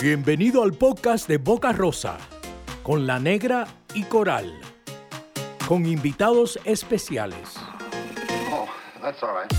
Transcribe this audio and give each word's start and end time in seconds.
Bienvenido 0.00 0.62
al 0.62 0.74
podcast 0.74 1.26
de 1.26 1.38
Boca 1.38 1.72
Rosa 1.72 2.18
con 2.84 3.04
la 3.04 3.18
negra 3.18 3.66
y 3.94 4.04
coral, 4.04 4.60
con 5.66 5.86
invitados 5.86 6.56
especiales. 6.64 7.56
Oh, 8.52 8.66
that's 9.02 9.20
all 9.24 9.30
right. 9.30 9.52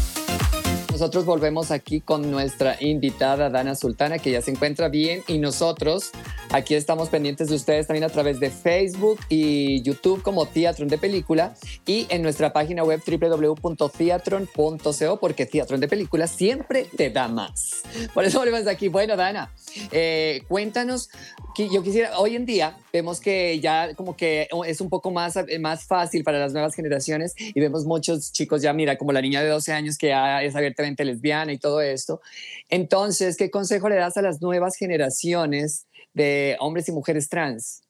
Nosotros 0.92 1.26
volvemos 1.26 1.72
aquí 1.72 2.00
con 2.00 2.32
nuestra 2.32 2.78
invitada 2.80 3.50
Dana 3.50 3.76
Sultana, 3.76 4.18
que 4.18 4.32
ya 4.32 4.42
se 4.42 4.52
encuentra 4.52 4.88
bien, 4.88 5.24
y 5.28 5.40
nosotros 5.40 6.12
aquí 6.52 6.76
estamos 6.76 7.10
pendientes 7.10 7.50
de 7.50 7.56
ustedes 7.56 7.88
también 7.88 8.04
a 8.04 8.10
través 8.10 8.40
de 8.40 8.50
Facebook 8.50 9.20
y 9.30 9.82
YouTube 9.84 10.22
como 10.22 10.46
Teatron 10.46 10.88
de 10.88 10.98
Película 10.98 11.54
y 11.86 12.08
en 12.10 12.22
nuestra 12.22 12.54
página 12.54 12.84
web 12.84 13.02
www.theatron.co 13.06 15.20
porque 15.20 15.46
Teatron 15.46 15.80
de 15.80 15.88
Película 15.88 16.28
siempre 16.28 16.86
te 16.96 17.10
da 17.10 17.28
más. 17.28 17.84
Por 18.14 18.26
eso 18.26 18.40
volvemos 18.40 18.68
aquí. 18.68 18.88
Bueno, 18.88 19.16
Dana, 19.16 19.54
eh, 19.92 20.42
cuéntanos, 20.48 21.10
yo 21.58 21.84
quisiera, 21.84 22.20
hoy 22.20 22.36
en 22.36 22.46
día 22.46 22.78
vemos 22.94 23.20
que 23.20 23.60
ya 23.60 23.94
como 23.96 24.16
que 24.16 24.48
es 24.66 24.82
un 24.82 24.90
poco 24.90 25.12
más, 25.12 25.36
más 25.60 25.86
fácil 25.86 26.24
para 26.24 26.40
las 26.40 26.54
nuevas 26.54 26.76
generaciones 26.76 27.34
y 27.38 27.60
vemos 27.60 27.86
muchos 27.86 28.32
chicos 28.32 28.62
ya, 28.62 28.74
mira, 28.74 28.98
como 28.98 29.12
la 29.12 29.22
niña 29.22 29.44
de 29.44 29.50
12 29.50 29.74
años 29.74 29.98
que 29.98 30.08
ya 30.08 30.42
es 30.42 30.56
abiertamente 30.56 31.06
lesbiana 31.06 31.54
y 31.54 31.58
todo 31.58 31.82
esto. 31.82 32.22
Entonces, 32.70 33.38
¿qué 33.38 33.52
consejo 33.52 33.90
le 33.90 33.96
das 33.96 34.18
a 34.18 34.22
las 34.22 34.42
nuevas 34.42 34.76
generaciones 34.78 35.88
de 36.14 36.58
hombres 36.60 36.88
y 36.90 36.92
mujeres 36.92 37.30
trans? 37.30 37.82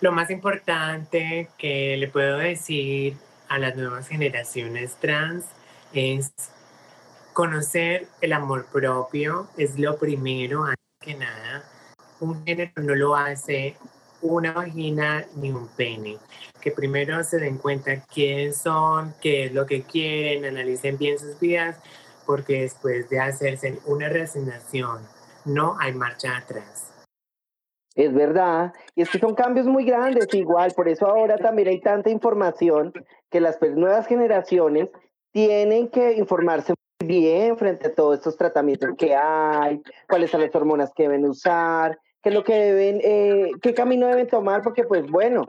Lo 0.00 0.12
más 0.12 0.30
importante 0.30 1.48
que 1.56 1.96
le 1.96 2.08
puedo 2.08 2.38
decir 2.38 3.16
a 3.48 3.58
las 3.58 3.76
nuevas 3.76 4.08
generaciones 4.08 4.96
trans 4.96 5.44
es 5.92 6.32
conocer 7.32 8.08
el 8.20 8.32
amor 8.32 8.66
propio, 8.66 9.48
es 9.56 9.78
lo 9.78 9.98
primero, 9.98 10.64
antes 10.64 10.84
que 11.00 11.14
nada. 11.14 11.64
Un 12.20 12.44
género 12.44 12.72
no 12.76 12.94
lo 12.94 13.16
hace 13.16 13.76
una 14.22 14.52
vagina 14.52 15.26
ni 15.36 15.50
un 15.50 15.68
pene. 15.68 16.18
Que 16.60 16.70
primero 16.70 17.22
se 17.22 17.38
den 17.38 17.58
cuenta 17.58 18.00
quiénes 18.06 18.56
son, 18.56 19.14
qué 19.20 19.44
es 19.44 19.52
lo 19.52 19.66
que 19.66 19.82
quieren, 19.82 20.44
analicen 20.44 20.96
bien 20.96 21.18
sus 21.18 21.38
vidas, 21.38 21.76
porque 22.24 22.62
después 22.62 23.08
de 23.10 23.20
hacerse 23.20 23.78
una 23.84 24.08
resignación, 24.08 25.00
no 25.44 25.76
hay 25.78 25.92
marcha 25.92 26.36
atrás. 26.36 26.90
Es 27.94 28.12
verdad, 28.12 28.72
y 28.96 29.02
es 29.02 29.10
que 29.10 29.20
son 29.20 29.34
cambios 29.34 29.66
muy 29.66 29.84
grandes 29.84 30.26
igual, 30.34 30.72
por 30.74 30.88
eso 30.88 31.06
ahora 31.06 31.38
también 31.38 31.68
hay 31.68 31.80
tanta 31.80 32.10
información 32.10 32.92
que 33.30 33.40
las 33.40 33.60
nuevas 33.62 34.08
generaciones 34.08 34.88
tienen 35.30 35.88
que 35.88 36.14
informarse 36.14 36.74
muy 37.00 37.08
bien 37.08 37.56
frente 37.56 37.86
a 37.86 37.94
todos 37.94 38.18
estos 38.18 38.36
tratamientos 38.36 38.90
que 38.98 39.14
hay, 39.14 39.80
cuáles 40.08 40.30
son 40.30 40.40
las 40.40 40.54
hormonas 40.54 40.92
que 40.92 41.04
deben 41.04 41.24
usar, 41.24 41.96
qué 42.20 42.30
es 42.30 42.34
lo 42.34 42.42
que 42.42 42.54
deben, 42.54 43.00
eh, 43.04 43.50
qué 43.62 43.74
camino 43.74 44.08
deben 44.08 44.26
tomar, 44.26 44.62
porque 44.62 44.82
pues 44.82 45.08
bueno, 45.08 45.44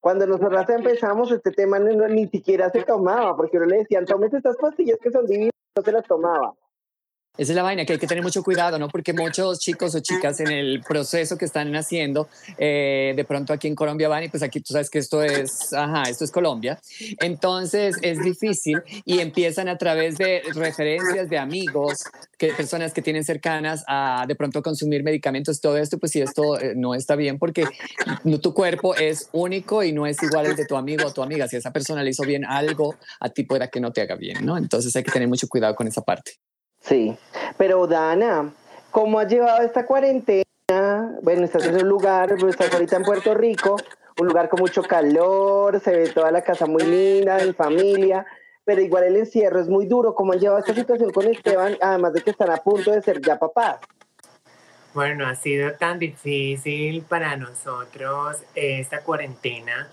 cuando 0.00 0.26
nosotros 0.26 0.68
empezamos 0.70 1.30
este 1.30 1.52
tema 1.52 1.78
ni 1.78 2.26
siquiera 2.28 2.70
se 2.70 2.82
tomaba, 2.82 3.36
porque 3.36 3.58
no 3.58 3.66
le 3.66 3.78
decían, 3.78 4.06
tomes 4.06 4.34
estas 4.34 4.56
pastillas 4.56 4.98
que 5.00 5.12
son 5.12 5.26
divinas, 5.26 5.52
no 5.76 5.82
se 5.82 5.92
las 5.92 6.04
tomaba. 6.06 6.54
Esa 7.40 7.52
es 7.52 7.56
la 7.56 7.62
vaina, 7.62 7.86
que 7.86 7.94
hay 7.94 7.98
que 7.98 8.06
tener 8.06 8.22
mucho 8.22 8.42
cuidado, 8.42 8.78
¿no? 8.78 8.88
Porque 8.88 9.14
muchos 9.14 9.60
chicos 9.60 9.94
o 9.94 10.00
chicas 10.00 10.40
en 10.40 10.48
el 10.48 10.82
proceso 10.86 11.38
que 11.38 11.46
están 11.46 11.74
haciendo, 11.74 12.28
eh, 12.58 13.14
de 13.16 13.24
pronto 13.24 13.54
aquí 13.54 13.66
en 13.66 13.74
Colombia 13.74 14.08
van 14.08 14.24
y 14.24 14.28
pues 14.28 14.42
aquí 14.42 14.60
tú 14.60 14.74
sabes 14.74 14.90
que 14.90 14.98
esto 14.98 15.22
es, 15.22 15.72
ajá, 15.72 16.02
esto 16.10 16.24
es 16.24 16.30
Colombia. 16.32 16.78
Entonces 17.18 17.96
es 18.02 18.22
difícil 18.22 18.82
y 19.06 19.20
empiezan 19.20 19.68
a 19.68 19.78
través 19.78 20.18
de 20.18 20.42
referencias 20.54 21.30
de 21.30 21.38
amigos, 21.38 22.04
que, 22.36 22.52
personas 22.52 22.92
que 22.92 23.00
tienen 23.00 23.24
cercanas 23.24 23.84
a 23.86 24.26
de 24.28 24.34
pronto 24.34 24.62
consumir 24.62 25.02
medicamentos, 25.02 25.62
todo 25.62 25.78
esto, 25.78 25.98
pues 25.98 26.12
si 26.12 26.20
esto 26.20 26.60
eh, 26.60 26.74
no 26.76 26.94
está 26.94 27.16
bien 27.16 27.38
porque 27.38 27.64
tu 28.42 28.52
cuerpo 28.52 28.94
es 28.96 29.30
único 29.32 29.82
y 29.82 29.92
no 29.92 30.04
es 30.04 30.22
igual 30.22 30.44
al 30.44 30.56
de 30.56 30.66
tu 30.66 30.76
amigo 30.76 31.06
o 31.06 31.12
tu 31.12 31.22
amiga. 31.22 31.48
Si 31.48 31.56
esa 31.56 31.72
persona 31.72 32.02
le 32.02 32.10
hizo 32.10 32.24
bien 32.24 32.44
algo, 32.44 32.96
a 33.18 33.30
ti 33.30 33.44
pueda 33.44 33.68
que 33.68 33.80
no 33.80 33.92
te 33.92 34.02
haga 34.02 34.16
bien, 34.16 34.44
¿no? 34.44 34.58
Entonces 34.58 34.94
hay 34.94 35.04
que 35.04 35.12
tener 35.12 35.28
mucho 35.28 35.48
cuidado 35.48 35.74
con 35.74 35.86
esa 35.86 36.02
parte. 36.02 36.32
Sí, 36.80 37.16
pero 37.58 37.86
Dana, 37.86 38.52
¿cómo 38.90 39.18
has 39.18 39.28
llevado 39.28 39.62
esta 39.62 39.84
cuarentena? 39.84 40.44
Bueno, 41.22 41.44
estás 41.44 41.66
en 41.66 41.76
un 41.76 41.88
lugar, 41.88 42.32
estás 42.32 42.72
ahorita 42.72 42.96
en 42.96 43.02
Puerto 43.02 43.34
Rico, 43.34 43.76
un 44.18 44.26
lugar 44.28 44.48
con 44.48 44.60
mucho 44.60 44.82
calor, 44.82 45.80
se 45.80 45.90
ve 45.92 46.08
toda 46.08 46.30
la 46.30 46.42
casa 46.42 46.66
muy 46.66 46.82
linda, 46.82 47.38
en 47.40 47.54
familia, 47.54 48.24
pero 48.64 48.80
igual 48.80 49.04
el 49.04 49.16
encierro 49.16 49.60
es 49.60 49.68
muy 49.68 49.86
duro. 49.86 50.14
¿Cómo 50.14 50.32
has 50.32 50.40
llevado 50.40 50.60
esta 50.60 50.74
situación 50.74 51.10
con 51.10 51.26
Esteban, 51.26 51.76
además 51.80 52.12
de 52.14 52.22
que 52.22 52.30
están 52.30 52.50
a 52.50 52.56
punto 52.56 52.92
de 52.92 53.02
ser 53.02 53.20
ya 53.20 53.38
papás? 53.38 53.78
Bueno, 54.94 55.26
ha 55.26 55.36
sido 55.36 55.72
tan 55.74 55.98
difícil 55.98 57.02
para 57.02 57.36
nosotros 57.36 58.38
esta 58.54 59.02
cuarentena 59.02 59.88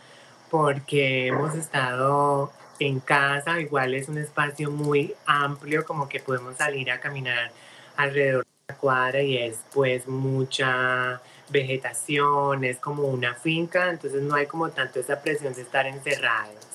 porque 0.50 1.28
hemos 1.28 1.54
estado 1.54 2.52
en 2.80 3.00
casa, 3.00 3.60
igual 3.60 3.94
es 3.94 4.10
un 4.10 4.18
espacio 4.18 4.72
muy 4.72 5.16
amplio, 5.26 5.86
como 5.86 6.08
que 6.08 6.20
podemos 6.20 6.58
salir 6.58 6.92
a 6.92 7.00
caminar 7.00 7.52
alrededor 7.96 8.44
de 8.46 8.74
la 8.74 8.76
cuadra 8.78 9.22
y 9.22 9.38
es 9.38 9.60
pues 9.74 10.08
mucha 10.08 11.22
vegetación, 11.50 12.64
es 12.64 12.78
como 12.78 13.04
una 13.04 13.34
finca, 13.36 13.90
entonces 13.90 14.22
no 14.22 14.36
hay 14.36 14.46
como 14.46 14.70
tanto 14.70 15.00
esa 15.00 15.22
presión 15.22 15.54
de 15.54 15.62
estar 15.62 15.88
encerrados. 15.88 16.66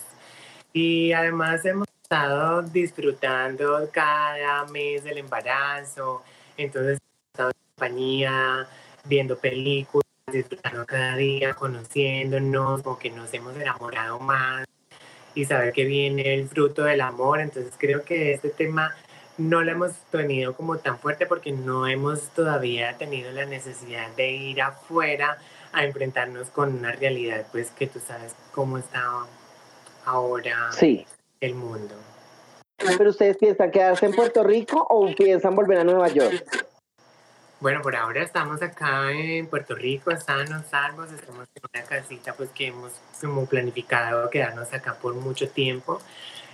Y 0.73 1.13
además 1.13 1.65
hemos 1.65 1.87
estado 2.03 2.63
disfrutando 2.63 3.89
cada 3.93 4.65
mes 4.67 5.05
del 5.05 5.19
embarazo, 5.19 6.23
entonces 6.57 6.99
hemos 6.99 7.33
estado 7.33 7.51
en 7.51 7.57
compañía, 7.75 8.69
viendo 9.05 9.39
películas, 9.39 10.07
disfrutando 10.33 10.87
cada 10.87 11.17
día, 11.17 11.55
conociéndonos, 11.55 12.83
como 12.83 12.99
que 12.99 13.11
nos 13.11 13.33
hemos 13.35 13.57
enamorado 13.57 14.19
más 14.21 14.67
y 15.35 15.45
saber 15.45 15.73
que 15.73 15.85
viene 15.85 16.35
el 16.35 16.49
fruto 16.49 16.85
del 16.85 17.01
amor. 17.01 17.41
Entonces 17.41 17.73
creo 17.79 18.05
que 18.05 18.33
este 18.33 18.51
tema 18.51 18.95
no 19.39 19.63
lo 19.63 19.73
hemos 19.73 19.93
tenido 20.11 20.55
como 20.55 20.79
tan 20.79 20.99
fuerte 20.99 21.27
porque 21.27 21.53
no 21.53 21.87
hemos 21.87 22.29
todavía 22.31 22.97
tenido 22.99 23.31
la 23.33 23.47
necesidad 23.47 24.11
de 24.17 24.31
ir 24.31 24.63
afuera 24.63 25.39
a 25.73 25.85
enfrentarnos 25.85 26.51
con 26.51 26.75
una 26.79 26.93
realidad, 26.93 27.47
pues 27.51 27.71
que 27.71 27.87
tú 27.87 27.99
sabes 27.99 28.35
cómo 28.53 28.79
está 28.79 29.03
ahora 30.05 30.71
el 31.41 31.55
mundo. 31.55 31.95
¿Pero 32.77 33.11
ustedes 33.11 33.37
piensan 33.39 33.71
quedarse 33.71 34.07
en 34.07 34.13
Puerto 34.13 34.43
Rico 34.43 34.87
o 34.91 35.15
piensan 35.15 35.55
volver 35.55 35.79
a 35.79 35.85
Nueva 35.85 36.09
York? 36.09 36.67
Bueno, 37.63 37.81
por 37.81 37.95
ahora 37.95 38.25
estamos 38.25 38.61
acá 38.61 39.13
en 39.13 39.47
Puerto 39.47 39.77
Rico, 39.77 40.11
sanos, 40.17 40.67
salvos, 40.69 41.13
estamos 41.13 41.47
en 41.55 41.63
una 41.73 41.85
casita 41.85 42.35
pues 42.35 42.51
que 42.51 42.67
hemos 42.67 42.91
como 43.21 43.47
planificado 43.47 44.29
quedarnos 44.31 44.73
acá 44.73 44.97
por 45.01 45.15
mucho 45.15 45.49
tiempo. 45.49 46.01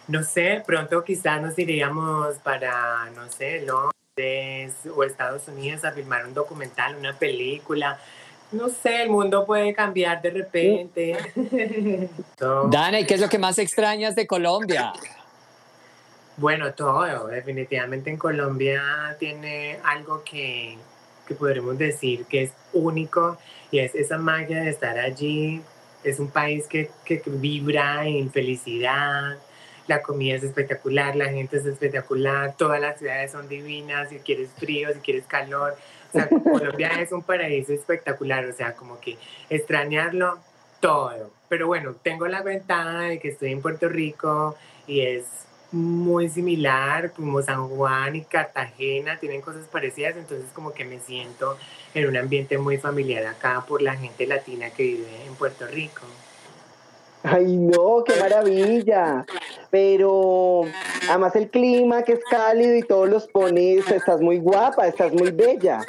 No 0.07 0.23
sé, 0.23 0.63
pronto 0.67 1.03
quizás 1.03 1.41
nos 1.41 1.59
iríamos 1.59 2.37
para, 2.41 3.09
no 3.17 3.27
sé, 3.33 3.65
Londres 3.65 4.75
o 4.95 5.03
Estados 5.03 5.49
Unidos 5.49 5.83
a 5.87 5.93
filmar 5.93 6.27
un 6.27 6.35
documental, 6.35 6.95
una 6.97 7.15
película. 7.15 7.99
No 8.53 8.69
sé, 8.69 9.01
el 9.05 9.09
mundo 9.09 9.47
puede 9.47 9.73
cambiar 9.73 10.21
de 10.21 10.29
repente. 10.29 11.17
Dana, 12.69 13.01
¿y 13.01 13.07
qué 13.07 13.15
es 13.15 13.21
lo 13.23 13.31
que 13.31 13.39
más 13.39 13.59
extrañas 13.59 14.15
de 14.15 14.27
Colombia? 14.27 14.93
Bueno, 16.37 16.75
todo. 16.75 17.29
Definitivamente 17.29 18.11
en 18.11 18.19
Colombia 18.19 19.17
tiene 19.19 19.81
algo 19.83 20.23
que 20.23 20.77
que 21.29 21.35
podremos 21.35 21.77
decir 21.79 22.25
que 22.25 22.43
es 22.45 22.53
único 22.73 23.37
y 23.71 23.79
es 23.81 23.95
esa 23.95 24.19
magia 24.19 24.63
de 24.63 24.71
estar 24.71 24.99
allí. 24.99 25.63
Es 26.03 26.19
un 26.19 26.31
país 26.31 26.67
que, 26.67 26.91
que 27.05 27.23
vibra 27.27 28.07
en 28.07 28.31
felicidad, 28.33 29.37
la 29.89 30.03
comida 30.03 30.37
es 30.37 30.45
espectacular, 30.45 31.17
la 31.17 31.27
gente 31.31 31.57
es 31.57 31.67
espectacular, 31.67 32.55
todas 32.57 32.81
las 32.81 32.99
ciudades 32.99 33.33
son 33.33 33.49
divinas, 33.49 34.11
si 34.11 34.19
quieres 34.19 34.51
frío, 34.51 34.93
si 34.93 35.01
quieres 35.01 35.27
calor. 35.27 35.77
O 36.09 36.13
sea, 36.13 36.29
Colombia 36.43 36.91
es 37.01 37.11
un 37.13 37.23
paraíso 37.23 37.73
espectacular, 37.73 38.45
o 38.45 38.53
sea, 38.53 38.75
como 38.75 39.01
que 39.01 39.19
extrañarlo 39.49 40.39
todo. 40.81 41.31
Pero 41.49 41.67
bueno, 41.67 41.95
tengo 42.03 42.27
la 42.29 42.43
ventaja 42.43 43.01
de 43.01 43.19
que 43.19 43.29
estoy 43.29 43.53
en 43.53 43.63
Puerto 43.63 43.89
Rico 43.89 44.57
y 44.87 45.01
es 45.01 45.25
muy 45.71 46.29
similar, 46.29 47.13
como 47.13 47.43
San 47.43 47.69
Juan 47.69 48.17
y 48.17 48.23
Cartagena 48.23 49.19
tienen 49.19 49.41
cosas 49.41 49.67
parecidas, 49.67 50.17
entonces 50.17 50.47
como 50.55 50.73
que 50.73 50.85
me 50.85 50.99
siento 50.99 51.59
en 51.95 52.09
un 52.09 52.17
ambiente 52.17 52.57
muy 52.59 52.79
familiar 52.79 53.27
acá 53.27 53.65
por 53.67 53.83
la 53.83 53.95
gente 53.95 54.27
latina 54.27 54.71
que 54.71 54.83
vive 54.83 55.25
en 55.27 55.35
Puerto 55.35 55.67
Rico. 55.67 56.03
Ay, 57.23 57.57
no, 57.57 58.05
qué 58.05 58.15
maravilla. 58.19 59.27
Pero 59.71 60.63
además 61.09 61.37
el 61.37 61.51
clima 61.51 62.03
que 62.03 62.15
es 62.15 62.21
cálido 62.31 62.75
y 62.77 62.83
todos 62.83 63.09
los 63.09 63.27
pones, 63.27 63.91
estás 63.91 64.21
muy 64.21 64.39
guapa, 64.39 64.87
estás 64.87 65.13
muy 65.13 65.31
bella. 65.31 65.85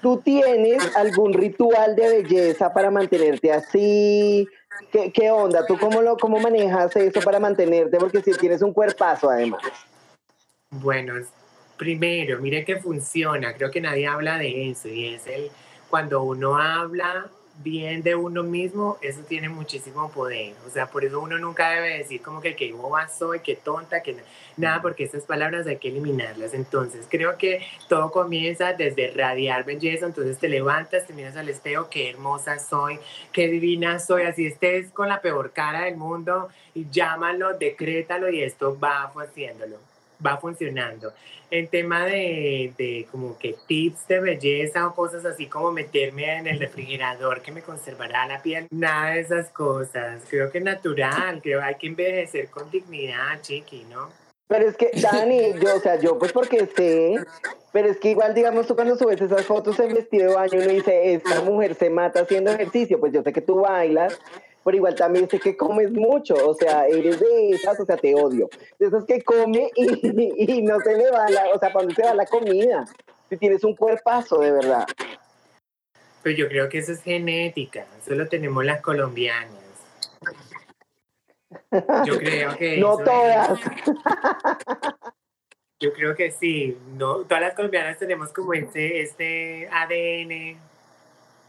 ¿Tú 0.00 0.18
tienes 0.24 0.96
algún 0.96 1.34
ritual 1.34 1.94
de 1.94 2.22
belleza 2.22 2.72
para 2.72 2.90
mantenerte 2.90 3.52
así? 3.52 4.48
¿Qué, 4.90 5.30
onda? 5.30 5.66
¿Tú 5.66 5.78
cómo, 5.78 6.02
lo, 6.02 6.16
cómo 6.16 6.38
manejas 6.38 6.94
eso 6.96 7.20
para 7.20 7.40
mantenerte? 7.40 7.98
Porque 7.98 8.22
si 8.22 8.32
tienes 8.32 8.62
un 8.62 8.72
cuerpazo 8.72 9.30
además. 9.30 9.62
Bueno, 10.70 11.14
primero, 11.76 12.40
mire 12.40 12.64
que 12.64 12.80
funciona, 12.80 13.54
creo 13.54 13.70
que 13.70 13.80
nadie 13.80 14.06
habla 14.06 14.38
de 14.38 14.70
eso 14.70 14.88
y 14.88 15.14
es 15.14 15.26
el 15.26 15.50
cuando 15.88 16.22
uno 16.22 16.56
habla 16.56 17.30
bien 17.62 18.02
de 18.02 18.14
uno 18.14 18.42
mismo, 18.42 18.98
eso 19.00 19.20
tiene 19.28 19.48
muchísimo 19.48 20.10
poder. 20.10 20.54
O 20.66 20.70
sea, 20.70 20.86
por 20.86 21.04
eso 21.04 21.20
uno 21.20 21.38
nunca 21.38 21.70
debe 21.70 21.98
decir 21.98 22.20
como 22.20 22.40
que 22.40 22.56
qué 22.56 22.72
boba 22.72 23.08
soy, 23.08 23.40
qué 23.40 23.54
tonta, 23.54 24.02
que 24.02 24.16
nada, 24.56 24.82
porque 24.82 25.04
esas 25.04 25.24
palabras 25.24 25.66
hay 25.66 25.76
que 25.76 25.88
eliminarlas. 25.88 26.54
Entonces, 26.54 27.06
creo 27.08 27.38
que 27.38 27.64
todo 27.88 28.10
comienza 28.10 28.72
desde 28.72 29.12
radiar 29.12 29.64
belleza. 29.64 30.06
Entonces, 30.06 30.38
te 30.38 30.48
levantas, 30.48 31.06
te 31.06 31.12
miras 31.12 31.36
al 31.36 31.48
espejo, 31.48 31.88
qué 31.88 32.10
hermosa 32.10 32.58
soy, 32.58 32.98
qué 33.32 33.48
divina 33.48 33.98
soy. 33.98 34.22
Así 34.24 34.46
estés 34.46 34.90
con 34.90 35.08
la 35.08 35.20
peor 35.20 35.52
cara 35.52 35.84
del 35.84 35.96
mundo 35.96 36.48
y 36.74 36.86
llámalo, 36.90 37.56
decrétalo 37.56 38.28
y 38.30 38.42
esto 38.42 38.78
va 38.78 39.12
haciéndolo, 39.14 39.78
va 40.24 40.36
funcionando 40.38 41.12
en 41.50 41.68
tema 41.68 42.04
de, 42.04 42.72
de, 42.76 43.06
como 43.10 43.38
que 43.38 43.54
tips 43.66 44.08
de 44.08 44.20
belleza 44.20 44.86
o 44.86 44.94
cosas 44.94 45.24
así 45.24 45.46
como 45.46 45.70
meterme 45.70 46.38
en 46.38 46.46
el 46.46 46.58
refrigerador 46.58 47.42
que 47.42 47.52
me 47.52 47.62
conservará 47.62 48.26
la 48.26 48.42
piel, 48.42 48.66
nada 48.70 49.12
de 49.12 49.20
esas 49.20 49.50
cosas. 49.50 50.22
Creo 50.28 50.50
que 50.50 50.58
es 50.58 50.64
natural, 50.64 51.40
creo 51.42 51.60
que 51.60 51.64
hay 51.64 51.74
que 51.76 51.86
envejecer 51.86 52.48
con 52.48 52.70
dignidad, 52.70 53.40
chiqui, 53.40 53.84
¿no? 53.84 54.08
Pero 54.46 54.68
es 54.68 54.76
que, 54.76 54.90
Dani, 55.00 55.54
yo, 55.58 55.76
o 55.76 55.80
sea, 55.80 55.96
yo 55.96 56.18
pues 56.18 56.32
porque 56.32 56.66
sé, 56.66 57.14
pero 57.72 57.88
es 57.88 57.98
que 57.98 58.10
igual, 58.10 58.34
digamos, 58.34 58.66
tú 58.66 58.74
cuando 58.74 58.94
subes 58.94 59.20
esas 59.20 59.46
fotos 59.46 59.78
en 59.80 59.94
vestido 59.94 60.28
de 60.28 60.34
baño, 60.34 60.60
uno 60.60 60.68
dice, 60.68 61.14
esta 61.14 61.40
mujer 61.40 61.74
se 61.74 61.88
mata 61.88 62.20
haciendo 62.20 62.50
ejercicio, 62.50 63.00
pues 63.00 63.12
yo 63.12 63.22
sé 63.22 63.32
que 63.32 63.40
tú 63.40 63.60
bailas, 63.60 64.18
pero 64.64 64.76
igual 64.78 64.94
también 64.94 65.28
sé 65.28 65.38
que 65.38 65.56
comes 65.56 65.92
mucho, 65.92 66.34
o 66.34 66.54
sea, 66.54 66.86
eres 66.86 67.20
de 67.20 67.50
esas, 67.50 67.78
o 67.78 67.84
sea, 67.84 67.96
te 67.96 68.14
odio, 68.14 68.48
de 68.78 68.86
esas 68.86 69.04
que 69.04 69.22
come 69.22 69.70
y, 69.76 70.62
no 70.62 70.80
se 70.80 70.96
le 70.96 71.10
va 71.10 71.28
la, 71.28 71.50
o 71.54 71.58
sea, 71.58 71.70
cuando 71.72 71.94
se 71.94 72.02
va 72.02 72.14
la 72.14 72.26
comida, 72.26 72.86
si 73.28 73.36
tienes 73.36 73.62
un 73.62 73.76
cuerpazo, 73.76 74.40
de 74.40 74.52
verdad. 74.52 74.86
Pero 76.22 76.36
yo 76.36 76.48
creo 76.48 76.68
que 76.70 76.78
eso 76.78 76.92
es 76.92 77.02
genética, 77.02 77.86
eso 78.00 78.14
lo 78.14 78.26
tenemos 78.26 78.64
las 78.64 78.80
colombianas. 78.80 79.52
Yo 82.06 82.18
creo 82.18 82.56
que... 82.56 82.76
no 82.80 82.96
todas. 82.96 83.60
Yo 85.78 85.92
creo 85.92 86.14
que 86.14 86.30
sí, 86.30 86.78
no, 86.96 87.18
todas 87.24 87.42
las 87.42 87.54
colombianas 87.54 87.98
tenemos 87.98 88.32
como 88.32 88.54
este, 88.54 89.02
este 89.02 89.68
ADN 89.70 90.56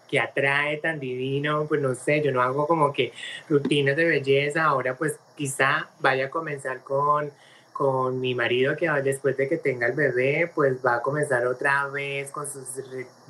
que 0.07 0.19
atrae 0.19 0.77
tan 0.77 0.99
divino, 0.99 1.65
pues 1.67 1.81
no 1.81 1.95
sé, 1.95 2.21
yo 2.21 2.31
no 2.31 2.41
hago 2.41 2.67
como 2.67 2.93
que 2.93 3.11
rutinas 3.49 3.95
de 3.95 4.05
belleza, 4.05 4.63
ahora 4.65 4.95
pues 4.95 5.19
quizá 5.35 5.89
vaya 5.99 6.27
a 6.27 6.29
comenzar 6.29 6.83
con, 6.83 7.31
con 7.73 8.19
mi 8.19 8.35
marido 8.35 8.75
que 8.75 8.89
después 9.03 9.35
de 9.37 9.49
que 9.49 9.57
tenga 9.57 9.87
el 9.87 9.93
bebé, 9.93 10.51
pues 10.53 10.77
va 10.85 10.95
a 10.95 11.01
comenzar 11.01 11.45
otra 11.47 11.87
vez 11.87 12.31
con 12.31 12.51
sus 12.51 12.67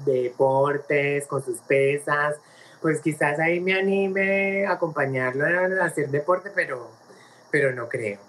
deportes, 0.05 1.27
con 1.27 1.43
sus 1.43 1.59
pesas, 1.59 2.35
pues 2.81 3.01
quizás 3.01 3.39
ahí 3.39 3.59
me 3.59 3.73
anime 3.73 4.65
a 4.65 4.73
acompañarlo 4.73 5.45
a 5.81 5.85
hacer 5.85 6.09
deporte, 6.09 6.51
pero, 6.53 6.91
pero 7.51 7.73
no 7.73 7.89
creo. 7.89 8.19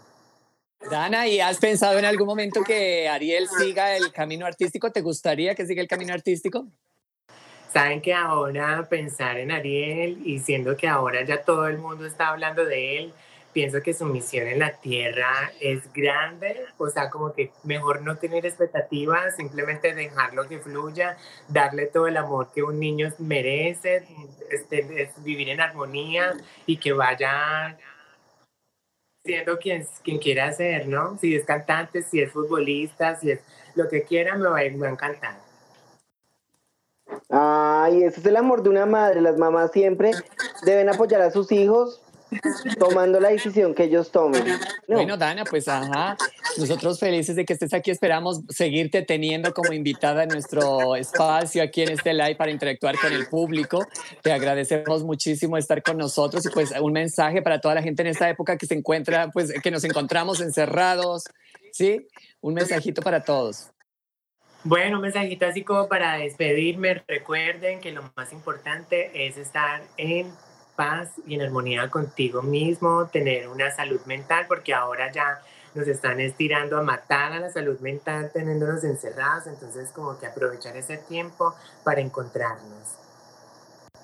Dana, 0.91 1.27
¿y 1.27 1.41
has 1.41 1.59
pensado 1.59 1.99
en 1.99 2.05
algún 2.05 2.27
momento 2.27 2.63
que 2.63 3.09
Ariel 3.09 3.49
siga 3.49 3.97
el 3.97 4.13
camino 4.13 4.47
artístico? 4.47 4.93
¿Te 4.93 5.01
gustaría 5.01 5.55
que 5.55 5.67
siga 5.67 5.83
el 5.83 5.89
camino 5.89 6.15
artístico? 6.15 6.69
Saben 7.73 8.01
que 8.01 8.15
ahora 8.15 8.87
pensar 8.89 9.39
en 9.39 9.51
Ariel 9.51 10.21
y 10.25 10.39
siendo 10.39 10.77
que 10.77 10.89
ahora 10.89 11.25
ya 11.25 11.43
todo 11.43 11.69
el 11.69 11.79
mundo 11.79 12.07
está 12.07 12.29
hablando 12.29 12.65
de 12.65 12.99
él, 12.99 13.15
pienso 13.57 13.81
que 13.83 13.95
su 13.95 14.05
misión 14.05 14.47
en 14.49 14.59
la 14.59 14.73
tierra 14.73 15.51
es 15.61 15.91
grande, 15.95 16.67
o 16.77 16.91
sea, 16.91 17.09
como 17.09 17.33
que 17.33 17.53
mejor 17.65 18.03
no 18.03 18.19
tener 18.19 18.45
expectativas, 18.45 19.35
simplemente 19.37 19.95
dejarlo 19.95 20.47
que 20.47 20.59
fluya, 20.59 21.17
darle 21.49 21.87
todo 21.87 22.07
el 22.07 22.19
amor 22.19 22.51
que 22.55 22.63
un 22.63 22.79
niño 22.79 23.13
merece, 23.19 24.07
este, 24.51 25.11
vivir 25.25 25.49
en 25.49 25.63
armonía 25.63 26.35
y 26.67 26.77
que 26.77 26.93
vaya 26.93 27.79
siendo 29.25 29.59
quien, 29.59 29.87
quien 30.05 30.19
quiera 30.19 30.53
ser, 30.53 30.87
¿no? 30.87 31.17
Si 31.19 31.35
es 31.35 31.47
cantante, 31.47 32.03
si 32.03 32.21
es 32.21 32.31
futbolista, 32.31 33.17
si 33.17 33.31
es 33.31 33.41
lo 33.75 33.89
que 33.89 34.03
quiera, 34.03 34.37
me 34.37 34.49
va, 34.49 34.57
me 34.57 34.77
va 34.77 34.89
a 34.89 34.91
encantar. 34.91 35.46
Ay, 37.29 38.03
ese 38.03 38.21
es 38.21 38.27
el 38.27 38.37
amor 38.37 38.63
de 38.63 38.71
una 38.71 38.87
madre. 38.87 39.21
Las 39.21 39.37
mamás 39.37 39.73
siempre 39.73 40.13
deben 40.65 40.89
apoyar 40.89 41.21
a 41.23 41.31
sus 41.31 41.51
hijos 41.53 42.03
tomando 42.79 43.21
la 43.21 43.29
decisión 43.29 43.75
que 43.75 43.85
ellos 43.85 44.11
tomen. 44.11 44.43
Bueno, 44.89 45.17
Dana, 45.17 45.45
pues 45.45 45.69
ajá, 45.69 46.17
nosotros 46.57 46.99
felices 46.99 47.37
de 47.37 47.45
que 47.45 47.53
estés 47.53 47.73
aquí, 47.73 47.91
esperamos 47.91 48.41
seguirte 48.49 49.03
teniendo 49.03 49.53
como 49.53 49.73
invitada 49.73 50.25
en 50.25 50.31
nuestro 50.31 50.97
espacio 50.97 51.63
aquí 51.63 51.83
en 51.83 51.93
este 51.93 52.13
live 52.13 52.37
para 52.37 52.51
interactuar 52.51 52.97
con 52.99 53.13
el 53.13 53.27
público. 53.29 53.87
Te 54.23 54.33
agradecemos 54.33 55.05
muchísimo 55.05 55.57
estar 55.57 55.83
con 55.83 55.97
nosotros 55.97 56.45
y 56.47 56.51
pues 56.51 56.73
un 56.81 56.93
mensaje 56.93 57.43
para 57.43 57.61
toda 57.61 57.75
la 57.75 57.83
gente 57.83 58.03
en 58.03 58.09
esta 58.09 58.29
época 58.29 58.57
que 58.57 58.67
se 58.67 58.75
encuentra, 58.75 59.31
pues 59.31 59.53
que 59.63 59.71
nos 59.71 59.85
encontramos 59.85 60.41
encerrados, 60.41 61.25
¿sí? 61.73 62.07
Un 62.41 62.55
mensajito 62.55 63.03
para 63.03 63.23
todos. 63.23 63.71
Bueno, 64.69 64.97
un 64.97 65.03
mensajito 65.03 65.47
así 65.47 65.63
como 65.63 65.87
para 65.87 66.15
despedirme. 66.15 67.01
Recuerden 67.07 67.79
que 67.79 67.93
lo 67.93 68.03
más 68.17 68.33
importante 68.33 69.29
es 69.29 69.37
estar 69.37 69.81
en 69.97 70.33
paz 70.75 71.13
y 71.25 71.37
en 71.37 71.43
armonía 71.43 71.89
contigo 71.89 72.43
mismo, 72.43 73.07
tener 73.07 73.47
una 73.47 73.71
salud 73.71 74.01
mental, 74.07 74.47
porque 74.49 74.75
ahora 74.75 75.13
ya 75.13 75.41
nos 75.77 75.87
están 75.87 76.19
estirando 76.19 76.77
a 76.77 76.83
matar 76.83 77.33
a 77.33 77.39
la 77.39 77.49
salud 77.49 77.79
mental 77.79 78.33
teniéndonos 78.33 78.83
encerrados, 78.83 79.47
entonces 79.47 79.93
como 79.93 80.19
que 80.19 80.27
aprovechar 80.27 80.77
ese 80.77 80.97
tiempo 80.97 81.55
para 81.85 82.01
encontrarnos. 82.01 82.97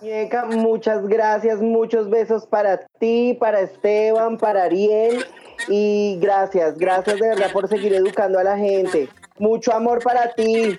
Muñeca, 0.01 0.45
muchas 0.45 1.09
gracias, 1.09 1.61
muchos 1.61 2.09
besos 2.09 2.47
para 2.47 2.87
ti, 3.01 3.37
para 3.41 3.63
Esteban, 3.63 4.39
para 4.39 4.63
Ariel 4.63 5.25
y 5.67 6.21
gracias, 6.21 6.79
gracias 6.79 7.19
de 7.19 7.29
verdad 7.31 7.53
por 7.53 7.67
seguir 7.67 7.95
educando 7.95 8.39
a 8.39 8.45
la 8.45 8.57
gente. 8.57 9.09
Mucho 9.39 9.73
amor 9.75 10.03
para 10.03 10.33
ti. 10.35 10.79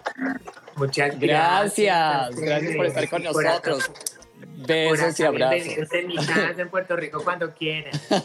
Muchas 0.76 1.20
gracias. 1.20 2.36
Gracias, 2.36 2.76
por 2.76 2.86
estar 2.86 3.10
con 3.10 3.24
nosotros. 3.24 3.92
Besos 4.68 5.20
y 5.20 5.24
abrazos. 5.24 5.94
en 5.94 6.08
mi 6.08 6.16
casa 6.16 6.62
en 6.62 6.70
Puerto 6.70 6.96
Rico 6.96 7.24
cuando 7.24 7.54
quieras. 7.54 8.00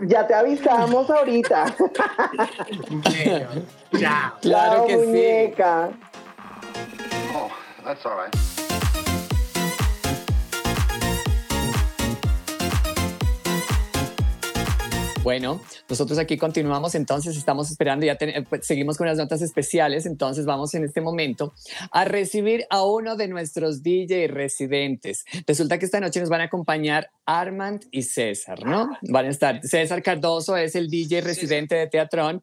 Ya 0.00 0.26
te 0.26 0.34
avisamos 0.34 1.08
ahorita. 1.08 1.76
bueno, 2.88 3.48
chao. 3.96 4.32
Claro 4.42 4.86
que 4.86 4.96
muñeca. 4.96 5.90
Oh, 7.32 7.48
that's 7.84 8.04
all 8.04 8.16
right. 8.16 8.53
Bueno, 15.24 15.58
nosotros 15.88 16.18
aquí 16.18 16.36
continuamos, 16.36 16.94
entonces 16.94 17.34
estamos 17.34 17.70
esperando, 17.70 18.04
ya 18.04 18.18
pues, 18.46 18.66
seguimos 18.66 18.98
con 18.98 19.06
las 19.06 19.16
notas 19.16 19.40
especiales, 19.40 20.04
entonces 20.04 20.44
vamos 20.44 20.74
en 20.74 20.84
este 20.84 21.00
momento 21.00 21.54
a 21.92 22.04
recibir 22.04 22.66
a 22.68 22.84
uno 22.84 23.16
de 23.16 23.28
nuestros 23.28 23.82
DJ 23.82 24.28
residentes. 24.28 25.24
Resulta 25.46 25.78
que 25.78 25.86
esta 25.86 25.98
noche 25.98 26.20
nos 26.20 26.28
van 26.28 26.42
a 26.42 26.44
acompañar 26.44 27.08
Armand 27.24 27.86
y 27.90 28.02
César, 28.02 28.66
¿no? 28.66 28.90
Van 29.00 29.24
a 29.24 29.30
estar. 29.30 29.66
César 29.66 30.02
Cardoso 30.02 30.58
es 30.58 30.74
el 30.74 30.90
DJ 30.90 31.22
residente 31.22 31.74
de 31.74 31.86
Teatrón. 31.86 32.42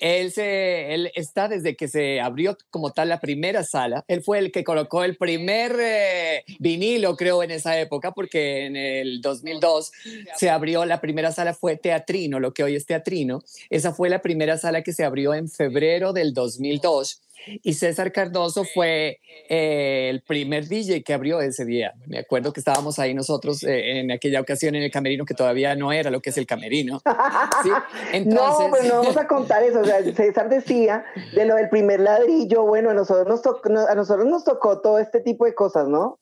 Él, 0.00 0.32
se, 0.32 0.94
él 0.94 1.12
está 1.14 1.48
desde 1.48 1.76
que 1.76 1.86
se 1.86 2.18
abrió 2.18 2.56
como 2.70 2.92
tal 2.92 3.10
la 3.10 3.20
primera 3.20 3.62
sala. 3.62 4.06
Él 4.08 4.22
fue 4.22 4.38
el 4.38 4.52
que 4.52 4.64
colocó 4.64 5.04
el 5.04 5.18
primer 5.18 5.76
eh, 5.78 6.44
vinilo, 6.58 7.14
creo, 7.14 7.42
en 7.42 7.50
esa 7.50 7.78
época, 7.78 8.12
porque 8.12 8.64
en 8.64 8.76
el 8.76 9.20
2002 9.20 9.92
se 10.36 10.48
abrió 10.48 10.86
la 10.86 11.00
primera 11.02 11.30
sala, 11.30 11.52
fue 11.52 11.76
Teatrino, 12.22 12.40
lo 12.40 12.52
que 12.52 12.64
hoy 12.64 12.76
es 12.76 12.86
Teatrino. 12.86 13.42
Esa 13.70 13.92
fue 13.92 14.08
la 14.08 14.22
primera 14.22 14.58
sala 14.58 14.82
que 14.82 14.92
se 14.92 15.04
abrió 15.04 15.34
en 15.34 15.48
febrero 15.48 16.12
del 16.12 16.34
2002 16.34 17.22
y 17.62 17.74
César 17.74 18.12
Cardoso 18.12 18.64
fue 18.64 19.20
eh, 19.48 20.08
el 20.10 20.22
primer 20.22 20.68
DJ 20.68 21.02
que 21.02 21.12
abrió 21.12 21.40
ese 21.40 21.64
día. 21.64 21.92
Me 22.06 22.18
acuerdo 22.18 22.52
que 22.52 22.60
estábamos 22.60 22.98
ahí 22.98 23.14
nosotros 23.14 23.62
eh, 23.64 24.00
en 24.00 24.12
aquella 24.12 24.40
ocasión 24.40 24.74
en 24.74 24.82
el 24.82 24.90
camerino, 24.90 25.24
que 25.24 25.34
todavía 25.34 25.74
no 25.74 25.92
era 25.92 26.10
lo 26.10 26.20
que 26.20 26.30
es 26.30 26.38
el 26.38 26.46
camerino. 26.46 27.00
no, 28.26 28.68
pues 28.70 28.84
no 28.84 28.98
vamos 28.98 29.16
a 29.16 29.26
contar 29.26 29.62
eso. 29.62 29.82
César 30.14 30.48
decía 30.48 31.04
de 31.34 31.44
lo 31.44 31.56
del 31.56 31.68
primer 31.68 32.00
ladrillo. 32.00 32.64
Bueno, 32.64 32.90
a 32.90 32.94
nosotros 32.94 33.26
nos, 33.26 33.42
tocó, 33.42 33.68
a 33.68 33.94
nosotros 33.94 34.26
nos 34.26 34.44
tocó 34.44 34.80
todo 34.80 34.98
este 34.98 35.20
tipo 35.20 35.44
de 35.44 35.54
cosas, 35.54 35.88
¿no? 35.88 36.18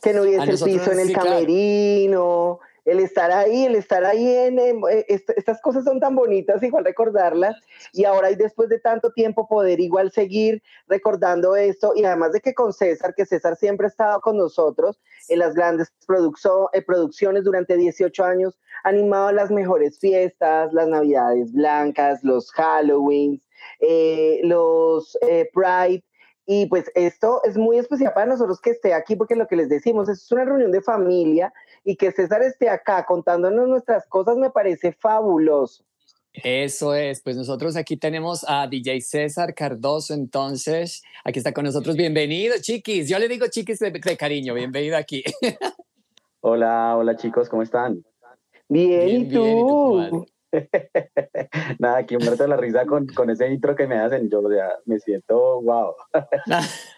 Que 0.00 0.12
no 0.12 0.22
hubiese 0.22 0.50
el 0.50 0.58
piso 0.58 0.92
en 0.92 1.00
el 1.00 1.12
camerino 1.12 2.60
el 2.84 3.00
estar 3.00 3.30
ahí, 3.30 3.64
el 3.64 3.76
estar 3.76 4.04
ahí 4.04 4.28
en, 4.28 4.58
eh, 4.58 5.06
estas 5.08 5.60
cosas 5.60 5.84
son 5.84 6.00
tan 6.00 6.14
bonitas, 6.14 6.62
igual 6.62 6.84
recordarlas, 6.84 7.56
y 7.92 8.04
ahora 8.04 8.30
y 8.30 8.36
después 8.36 8.68
de 8.68 8.78
tanto 8.78 9.12
tiempo 9.12 9.48
poder 9.48 9.80
igual 9.80 10.10
seguir 10.12 10.62
recordando 10.86 11.56
esto, 11.56 11.92
y 11.96 12.04
además 12.04 12.32
de 12.32 12.40
que 12.40 12.54
con 12.54 12.72
César, 12.72 13.14
que 13.14 13.26
César 13.26 13.56
siempre 13.56 13.86
ha 13.86 13.88
estado 13.88 14.20
con 14.20 14.36
nosotros 14.36 15.00
en 15.28 15.38
las 15.38 15.54
grandes 15.54 15.92
eh, 16.72 16.82
producciones 16.82 17.44
durante 17.44 17.76
18 17.76 18.24
años, 18.24 18.58
animado 18.84 19.32
las 19.32 19.50
mejores 19.50 19.98
fiestas, 19.98 20.72
las 20.72 20.88
navidades 20.88 21.52
blancas, 21.52 22.22
los 22.22 22.50
Halloweens, 22.52 23.48
eh, 23.80 24.40
los 24.44 25.16
eh, 25.22 25.50
Pride. 25.52 26.04
Y 26.46 26.66
pues 26.66 26.90
esto 26.94 27.40
es 27.44 27.56
muy 27.56 27.78
especial 27.78 28.12
para 28.12 28.26
nosotros 28.26 28.60
que 28.60 28.70
esté 28.70 28.92
aquí, 28.92 29.16
porque 29.16 29.34
lo 29.34 29.46
que 29.46 29.56
les 29.56 29.68
decimos 29.68 30.08
es 30.08 30.30
una 30.30 30.44
reunión 30.44 30.72
de 30.72 30.82
familia 30.82 31.52
y 31.84 31.96
que 31.96 32.12
César 32.12 32.42
esté 32.42 32.68
acá 32.68 33.06
contándonos 33.06 33.68
nuestras 33.68 34.06
cosas 34.06 34.36
me 34.36 34.50
parece 34.50 34.92
fabuloso. 34.92 35.84
Eso 36.34 36.94
es, 36.94 37.22
pues 37.22 37.36
nosotros 37.36 37.76
aquí 37.76 37.96
tenemos 37.96 38.44
a 38.48 38.66
DJ 38.66 39.00
César 39.00 39.54
Cardoso, 39.54 40.14
entonces 40.14 41.02
aquí 41.24 41.38
está 41.38 41.52
con 41.52 41.64
nosotros. 41.64 41.96
Bienvenido, 41.96 42.56
chiquis. 42.60 43.08
Yo 43.08 43.18
le 43.20 43.28
digo 43.28 43.46
chiquis 43.46 43.78
de, 43.78 43.92
de 43.92 44.16
cariño, 44.16 44.52
bienvenido 44.52 44.96
aquí. 44.96 45.22
Hola, 46.46 46.94
hola 46.98 47.16
chicos, 47.16 47.48
¿cómo 47.48 47.62
están? 47.62 48.04
Bien, 48.68 49.06
Bien, 49.06 49.20
¿y 49.22 49.24
bien, 49.24 49.58
¿y 49.58 50.10
tú? 50.10 50.26
Nada, 51.78 51.98
aquí 51.98 52.16
muerto 52.16 52.42
de 52.42 52.48
la 52.48 52.56
risa 52.56 52.86
con, 52.86 53.06
con 53.08 53.30
ese 53.30 53.48
intro 53.48 53.74
que 53.74 53.86
me 53.86 53.98
hacen. 53.98 54.28
Yo, 54.30 54.40
o 54.40 54.50
sea, 54.50 54.70
me 54.86 54.98
siento 54.98 55.62
wow. 55.62 55.94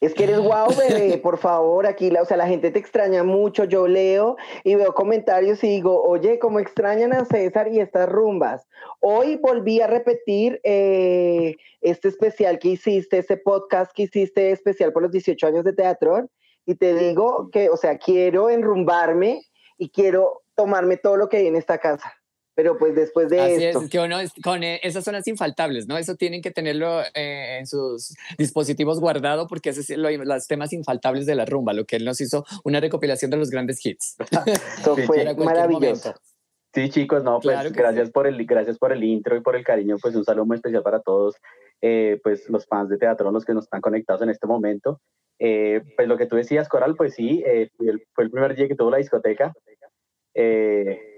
Es 0.00 0.14
que 0.14 0.24
eres 0.24 0.40
guau, 0.40 0.74
bebé, 0.74 1.18
por 1.18 1.38
favor, 1.38 1.86
aquí, 1.86 2.10
la, 2.10 2.22
o 2.22 2.24
sea, 2.24 2.36
la 2.36 2.48
gente 2.48 2.72
te 2.72 2.80
extraña 2.80 3.22
mucho, 3.22 3.64
yo 3.64 3.86
leo 3.86 4.36
y 4.64 4.74
veo 4.74 4.92
comentarios 4.92 5.62
y 5.62 5.68
digo, 5.68 6.02
oye, 6.02 6.40
cómo 6.40 6.58
extrañan 6.58 7.12
a 7.12 7.24
César 7.24 7.68
y 7.68 7.78
estas 7.78 8.08
rumbas. 8.08 8.66
Hoy 9.00 9.36
volví 9.36 9.80
a 9.80 9.86
repetir 9.86 10.60
eh, 10.64 11.54
este 11.80 12.08
especial 12.08 12.58
que 12.58 12.70
hiciste, 12.70 13.18
este 13.18 13.36
podcast 13.36 13.92
que 13.92 14.02
hiciste 14.02 14.50
especial 14.50 14.92
por 14.92 15.02
los 15.04 15.12
18 15.12 15.46
años 15.46 15.64
de 15.64 15.72
teatro 15.72 16.28
y 16.66 16.74
te 16.74 16.94
digo 16.94 17.48
que, 17.52 17.70
o 17.70 17.76
sea, 17.76 17.98
quiero 17.98 18.50
enrumbarme 18.50 19.42
y 19.78 19.90
quiero 19.90 20.42
tomarme 20.56 20.96
todo 20.96 21.16
lo 21.16 21.28
que 21.28 21.38
hay 21.38 21.46
en 21.46 21.56
esta 21.56 21.78
casa. 21.78 22.12
Pero 22.54 22.76
pues 22.78 22.94
después 22.94 23.30
de 23.30 23.40
Así 23.40 23.64
esto. 23.64 23.80
es, 23.80 23.88
que 23.90 23.98
uno, 23.98 24.20
es- 24.20 24.32
con 24.44 24.62
eh, 24.62 24.78
esas 24.82 25.04
son 25.04 25.14
las 25.14 25.26
infaltables, 25.26 25.86
¿no? 25.88 25.96
Eso 25.96 26.16
tienen 26.16 26.42
que 26.42 26.50
tenerlo 26.50 27.00
eh, 27.14 27.58
en 27.58 27.66
sus 27.66 28.14
dispositivos 28.36 29.00
guardado 29.00 29.46
porque 29.48 29.70
ese 29.70 29.80
es 29.80 29.90
lo- 29.98 30.10
los 30.10 30.46
temas 30.46 30.72
infaltables 30.72 31.24
de 31.26 31.34
la 31.34 31.44
rumba, 31.46 31.72
lo 31.72 31.86
que 31.86 31.96
él 31.96 32.04
nos 32.04 32.20
hizo 32.20 32.44
una 32.64 32.78
recopilación 32.80 33.30
de 33.30 33.38
los 33.38 33.48
grandes 33.50 33.84
hits. 33.84 34.16
Esto 34.78 34.96
Sí, 34.96 35.02
fue 35.02 35.24
maravilloso. 35.34 36.08
momento. 36.10 36.20
Sí, 36.74 36.88
chicos, 36.88 37.22
no, 37.22 37.38
pues 37.40 37.54
Claro 37.54 37.70
gracias 37.74 38.10
por 38.10 38.26
el 38.26 38.46
gracias 38.46 38.78
por 38.78 38.92
el 38.92 39.04
intro 39.04 39.36
y 39.36 39.40
por 39.42 39.56
el 39.56 39.64
cariño, 39.64 39.96
pues 40.00 40.14
un 40.14 40.24
saludo 40.24 40.46
muy 40.46 40.56
especial 40.56 40.82
para 40.82 41.00
todos, 41.00 41.36
eh, 41.82 42.18
pues 42.22 42.48
los 42.48 42.66
fans 42.66 42.88
de 42.88 42.96
teatro, 42.96 43.30
los 43.30 43.44
que 43.44 43.52
nos 43.54 43.64
están 43.64 43.80
conectados 43.82 44.22
en 44.22 44.30
este 44.30 44.46
momento. 44.46 44.98
Eh, 45.38 45.82
pues 45.96 46.06
lo 46.08 46.16
que 46.16 46.26
tú 46.26 46.36
decías, 46.36 46.68
Coral, 46.68 46.94
pues 46.96 47.14
sí, 47.14 47.42
eh, 47.46 47.68
fue, 47.76 47.88
el, 47.88 48.02
fue 48.14 48.24
el 48.24 48.30
primer 48.30 48.54
día 48.54 48.68
que 48.68 48.74
tuvo 48.76 48.90
la 48.90 48.98
discoteca, 48.98 49.52
eh, 50.34 51.11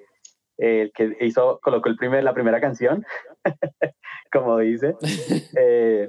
el 0.58 0.92
que 0.92 1.16
hizo, 1.20 1.58
colocó 1.62 1.88
el 1.88 1.96
primer, 1.96 2.24
la 2.24 2.34
primera 2.34 2.60
canción, 2.60 3.04
como 4.32 4.58
dice. 4.58 4.94
Eh, 5.56 6.08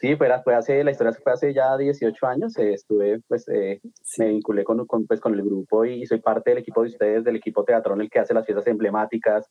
sí, 0.00 0.16
fue, 0.16 0.28
fue 0.42 0.54
hace, 0.54 0.84
la 0.84 0.90
historia 0.90 1.12
fue 1.12 1.32
hace 1.32 1.54
ya 1.54 1.76
18 1.76 2.26
años, 2.26 2.56
eh, 2.58 2.74
estuve, 2.74 3.20
pues, 3.28 3.48
eh, 3.48 3.80
me 4.18 4.28
vinculé 4.28 4.64
con, 4.64 4.86
con, 4.86 5.06
pues, 5.06 5.20
con 5.20 5.34
el 5.34 5.42
grupo 5.42 5.84
y 5.84 6.06
soy 6.06 6.20
parte 6.20 6.50
del 6.50 6.58
equipo 6.58 6.82
de 6.82 6.88
ustedes, 6.88 7.24
del 7.24 7.36
equipo 7.36 7.64
teatrón, 7.64 8.00
el 8.00 8.10
que 8.10 8.20
hace 8.20 8.34
las 8.34 8.44
fiestas 8.44 8.66
emblemáticas, 8.66 9.50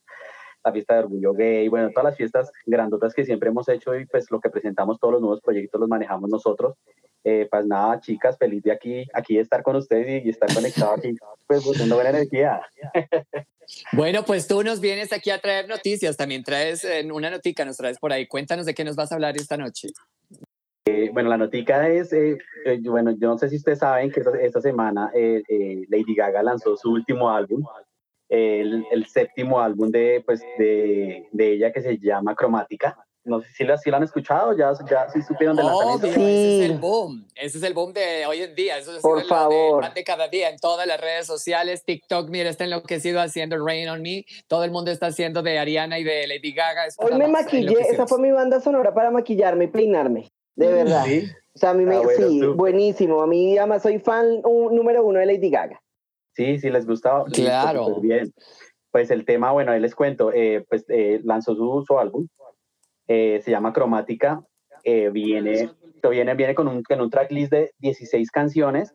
la 0.64 0.72
fiesta 0.72 0.94
de 0.94 1.00
orgullo 1.00 1.32
gay, 1.34 1.68
bueno, 1.68 1.90
todas 1.90 2.04
las 2.04 2.16
fiestas 2.16 2.50
grandotas 2.66 3.14
que 3.14 3.24
siempre 3.24 3.50
hemos 3.50 3.68
hecho 3.68 3.94
y 3.94 4.06
pues 4.06 4.30
lo 4.30 4.40
que 4.40 4.50
presentamos, 4.50 4.98
todos 4.98 5.12
los 5.14 5.20
nuevos 5.20 5.40
proyectos 5.40 5.80
los 5.80 5.88
manejamos 5.88 6.30
nosotros. 6.30 6.74
Eh, 7.22 7.48
pues 7.50 7.66
nada, 7.66 8.00
chicas, 8.00 8.36
feliz 8.38 8.62
de 8.62 8.72
aquí, 8.72 9.06
aquí 9.14 9.36
de 9.36 9.40
estar 9.40 9.62
con 9.62 9.76
ustedes 9.76 10.22
y, 10.22 10.26
y 10.26 10.30
estar 10.30 10.52
conectado 10.52 10.92
aquí, 10.92 11.14
pues 11.46 11.64
buscando 11.64 11.94
buena 11.94 12.10
energía. 12.10 12.62
Bueno, 13.92 14.24
pues 14.24 14.46
tú 14.46 14.62
nos 14.62 14.78
vienes 14.80 15.10
aquí 15.12 15.30
a 15.30 15.38
traer 15.38 15.68
noticias, 15.68 16.18
también 16.18 16.44
traes 16.44 16.84
eh, 16.84 17.08
una 17.10 17.30
notica, 17.30 17.64
nos 17.64 17.78
traes 17.78 17.98
por 17.98 18.12
ahí. 18.12 18.26
Cuéntanos 18.26 18.66
de 18.66 18.74
qué 18.74 18.84
nos 18.84 18.94
vas 18.94 19.10
a 19.10 19.14
hablar 19.14 19.36
esta 19.36 19.56
noche. 19.56 19.88
Eh, 20.86 21.08
bueno, 21.14 21.30
la 21.30 21.38
notica 21.38 21.88
es, 21.88 22.12
eh, 22.12 22.36
eh, 22.66 22.78
bueno, 22.82 23.12
yo 23.12 23.28
no 23.28 23.38
sé 23.38 23.48
si 23.48 23.56
ustedes 23.56 23.78
saben 23.78 24.10
que 24.10 24.20
esta, 24.20 24.38
esta 24.38 24.60
semana 24.60 25.10
eh, 25.14 25.42
eh, 25.48 25.82
Lady 25.88 26.14
Gaga 26.14 26.42
lanzó 26.42 26.76
su 26.76 26.92
último 26.92 27.30
álbum, 27.30 27.64
el, 28.28 28.84
el 28.90 29.06
séptimo 29.06 29.60
álbum 29.60 29.90
de, 29.90 30.22
pues, 30.24 30.42
de, 30.58 31.28
de 31.32 31.52
ella 31.52 31.72
que 31.72 31.82
se 31.82 31.98
llama 31.98 32.34
Cromática. 32.34 32.96
No 33.26 33.40
sé 33.40 33.48
si 33.54 33.64
lo, 33.64 33.78
si 33.78 33.88
lo 33.90 33.96
han 33.96 34.02
escuchado, 34.02 34.54
ya, 34.54 34.70
ya 34.90 35.08
sí 35.08 35.22
supieron 35.22 35.56
del 35.56 35.64
Obvio, 35.64 35.92
lanzamiento. 35.92 36.20
ese 36.20 36.58
es 36.60 36.66
Sí. 36.66 36.72
el 36.72 36.78
boom. 36.78 37.26
Ese 37.34 37.56
es 37.56 37.64
el 37.64 37.72
boom 37.72 37.94
de 37.94 38.26
hoy 38.26 38.42
en 38.42 38.54
día. 38.54 38.76
Eso 38.76 38.94
es 38.94 39.00
Por 39.00 39.22
de- 39.22 39.24
favor. 39.24 39.80
pan 39.80 39.94
de 39.94 40.04
cada 40.04 40.28
día 40.28 40.50
en 40.50 40.58
todas 40.58 40.86
las 40.86 41.00
redes 41.00 41.26
sociales. 41.26 41.84
TikTok, 41.86 42.28
mira, 42.28 42.50
está 42.50 42.64
enloquecido 42.64 43.22
haciendo 43.22 43.56
Rain 43.64 43.88
on 43.88 44.02
Me. 44.02 44.26
Todo 44.46 44.64
el 44.64 44.70
mundo 44.72 44.90
está 44.90 45.06
haciendo 45.06 45.42
de 45.42 45.58
Ariana 45.58 45.98
y 45.98 46.04
de 46.04 46.26
Lady 46.26 46.52
Gaga. 46.52 46.84
Eso 46.84 47.00
Hoy 47.02 47.14
me 47.16 47.26
maquillé, 47.26 47.74
esa 47.90 48.06
fue 48.06 48.18
mi 48.20 48.30
banda 48.30 48.60
sonora 48.60 48.92
para 48.92 49.10
maquillarme 49.10 49.64
y 49.64 49.68
peinarme, 49.68 50.28
de 50.54 50.66
verdad. 50.70 51.04
Sí, 51.06 51.24
O 51.54 51.58
sea, 51.58 51.70
a 51.70 51.74
mí 51.74 51.84
me, 51.86 51.94
Ah, 51.96 52.00
bueno, 52.02 52.28
sí, 52.28 52.40
súper. 52.40 52.56
buenísimo. 52.56 53.22
A 53.22 53.26
mí 53.26 53.56
además 53.56 53.82
soy 53.82 54.00
fan 54.00 54.40
un- 54.44 54.74
número 54.76 55.02
uno 55.02 55.18
de 55.20 55.24
Lady 55.26 55.48
Gaga. 55.48 55.80
Sí, 56.34 56.58
sí, 56.58 56.70
les 56.70 56.86
gustaba. 56.86 57.24
Claro. 57.26 57.86
súper 57.86 58.02
bien. 58.02 58.32
Pues 58.90 59.10
el 59.10 59.24
tema, 59.24 59.50
bueno, 59.52 59.72
ahí 59.72 59.80
les 59.80 59.94
cuento, 59.94 60.32
eh, 60.32 60.64
pues 60.68 60.84
eh, 60.88 61.20
lanzó 61.24 61.54
su, 61.56 61.82
su 61.86 61.98
álbum, 61.98 62.28
eh, 63.08 63.40
se 63.44 63.50
llama 63.50 63.72
Cromática, 63.72 64.40
eh, 64.84 65.10
viene, 65.10 65.70
viene, 66.08 66.34
viene 66.34 66.54
con, 66.54 66.68
un, 66.68 66.82
con 66.82 67.00
un 67.00 67.10
tracklist 67.10 67.50
de 67.50 67.72
16 67.78 68.30
canciones. 68.30 68.94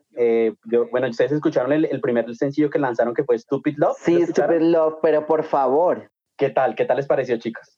yo- 0.64 0.88
bueno, 0.90 1.08
ustedes 1.08 1.32
escucharon 1.32 1.72
el, 1.72 1.84
el 1.84 2.00
primer 2.00 2.34
sencillo 2.34 2.70
que 2.70 2.78
lanzaron 2.78 3.12
que 3.14 3.24
fue 3.24 3.38
Stupid 3.38 3.74
Love. 3.76 3.96
¿Lo 3.98 4.04
Sí? 4.04 4.26
Stupid 4.26 4.60
Love, 4.62 4.94
pero 5.02 5.26
por 5.26 5.44
favor. 5.44 6.10
¿Qué 6.38 6.48
tal? 6.48 6.74
¿Qué 6.74 6.86
tal 6.86 6.96
les 6.96 7.06
pareció, 7.06 7.36
chicos? 7.38 7.76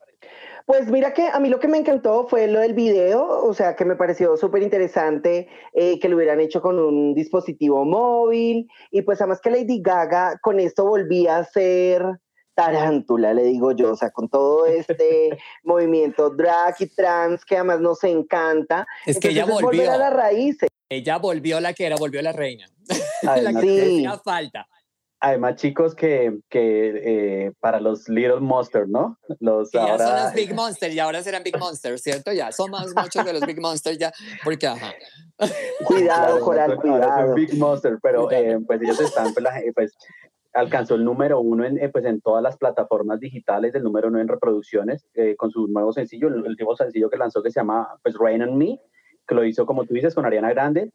Pues 0.66 0.88
mira 0.90 1.12
que 1.12 1.26
a 1.28 1.38
mí 1.40 1.48
lo 1.48 1.58
que 1.60 1.68
me 1.68 1.78
encantó 1.78 2.26
fue 2.28 2.46
lo 2.46 2.60
del 2.60 2.74
video, 2.74 3.26
o 3.44 3.52
sea, 3.54 3.74
que 3.76 3.84
me 3.84 3.96
pareció 3.96 4.36
súper 4.36 4.62
interesante 4.62 5.48
eh, 5.74 5.98
que 5.98 6.08
lo 6.08 6.16
hubieran 6.16 6.40
hecho 6.40 6.60
con 6.62 6.78
un 6.78 7.14
dispositivo 7.14 7.84
móvil 7.84 8.68
y 8.90 9.02
pues 9.02 9.20
además 9.20 9.40
que 9.40 9.50
Lady 9.50 9.80
Gaga 9.82 10.38
con 10.42 10.60
esto 10.60 10.84
volvía 10.84 11.38
a 11.38 11.44
ser 11.44 12.04
tarántula, 12.54 13.32
le 13.34 13.44
digo 13.44 13.72
yo, 13.72 13.92
o 13.92 13.96
sea, 13.96 14.10
con 14.10 14.28
todo 14.28 14.66
este 14.66 15.38
movimiento 15.64 16.30
drag 16.30 16.74
y 16.80 16.86
trans 16.86 17.44
que 17.44 17.56
además 17.56 17.80
nos 17.80 18.04
encanta. 18.04 18.86
Es 19.06 19.18
que 19.18 19.28
ella 19.28 19.42
Entonces, 19.42 19.60
es 19.60 19.64
volver 19.64 19.86
volvió. 19.88 19.92
a 19.92 19.98
las 19.98 20.12
raíces. 20.12 20.68
Ella 20.88 21.16
volvió 21.18 21.58
la 21.60 21.72
que 21.72 21.86
era, 21.86 21.96
volvió 21.96 22.20
la 22.22 22.32
reina. 22.32 22.66
la 23.22 23.52
que 23.60 23.66
Sí. 23.66 24.04
hacía 24.06 24.18
falta. 24.22 24.68
Además, 25.22 25.54
chicos, 25.56 25.94
que, 25.94 26.38
que 26.50 27.46
eh, 27.46 27.52
para 27.60 27.80
los 27.80 28.08
Little 28.08 28.40
Monsters, 28.40 28.88
¿no? 28.88 29.16
Los 29.40 29.70
Que 29.70 29.78
ya 29.78 29.96
son 29.98 30.08
ahora... 30.08 30.24
los 30.24 30.34
Big 30.34 30.52
Monsters 30.54 30.94
y 30.94 30.98
ahora 30.98 31.22
serán 31.22 31.42
Big 31.44 31.56
Monsters, 31.58 32.02
¿cierto? 32.02 32.32
Ya 32.32 32.50
son 32.52 32.70
más 32.72 32.92
muchos 32.94 33.24
de 33.24 33.32
los 33.32 33.46
Big 33.46 33.60
Monsters 33.60 33.96
ya, 33.98 34.12
porque 34.44 34.66
ajá. 34.66 34.92
Cuidado, 35.84 36.38
Claro, 36.38 36.44
Coral, 36.44 36.70
ahora 36.72 36.82
son- 36.82 36.90
ahora 36.90 37.04
son 37.04 37.14
cuidado. 37.14 37.34
Big 37.34 37.54
Monster, 37.58 37.98
pero 38.02 38.30
eh, 38.30 38.58
pues 38.66 38.82
ellos 38.82 39.00
están, 39.00 39.32
pues, 39.32 39.42
la 39.42 39.52
gen- 39.52 39.72
pues, 39.74 39.96
alcanzó 40.54 40.96
el 40.96 41.04
número 41.04 41.40
uno 41.40 41.64
en, 41.64 41.78
eh, 41.78 41.88
pues, 41.88 42.04
en 42.04 42.20
todas 42.20 42.42
las 42.42 42.56
plataformas 42.58 43.18
digitales, 43.20 43.74
el 43.74 43.82
número 43.84 44.08
uno 44.08 44.20
en 44.20 44.28
reproducciones, 44.28 45.06
eh, 45.14 45.34
con 45.36 45.50
su 45.50 45.66
nuevo 45.68 45.92
sencillo, 45.92 46.28
el 46.28 46.42
último 46.42 46.76
sencillo 46.76 47.08
que 47.08 47.16
lanzó 47.16 47.42
que 47.42 47.50
se 47.50 47.60
llama 47.60 47.88
pues, 48.02 48.16
Rain 48.18 48.42
on 48.42 48.58
Me, 48.58 48.78
que 49.26 49.34
lo 49.34 49.44
hizo, 49.44 49.64
como 49.66 49.84
tú 49.86 49.94
dices, 49.94 50.14
con 50.14 50.26
Ariana 50.26 50.50
Grande. 50.50 50.90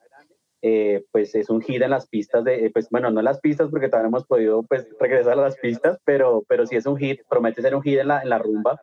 Eh, 0.64 1.06
pues 1.12 1.36
es 1.36 1.50
un 1.50 1.62
hit 1.62 1.82
en 1.82 1.92
las 1.92 2.08
pistas 2.08 2.44
de, 2.44 2.66
eh, 2.66 2.72
pues 2.72 2.90
bueno, 2.90 3.12
no 3.12 3.20
en 3.20 3.26
las 3.26 3.40
pistas 3.40 3.70
porque 3.70 3.90
todavía 3.90 4.10
no 4.10 4.18
hemos 4.18 4.26
podido 4.26 4.64
pues 4.64 4.88
regresar 5.00 5.34
a 5.34 5.44
las 5.44 5.58
pistas, 5.58 6.00
pero, 6.04 6.44
pero 6.48 6.66
sí 6.66 6.76
es 6.76 6.86
un 6.88 6.98
hit, 6.98 7.22
promete 7.30 7.62
ser 7.62 7.76
un 7.76 7.84
hit 7.84 8.00
en 8.00 8.08
la, 8.08 8.22
en 8.22 8.30
la 8.30 8.40
rumba. 8.40 8.82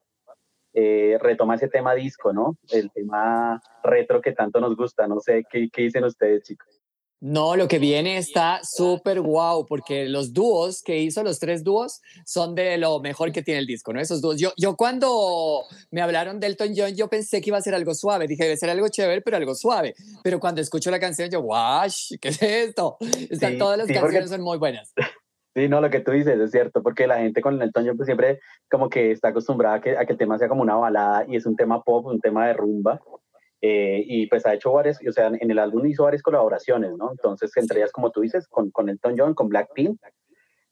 Eh, 0.76 1.18
retoma 1.20 1.54
ese 1.54 1.68
tema 1.68 1.94
disco, 1.94 2.32
¿no? 2.32 2.56
El 2.72 2.90
tema 2.90 3.60
retro 3.84 4.20
que 4.20 4.32
tanto 4.32 4.60
nos 4.60 4.74
gusta, 4.74 5.06
no 5.06 5.20
sé, 5.20 5.44
¿qué, 5.48 5.68
qué 5.72 5.82
dicen 5.82 6.04
ustedes, 6.04 6.42
chicos? 6.42 6.83
No, 7.26 7.56
lo 7.56 7.68
que 7.68 7.78
viene 7.78 8.18
está 8.18 8.60
súper 8.62 9.22
guau, 9.22 9.64
porque 9.64 10.04
los 10.10 10.34
dúos 10.34 10.82
que 10.82 10.98
hizo, 10.98 11.22
los 11.22 11.38
tres 11.38 11.64
dúos, 11.64 12.02
son 12.26 12.54
de 12.54 12.76
lo 12.76 13.00
mejor 13.00 13.32
que 13.32 13.40
tiene 13.42 13.60
el 13.60 13.66
disco, 13.66 13.94
¿no? 13.94 14.00
Esos 14.00 14.20
dúos. 14.20 14.38
Yo, 14.38 14.52
yo 14.58 14.76
cuando 14.76 15.62
me 15.90 16.02
hablaron 16.02 16.38
de 16.38 16.48
Elton 16.48 16.74
John, 16.76 16.94
yo 16.94 17.08
pensé 17.08 17.40
que 17.40 17.48
iba 17.48 17.56
a 17.56 17.62
ser 17.62 17.74
algo 17.74 17.94
suave. 17.94 18.26
Dije, 18.28 18.42
debe 18.42 18.58
ser 18.58 18.68
algo 18.68 18.88
chévere, 18.88 19.22
pero 19.22 19.38
algo 19.38 19.54
suave. 19.54 19.94
Pero 20.22 20.38
cuando 20.38 20.60
escucho 20.60 20.90
la 20.90 21.00
canción, 21.00 21.30
yo, 21.30 21.40
guau, 21.40 21.88
¿qué 22.20 22.28
es 22.28 22.42
esto? 22.42 22.98
Están 23.30 23.52
Sí, 23.52 23.58
todas 23.58 23.78
las 23.78 23.86
sí, 23.86 23.94
porque- 23.94 24.02
canciones 24.02 24.30
son 24.30 24.42
muy 24.42 24.58
buenas. 24.58 24.92
Sí, 25.56 25.68
no, 25.68 25.80
lo 25.80 25.88
que 25.88 26.00
tú 26.00 26.10
dices 26.10 26.36
es 26.40 26.50
cierto, 26.50 26.82
porque 26.82 27.06
la 27.06 27.18
gente 27.18 27.40
con 27.40 27.62
el 27.62 27.70
John 27.72 27.96
pues 27.96 28.06
siempre 28.06 28.40
como 28.68 28.88
que 28.88 29.12
está 29.12 29.28
acostumbrada 29.28 29.76
a 29.76 29.80
que, 29.80 29.96
a 29.96 30.04
que 30.04 30.14
el 30.14 30.18
tema 30.18 30.36
sea 30.36 30.48
como 30.48 30.62
una 30.62 30.74
balada 30.74 31.24
y 31.28 31.36
es 31.36 31.46
un 31.46 31.54
tema 31.54 31.80
pop, 31.80 32.04
un 32.06 32.18
tema 32.20 32.48
de 32.48 32.54
rumba. 32.54 33.00
Eh, 33.66 34.04
y 34.06 34.26
pues 34.26 34.44
ha 34.44 34.52
hecho 34.52 34.72
varias, 34.72 34.98
o 35.08 35.12
sea, 35.12 35.28
en 35.28 35.50
el 35.50 35.58
álbum 35.58 35.86
hizo 35.86 36.04
varias 36.04 36.22
colaboraciones, 36.22 36.92
¿no? 36.98 37.10
Entonces, 37.12 37.50
entre 37.56 37.78
ellas, 37.80 37.92
como 37.92 38.10
tú 38.10 38.20
dices, 38.20 38.46
con, 38.46 38.70
con 38.70 38.90
Elton 38.90 39.14
John, 39.16 39.32
con 39.34 39.48
Blackpink. 39.48 39.98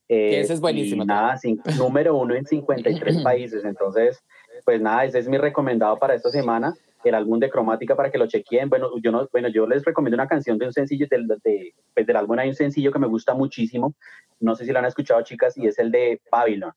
eh, 0.08 0.30
Que 0.30 0.40
ese 0.40 0.52
es 0.52 0.60
buenísimo 0.60 1.04
Y 1.04 1.06
nada, 1.06 1.34
cin- 1.42 1.62
número 1.78 2.14
uno 2.16 2.34
en 2.34 2.44
53 2.44 3.22
países. 3.24 3.64
Entonces, 3.64 4.22
pues 4.66 4.78
nada, 4.82 5.06
ese 5.06 5.20
es 5.20 5.28
mi 5.28 5.38
recomendado 5.38 5.98
para 5.98 6.14
esta 6.14 6.28
semana, 6.28 6.74
el 7.02 7.14
álbum 7.14 7.38
de 7.40 7.48
Cromática 7.48 7.96
para 7.96 8.10
que 8.10 8.18
lo 8.18 8.26
chequeen. 8.26 8.68
Bueno, 8.68 8.90
yo, 9.02 9.10
no, 9.10 9.26
bueno, 9.32 9.48
yo 9.48 9.66
les 9.66 9.84
recomiendo 9.84 10.16
una 10.16 10.28
canción 10.28 10.58
de 10.58 10.66
un 10.66 10.72
sencillo, 10.74 11.06
del, 11.10 11.26
de, 11.42 11.72
pues 11.94 12.06
del 12.06 12.16
álbum 12.16 12.38
hay 12.38 12.48
un 12.50 12.54
sencillo 12.54 12.92
que 12.92 12.98
me 12.98 13.08
gusta 13.08 13.32
muchísimo, 13.32 13.94
no 14.38 14.54
sé 14.54 14.66
si 14.66 14.70
lo 14.72 14.78
han 14.80 14.84
escuchado 14.84 15.22
chicas, 15.22 15.56
y 15.56 15.66
es 15.66 15.78
el 15.78 15.90
de 15.90 16.20
Babylon. 16.30 16.72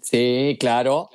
Sí, 0.00 0.56
claro. 0.60 1.08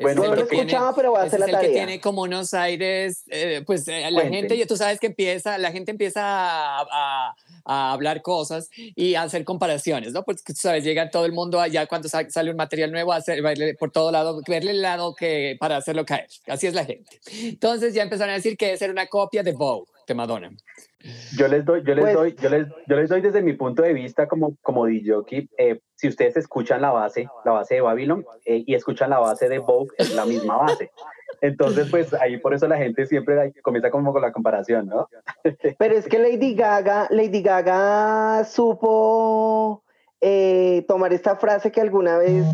Bueno, 0.00 0.24
no 0.24 0.34
lo 0.34 0.42
escuchaba, 0.42 0.94
pero 0.94 1.10
voy 1.10 1.20
a 1.20 1.24
hacer 1.24 1.40
la 1.40 1.46
es 1.46 1.52
tarea. 1.52 1.66
el 1.66 1.72
que 1.72 1.78
tiene 1.78 2.00
como 2.00 2.22
unos 2.22 2.54
aires, 2.54 3.24
eh, 3.28 3.62
pues 3.66 3.86
eh, 3.88 4.10
la 4.10 4.22
gente, 4.22 4.56
ya 4.56 4.66
tú 4.66 4.76
sabes 4.76 4.98
que 4.98 5.08
empieza, 5.08 5.58
la 5.58 5.72
gente 5.72 5.90
empieza 5.90 6.22
a, 6.22 6.86
a, 6.90 7.34
a, 7.64 7.92
hablar 7.92 8.22
cosas 8.22 8.70
y 8.74 9.14
a 9.14 9.22
hacer 9.22 9.44
comparaciones, 9.44 10.12
¿no? 10.12 10.24
Porque 10.24 10.42
tú 10.46 10.54
sabes, 10.60 10.84
llega 10.84 11.10
todo 11.10 11.26
el 11.26 11.32
mundo 11.32 11.60
allá 11.60 11.86
cuando 11.86 12.08
sale 12.08 12.50
un 12.50 12.56
material 12.56 12.92
nuevo 12.92 13.12
a 13.12 13.16
hacer, 13.16 13.42
verle 13.42 13.74
por 13.74 13.90
todo 13.90 14.10
lado, 14.10 14.40
verle 14.46 14.70
el 14.72 14.82
lado 14.82 15.14
que 15.14 15.56
para 15.60 15.76
hacerlo 15.76 16.04
caer. 16.04 16.28
Así 16.46 16.66
es 16.66 16.74
la 16.74 16.84
gente. 16.84 17.20
Entonces 17.32 17.94
ya 17.94 18.02
empezaron 18.02 18.32
a 18.32 18.36
decir 18.36 18.56
que 18.56 18.72
es 18.72 18.78
ser 18.78 18.90
una 18.90 19.06
copia 19.06 19.42
de 19.42 19.52
Vogue, 19.52 19.86
de 20.06 20.14
Madonna. 20.14 20.50
Yo 21.36 21.48
les 21.48 21.64
doy, 21.64 21.82
yo 21.84 21.94
les 21.94 22.04
Pues- 22.04 22.14
doy, 22.14 22.36
yo 22.40 22.50
les, 22.50 22.66
yo 22.86 22.96
les 22.96 23.08
doy 23.08 23.20
desde 23.22 23.40
mi 23.42 23.54
punto 23.54 23.82
de 23.82 23.94
vista 23.94 24.28
como, 24.28 24.56
como 24.60 24.84
DJ, 24.86 25.48
eh, 25.56 25.80
si 25.94 26.08
ustedes 26.08 26.36
escuchan 26.36 26.82
la 26.82 26.90
base, 26.90 27.28
la 27.44 27.52
base 27.52 27.76
de 27.76 27.80
Babylon, 27.80 28.24
eh, 28.44 28.62
y 28.66 28.74
escuchan 28.74 29.08
la 29.10 29.18
base 29.18 29.48
de 29.48 29.58
Vogue, 29.58 29.88
es 29.96 30.14
la 30.14 30.26
misma 30.26 30.58
base. 30.58 30.90
Entonces, 31.40 31.88
pues 31.90 32.12
ahí 32.12 32.36
por 32.36 32.52
eso 32.52 32.68
la 32.68 32.76
gente 32.76 33.06
siempre 33.06 33.52
comienza 33.62 33.90
como 33.90 34.12
con 34.12 34.20
la 34.20 34.30
comparación, 34.32 34.88
¿no? 34.88 35.08
Pero 35.78 35.94
es 35.94 36.06
que 36.06 36.18
Lady 36.18 36.54
Gaga, 36.54 37.06
Lady 37.10 37.40
Gaga 37.40 38.44
supo 38.44 39.82
eh, 40.20 40.84
tomar 40.86 41.12
esta 41.14 41.36
frase 41.36 41.72
que 41.72 41.80
alguna 41.80 42.18
vez 42.18 42.44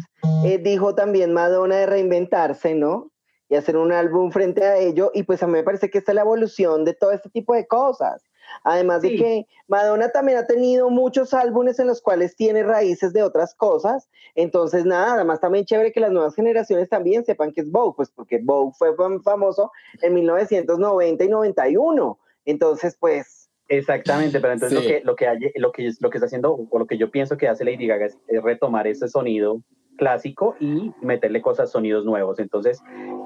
eh, 0.45 0.59
dijo 0.59 0.95
también 0.95 1.33
Madonna 1.33 1.77
de 1.77 1.87
reinventarse, 1.87 2.75
¿no? 2.75 3.11
Y 3.49 3.57
hacer 3.57 3.77
un 3.77 3.93
álbum 3.93 4.31
frente 4.31 4.65
a 4.65 4.77
ello. 4.77 5.11
Y 5.15 5.23
pues 5.25 5.43
a 5.43 5.47
mí 5.47 5.55
me 5.55 5.63
parece 5.65 5.91
que 5.91 5.99
esta 5.99 6.13
es 6.13 6.17
la 6.17 6.23
evolución 6.23 6.85
de 6.85 6.95
todo 6.95 7.11
este 7.13 7.31
tipo 7.31 7.55
de 7.55 7.67
cosas. 7.67 8.23
Además 8.69 9.03
de 9.03 9.15
que 9.15 9.47
Madonna 9.69 10.09
también 10.11 10.39
ha 10.39 10.47
tenido 10.47 10.91
muchos 10.91 11.33
álbumes 11.33 11.79
en 11.79 11.87
los 11.87 12.03
cuales 12.03 12.35
tiene 12.35 12.65
raíces 12.65 13.13
de 13.13 13.23
otras 13.23 13.55
cosas. 13.55 14.09
Entonces, 14.35 14.85
nada, 14.85 15.15
además 15.15 15.41
también 15.41 15.65
chévere 15.65 15.93
que 15.93 16.01
las 16.01 16.11
nuevas 16.11 16.35
generaciones 16.35 16.89
también 16.89 17.25
sepan 17.25 17.53
que 17.53 17.61
es 17.61 17.71
Vogue, 17.71 17.95
pues 17.97 18.11
porque 18.11 18.41
Vogue 18.43 18.73
fue 18.77 18.97
fam- 18.97 19.23
famoso 19.23 19.71
en 20.03 20.15
1990 20.15 21.25
y 21.25 21.29
91. 21.29 22.19
Entonces, 22.45 22.97
pues, 22.99 23.49
Exactamente, 23.69 24.41
pero 24.41 24.53
entonces 24.55 24.79
Sí. 24.81 24.85
lo, 24.85 24.91
que, 24.91 25.05
lo, 25.05 25.17
que 25.17 25.27
hay- 25.29 25.53
lo, 25.55 25.71
que, 25.73 25.91
lo 26.01 26.11
que 26.11 26.19
está 26.19 26.27
haciendo, 26.27 26.67
o 26.69 26.79
lo 26.79 26.87
que 26.87 26.99
yo 26.99 27.11
pienso 27.13 27.37
que 27.37 27.47
hace 27.49 27.65
Lady 27.65 27.87
Gaga 27.87 28.07
es, 28.07 28.19
es 28.27 28.43
retomar 28.43 28.87
ese 28.89 29.07
sonido 29.09 29.61
clásico 29.97 30.57
y 30.61 30.93
meterle 31.01 31.43
cosas, 31.43 31.71
sonidos 31.71 32.05
nuevos. 32.05 32.39
Entonces, 32.39 32.83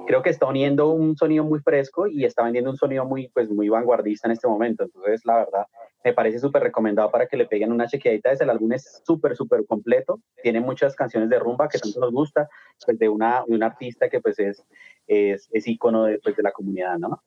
creo 0.06 0.22
que 0.22 0.30
está 0.30 0.46
uniendo 0.46 0.90
un 0.90 1.16
sonido 1.16 1.44
muy 1.44 1.60
fresco 1.60 2.06
y 2.06 2.24
está 2.24 2.42
vendiendo 2.42 2.70
un 2.70 2.76
sonido 2.76 3.04
muy, 3.04 3.28
pues, 3.28 3.50
muy 3.50 3.68
vanguardista 3.68 4.28
en 4.28 4.32
este 4.32 4.48
momento. 4.48 4.84
Entonces, 4.84 5.20
la 5.24 5.36
verdad, 5.36 5.66
me 6.04 6.12
parece 6.12 6.38
súper 6.38 6.62
recomendado 6.62 7.10
para 7.10 7.26
que 7.26 7.36
le 7.36 7.46
peguen 7.46 7.72
una 7.72 7.86
chequeadita. 7.86 8.32
El 8.32 8.50
álbum 8.50 8.72
es 8.72 9.02
súper, 9.04 9.36
súper 9.36 9.66
completo. 9.66 10.20
Tiene 10.42 10.60
muchas 10.60 10.96
canciones 10.96 11.28
de 11.28 11.38
rumba 11.38 11.68
que 11.68 11.78
tanto 11.78 12.00
nos 12.00 12.12
gusta, 12.12 12.48
pues 12.84 12.98
de 12.98 13.08
una, 13.08 13.44
de 13.46 13.54
una 13.54 13.66
artista 13.66 14.08
que 14.08 14.20
pues 14.20 14.38
es, 14.38 14.64
es, 15.06 15.48
es 15.52 15.66
ícono 15.66 16.04
de, 16.04 16.18
pues, 16.18 16.36
de 16.36 16.42
la 16.42 16.52
comunidad, 16.52 16.98
¿no? 16.98 17.22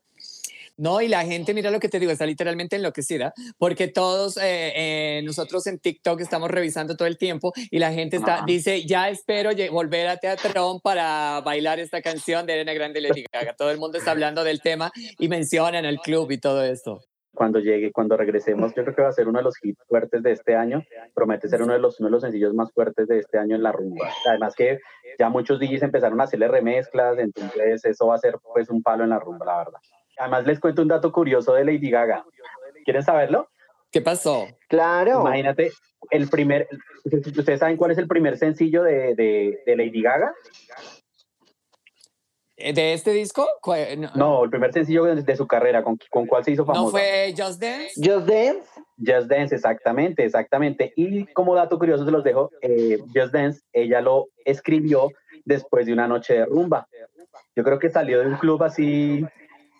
No, 0.75 1.01
y 1.01 1.07
la 1.07 1.23
gente, 1.23 1.53
mira 1.53 1.69
lo 1.69 1.79
que 1.79 1.87
te 1.87 1.99
digo, 1.99 2.11
está 2.11 2.25
literalmente 2.25 2.75
enloquecida, 2.75 3.31
porque 3.59 3.87
todos 3.87 4.37
eh, 4.37 4.73
eh, 4.75 5.21
nosotros 5.23 5.67
en 5.67 5.77
TikTok 5.77 6.19
estamos 6.21 6.49
revisando 6.49 6.95
todo 6.95 7.07
el 7.07 7.17
tiempo 7.17 7.53
y 7.69 7.77
la 7.77 7.93
gente 7.93 8.17
está, 8.17 8.43
dice, 8.45 8.83
ya 8.85 9.07
espero 9.09 9.51
volver 9.71 10.07
a 10.07 10.17
Teatrón 10.17 10.79
para 10.81 11.41
bailar 11.41 11.79
esta 11.79 12.01
canción 12.01 12.47
de 12.47 12.53
Elena 12.53 12.73
Grande 12.73 12.99
y 12.99 13.03
Lady 13.03 13.25
Gaga. 13.31 13.53
Todo 13.53 13.69
el 13.69 13.77
mundo 13.77 13.99
está 13.99 14.11
hablando 14.11 14.43
del 14.43 14.61
tema 14.61 14.91
y 15.19 15.27
mencionan 15.27 15.85
el 15.85 15.99
club 15.99 16.31
y 16.31 16.39
todo 16.39 16.63
esto. 16.63 17.01
cuando 17.35 17.59
llegue, 17.59 17.91
cuando 17.91 18.17
regresemos, 18.17 18.73
yo 18.75 18.83
creo 18.83 18.95
que 18.95 19.01
va 19.03 19.09
a 19.09 19.13
ser 19.13 19.27
uno 19.27 19.39
de 19.39 19.43
los 19.43 19.55
hits 19.61 19.83
fuertes 19.87 20.23
de 20.23 20.31
este 20.31 20.55
año. 20.55 20.83
Promete 21.13 21.47
ser 21.49 21.61
uno 21.61 21.73
de 21.73 21.79
los, 21.79 21.99
uno 21.99 22.07
de 22.07 22.13
los 22.13 22.21
sencillos 22.23 22.53
más 22.55 22.71
fuertes 22.71 23.07
de 23.07 23.19
este 23.19 23.37
año 23.37 23.55
en 23.55 23.61
la 23.61 23.71
rumba. 23.71 24.09
Además 24.27 24.55
que 24.55 24.79
ya 25.19 25.29
muchos 25.29 25.59
DJs 25.59 25.83
empezaron 25.83 26.19
a 26.19 26.23
hacerle 26.23 26.47
remezclas, 26.47 27.19
entonces 27.19 27.85
eso 27.85 28.07
va 28.07 28.15
a 28.15 28.19
ser 28.19 28.37
pues 28.53 28.69
un 28.69 28.81
palo 28.81 29.03
en 29.03 29.11
la 29.11 29.19
rumba, 29.19 29.45
la 29.45 29.57
verdad. 29.57 29.79
Además 30.17 30.45
les 30.45 30.59
cuento 30.59 30.81
un 30.81 30.87
dato 30.87 31.11
curioso 31.11 31.53
de 31.53 31.65
Lady 31.65 31.89
Gaga. 31.89 32.25
¿Quieren 32.85 33.03
saberlo? 33.03 33.49
¿Qué 33.91 34.01
pasó? 34.01 34.47
claro. 34.67 35.21
Imagínate, 35.21 35.71
el 36.09 36.27
primer, 36.27 36.67
¿ustedes 37.05 37.59
saben 37.59 37.77
cuál 37.77 37.91
es 37.91 37.97
el 37.97 38.07
primer 38.07 38.37
sencillo 38.37 38.83
de, 38.83 39.13
de, 39.15 39.61
de 39.65 39.75
Lady 39.75 40.01
Gaga? 40.01 40.33
Eh, 42.57 42.73
¿De 42.73 42.93
este 42.93 43.11
disco? 43.11 43.47
No, 43.97 44.11
No, 44.15 44.43
el 44.43 44.49
primer 44.49 44.71
sencillo 44.73 45.05
de, 45.05 45.21
de 45.21 45.35
su 45.35 45.47
carrera, 45.47 45.83
¿con, 45.83 45.97
¿con 46.09 46.27
cuál 46.27 46.43
se 46.43 46.51
hizo 46.51 46.65
famoso? 46.65 46.85
¿No 46.85 46.91
fue 46.91 47.33
Just 47.35 47.61
Dance? 47.61 47.93
Just 47.95 48.27
Dance. 48.27 48.69
Just 48.97 49.27
Dance, 49.27 49.55
exactamente, 49.55 50.23
exactamente. 50.23 50.93
Y 50.95 51.25
como 51.33 51.55
dato 51.55 51.77
curioso 51.77 52.05
se 52.05 52.11
los 52.11 52.23
dejo, 52.23 52.51
eh, 52.61 52.99
Just 53.13 53.33
Dance, 53.33 53.61
ella 53.73 54.01
lo 54.01 54.27
escribió 54.45 55.09
después 55.45 55.85
de 55.85 55.93
una 55.93 56.07
noche 56.07 56.35
de 56.35 56.45
rumba. 56.45 56.87
Yo 57.55 57.63
creo 57.63 57.79
que 57.79 57.89
salió 57.89 58.19
de 58.19 58.27
un 58.27 58.37
club 58.37 58.63
así 58.63 59.25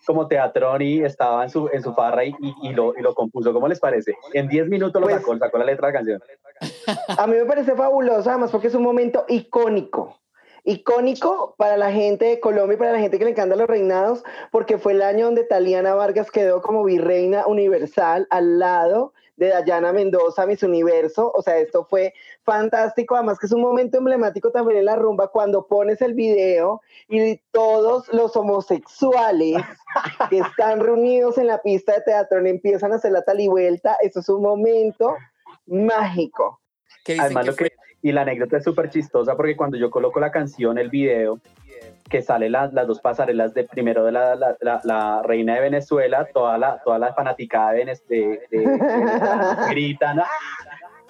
como 0.06 0.28
teatrón 0.28 0.82
y 0.82 1.02
estaba 1.02 1.44
en 1.44 1.50
su, 1.50 1.70
en 1.72 1.82
su 1.82 1.94
farra 1.94 2.26
y, 2.26 2.30
y- 2.42 2.70
y 2.70 2.74
lo, 2.74 2.94
y 2.98 3.02
lo 3.02 3.14
compuso. 3.14 3.54
¿Cómo 3.54 3.68
les 3.68 3.80
parece? 3.80 4.16
En 4.34 4.48
10 4.48 4.68
minutos 4.70 5.02
lo 5.02 5.08
Pues- 5.08 5.20
sacó, 5.22 5.38
sacó 5.38 5.58
la 5.58 5.66
letra 5.66 5.88
de 5.88 5.94
la 5.94 5.98
canción. 6.00 6.22
A 7.18 7.28
mí 7.28 7.36
me 7.36 7.46
parece 7.46 7.76
fabuloso, 7.76 8.30
además 8.30 8.52
porque 8.52 8.68
es 8.68 8.76
un 8.76 8.84
momento 8.84 9.26
icónico. 9.28 10.18
Icónico 10.66 11.56
para 11.58 11.76
la 11.76 11.92
gente 11.92 12.26
de 12.26 12.40
Colombia 12.40 12.76
y 12.76 12.78
para 12.78 12.94
la 12.94 13.00
gente 13.00 13.20
que 13.20 13.26
le 13.26 13.32
encantan 13.32 13.60
los 13.60 13.68
reinados, 13.68 14.24
porque 14.50 14.78
fue 14.78 14.94
el 14.94 15.02
año 15.02 15.26
donde 15.26 15.44
Taliana 15.44 15.94
Vargas 15.94 16.32
quedó 16.32 16.62
como 16.62 16.84
virreina 16.86 17.46
universal 17.48 18.28
al 18.30 18.60
lado 18.60 19.14
de 19.36 19.50
Dayana 19.50 19.92
Mendoza, 19.94 20.46
Miss 20.46 20.64
Universo. 20.64 21.32
O 21.34 21.42
sea, 21.42 21.58
esto 21.58 21.86
fue 21.86 22.14
fantástico. 22.44 23.16
Además 23.16 23.40
que 23.40 23.48
es 23.48 23.52
un 23.52 23.62
momento 23.62 23.98
emblemático 23.98 24.52
también 24.52 24.80
en 24.80 24.86
la 24.86 24.96
rumba 24.96 25.28
cuando 25.28 25.68
pones 25.68 26.02
el 26.02 26.14
video 26.14 26.82
y 27.10 27.38
todos 27.52 28.12
los 28.14 28.36
homosexuales 28.36 29.58
que 30.30 30.40
están 30.40 30.80
reunidos 30.80 31.38
en 31.38 31.48
la 31.48 31.62
pista 31.62 31.94
de 31.94 32.02
teatro 32.02 32.46
empiezan 32.46 32.92
a 32.92 32.96
hacer 32.96 33.12
la 33.12 33.24
tal 33.24 33.40
y 33.40 33.48
vuelta. 33.48 33.98
Eso 34.02 34.20
es 34.20 34.30
un 34.30 34.42
momento 34.42 35.16
mágico. 35.66 36.60
Además, 37.20 37.46
que 37.46 37.52
lo 37.52 37.56
que, 37.56 37.72
y 38.02 38.12
la 38.12 38.22
anécdota 38.22 38.58
es 38.58 38.64
súper 38.64 38.90
chistosa 38.90 39.36
porque 39.36 39.56
cuando 39.56 39.78
yo 39.78 39.90
coloco 39.90 40.20
la 40.20 40.32
canción, 40.32 40.78
el 40.78 40.90
video, 40.90 41.40
que 42.14 42.22
sale 42.22 42.48
las, 42.48 42.72
las 42.74 42.86
dos 42.86 43.02
pasarelas 43.02 43.56
de 43.56 43.64
primero 43.64 44.06
de 44.06 44.12
la, 44.12 44.36
la, 44.36 44.56
la- 44.62 44.82
la 44.84 45.22
reina 45.24 45.56
de 45.56 45.62
Venezuela, 45.62 46.28
toda 46.32 46.60
la, 46.60 46.80
toda 46.86 47.00
la 47.00 47.12
fanaticada 47.16 47.72
de, 47.72 47.86
de, 48.08 48.40
de- 48.52 48.80
gritan 49.72 50.20
¡ah! 50.20 50.28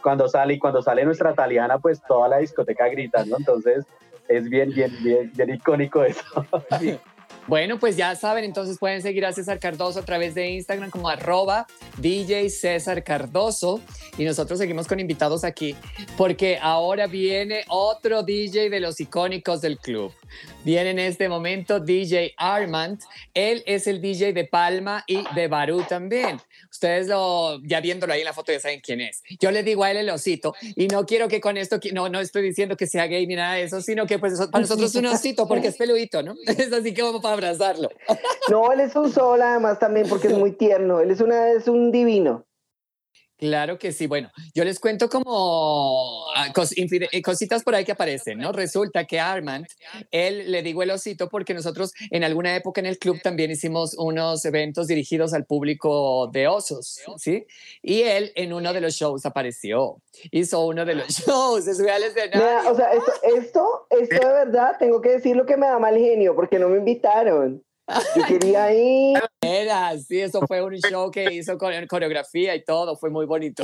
cuando 0.01 0.29
sale 0.29 0.53
y 0.53 0.59
cuando 0.59 0.81
sale 0.81 1.03
nuestra 1.03 1.31
italiana, 1.33 1.77
pues 1.79 2.01
toda 2.07 2.29
la 2.29 2.37
discoteca 2.37 2.87
grita, 2.87 3.25
¿no? 3.25 3.35
Entonces 3.37 3.85
es 4.29 4.49
bien, 4.49 4.69
bien, 4.69 4.91
bien, 5.03 5.29
bien 5.35 5.49
icónico 5.55 6.05
eso. 6.05 6.23
Bueno, 7.45 7.77
pues 7.77 7.97
ya 7.97 8.15
saben, 8.15 8.45
entonces 8.45 8.77
pueden 8.79 9.01
seguir 9.01 9.25
a 9.25 9.33
César 9.33 9.59
Cardoso 9.59 9.99
a 9.99 10.03
través 10.03 10.33
de 10.33 10.47
Instagram 10.51 10.89
como 10.89 11.09
arroba 11.09 11.67
DJ 11.97 12.49
César 12.49 13.03
Cardoso 13.03 13.81
y 14.17 14.23
nosotros 14.23 14.57
seguimos 14.59 14.87
con 14.87 15.01
invitados 15.01 15.43
aquí 15.43 15.75
porque 16.15 16.57
ahora 16.61 17.07
viene 17.07 17.65
otro 17.67 18.23
DJ 18.23 18.69
de 18.69 18.79
los 18.79 19.01
icónicos 19.01 19.59
del 19.59 19.77
club. 19.77 20.13
Viene 20.63 20.91
en 20.91 20.99
este 20.99 21.27
momento 21.27 21.79
DJ 21.79 22.33
Armand, 22.37 23.01
él 23.33 23.63
es 23.65 23.87
el 23.87 23.99
DJ 23.99 24.33
de 24.33 24.45
Palma 24.45 25.03
y 25.07 25.23
de 25.35 25.47
Barú 25.47 25.83
también. 25.87 26.39
Ustedes 26.71 27.07
lo, 27.07 27.61
ya 27.63 27.81
viéndolo 27.81 28.13
ahí 28.13 28.21
en 28.21 28.25
la 28.25 28.33
foto 28.33 28.51
ya 28.51 28.59
saben 28.59 28.79
quién 28.79 29.01
es. 29.01 29.21
Yo 29.39 29.51
le 29.51 29.63
digo 29.63 29.83
a 29.83 29.91
él 29.91 29.97
el 29.97 30.09
osito 30.09 30.53
y 30.75 30.87
no 30.87 31.05
quiero 31.05 31.27
que 31.27 31.41
con 31.41 31.57
esto, 31.57 31.79
no, 31.91 32.09
no 32.09 32.19
estoy 32.19 32.43
diciendo 32.43 32.77
que 32.77 32.87
sea 32.87 33.07
gay 33.07 33.27
ni 33.27 33.35
nada 33.35 33.55
de 33.55 33.63
eso, 33.63 33.81
sino 33.81 34.07
que 34.07 34.19
pues 34.19 34.39
para 34.51 34.61
nosotros 34.61 34.89
es 34.89 34.95
un 34.95 35.05
osito 35.07 35.47
porque 35.47 35.67
es 35.67 35.75
peludito, 35.75 36.23
¿no? 36.23 36.35
Es 36.47 36.71
así 36.71 36.93
que 36.93 37.01
vamos 37.01 37.21
para 37.21 37.33
abrazarlo. 37.33 37.89
No, 38.49 38.71
él 38.71 38.79
es 38.79 38.95
un 38.95 39.11
sol 39.11 39.41
además 39.41 39.79
también 39.79 40.07
porque 40.07 40.27
es 40.27 40.37
muy 40.37 40.51
tierno. 40.53 41.01
Él 41.01 41.11
es, 41.11 41.19
una, 41.19 41.51
es 41.51 41.67
un 41.67 41.91
divino. 41.91 42.45
Claro 43.37 43.77
que 43.77 43.91
sí. 43.91 44.07
Bueno, 44.07 44.31
yo 44.53 44.63
les 44.63 44.79
cuento 44.79 45.09
como 45.09 46.25
ah, 46.35 46.47
cos- 46.53 46.73
eh, 46.77 47.21
cositas 47.21 47.63
por 47.63 47.75
ahí 47.75 47.83
que 47.83 47.91
aparecen, 47.91 48.37
¿no? 48.37 48.51
Resulta 48.51 49.05
que 49.05 49.19
Armand, 49.19 49.65
él 50.11 50.51
le 50.51 50.61
digo 50.61 50.81
el 50.83 50.91
osito 50.91 51.27
porque 51.29 51.53
nosotros 51.53 51.91
en 52.11 52.23
alguna 52.23 52.55
época 52.55 52.79
en 52.79 52.85
el 52.87 52.97
club 52.99 53.19
también 53.21 53.51
hicimos 53.51 53.95
unos 53.97 54.45
eventos 54.45 54.87
dirigidos 54.87 55.33
al 55.33 55.45
público 55.45 56.27
de 56.31 56.47
osos, 56.47 56.99
¿sí? 57.17 57.45
Y 57.81 58.03
él 58.03 58.31
en 58.35 58.53
uno 58.53 58.71
de 58.71 58.81
los 58.81 58.93
shows 58.93 59.25
apareció, 59.25 59.97
hizo 60.31 60.65
uno 60.65 60.85
de 60.85 60.95
los 60.95 61.07
shows, 61.07 61.65
se 61.65 61.75
subió 61.75 61.93
al 61.93 62.03
escenario. 62.03 62.71
o 62.71 62.75
sea, 62.75 62.93
esto, 62.93 63.11
esto, 63.35 63.87
esto 63.89 64.27
de 64.27 64.33
verdad, 64.33 64.77
tengo 64.79 65.01
que 65.01 65.09
decir 65.09 65.35
lo 65.35 65.45
que 65.45 65.57
me 65.57 65.67
da 65.67 65.79
mal 65.79 65.97
genio 65.97 66.35
porque 66.35 66.59
no 66.59 66.69
me 66.69 66.77
invitaron. 66.77 67.61
Yo 67.87 68.23
quería 68.27 68.73
ir. 68.73 69.19
Era, 69.41 69.97
sí, 69.97 70.21
eso 70.21 70.45
fue 70.47 70.61
un 70.63 70.75
show 70.75 71.11
que 71.11 71.33
hizo 71.33 71.57
con 71.57 71.73
coreografía 71.87 72.55
y 72.55 72.63
todo, 72.63 72.95
fue 72.95 73.09
muy 73.09 73.25
bonito. 73.25 73.63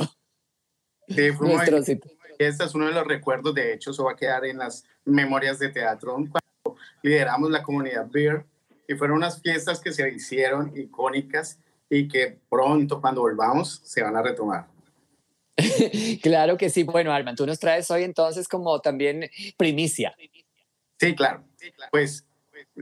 Sí, 1.08 1.30
fue 1.32 1.48
muy-. 1.48 2.00
Este 2.38 2.64
es 2.64 2.74
uno 2.74 2.86
de 2.86 2.92
los 2.92 3.06
recuerdos, 3.06 3.54
de 3.54 3.74
hecho, 3.74 3.90
eso 3.90 4.04
va 4.04 4.12
a 4.12 4.16
quedar 4.16 4.44
en 4.46 4.58
las 4.58 4.84
memorias 5.04 5.58
de 5.58 5.68
teatro 5.68 6.14
cuando 6.14 6.80
lideramos 7.02 7.50
la 7.50 7.62
comunidad 7.62 8.06
Beer 8.10 8.44
y 8.88 8.94
fueron 8.94 9.18
unas 9.18 9.40
fiestas 9.42 9.80
que 9.80 9.92
se 9.92 10.08
hicieron 10.10 10.72
icónicas 10.74 11.58
y 11.88 12.08
que 12.08 12.38
pronto, 12.48 13.00
cuando 13.00 13.20
volvamos, 13.20 13.80
se 13.84 14.02
van 14.02 14.16
a 14.16 14.22
retomar. 14.22 14.66
Claro 16.22 16.56
que 16.56 16.70
sí. 16.70 16.84
Bueno, 16.84 17.12
Armand, 17.12 17.36
tú 17.36 17.46
nos 17.46 17.58
traes 17.58 17.90
hoy 17.90 18.04
entonces 18.04 18.48
como 18.48 18.80
también 18.80 19.28
primicia. 19.56 20.14
Sí, 20.98 21.14
claro. 21.14 21.44
Pues 21.90 22.24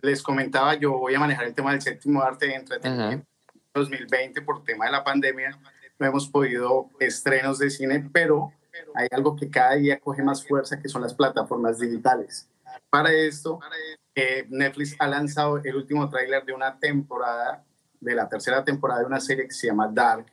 les 0.03 0.23
comentaba, 0.23 0.75
yo 0.75 0.99
voy 0.99 1.15
a 1.15 1.21
manejar 1.21 1.47
el 1.47 1.55
tema 1.55 1.73
del 1.73 1.83
séptimo 1.83 2.23
arte 2.23 2.47
de 2.47 2.55
entretenimiento 2.55 3.27
2020 3.75 4.43
por 4.43 4.65
tema 4.65 4.87
de 4.87 4.93
la 4.93 5.05
pandemia. 5.05 5.59
No 5.99 6.07
hemos 6.07 6.29
podido 6.29 6.91
estrenos 7.01 7.59
de 7.59 7.71
cine, 7.71 8.09
pero 8.13 8.53
hay 8.95 9.09
algo 9.11 9.37
que 9.37 9.51
cada 9.51 9.75
día 9.75 9.99
coge 9.99 10.23
más 10.23 10.47
fuerza, 10.47 10.81
que 10.81 10.89
son 10.89 11.03
las 11.03 11.15
plataformas 11.15 11.79
digitales. 11.79 12.49
Para 12.91 13.13
esto, 13.13 13.61
eh, 14.15 14.47
Netflix 14.49 14.97
ha 14.99 15.07
lanzado 15.07 15.59
el 15.59 15.77
último 15.77 16.09
tráiler 16.09 16.45
de 16.45 16.53
una 16.53 16.79
temporada, 16.79 17.65
de 18.01 18.15
la 18.15 18.29
tercera 18.29 18.65
temporada 18.65 19.01
de 19.01 19.07
una 19.07 19.21
serie 19.21 19.47
que 19.47 19.55
se 19.55 19.67
llama 19.67 19.91
Dark, 19.93 20.27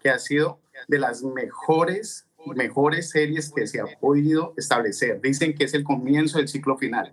que 0.00 0.10
ha 0.10 0.18
sido 0.18 0.60
de 0.86 0.98
las 0.98 1.22
mejores, 1.22 2.26
mejores 2.54 3.10
series 3.10 3.50
que 3.50 3.66
se 3.66 3.80
ha 3.80 3.86
podido 4.00 4.54
establecer. 4.56 5.20
Dicen 5.20 5.54
que 5.54 5.64
es 5.64 5.74
el 5.74 5.82
comienzo 5.82 6.38
del 6.38 6.48
ciclo 6.48 6.76
final. 6.76 7.12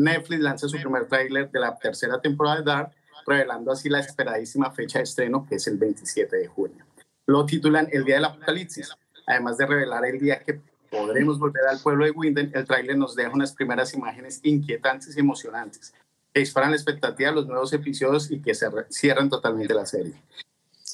Netflix 0.00 0.40
lanza 0.40 0.68
su 0.68 0.76
primer 0.76 1.06
tráiler 1.06 1.50
de 1.50 1.60
la 1.60 1.76
tercera 1.78 2.20
temporada 2.20 2.56
de 2.58 2.62
Dark, 2.64 2.92
revelando 3.26 3.72
así 3.72 3.88
la 3.88 4.00
esperadísima 4.00 4.70
fecha 4.70 4.98
de 4.98 5.04
estreno, 5.04 5.46
que 5.48 5.56
es 5.56 5.66
el 5.66 5.76
27 5.76 6.36
de 6.36 6.46
junio. 6.46 6.84
Lo 7.26 7.44
titulan 7.44 7.88
El 7.90 8.04
Día 8.04 8.16
del 8.16 8.26
Apocalipsis. 8.26 8.90
Además 9.26 9.58
de 9.58 9.66
revelar 9.66 10.04
el 10.04 10.20
día 10.20 10.40
que 10.40 10.60
podremos 10.90 11.38
volver 11.38 11.66
al 11.68 11.80
pueblo 11.80 12.04
de 12.04 12.12
Winden, 12.12 12.52
el 12.54 12.64
tráiler 12.64 12.96
nos 12.96 13.16
deja 13.16 13.30
unas 13.30 13.52
primeras 13.52 13.92
imágenes 13.94 14.40
inquietantes 14.44 15.16
y 15.16 15.20
emocionantes 15.20 15.92
que 16.36 16.40
disparan 16.40 16.70
la 16.70 16.76
expectativa 16.76 17.30
de 17.30 17.36
los 17.36 17.46
nuevos 17.46 17.72
episodios 17.72 18.30
y 18.30 18.42
que 18.42 18.54
se 18.54 18.66
cierran 18.90 19.30
totalmente 19.30 19.72
la 19.72 19.86
serie. 19.86 20.12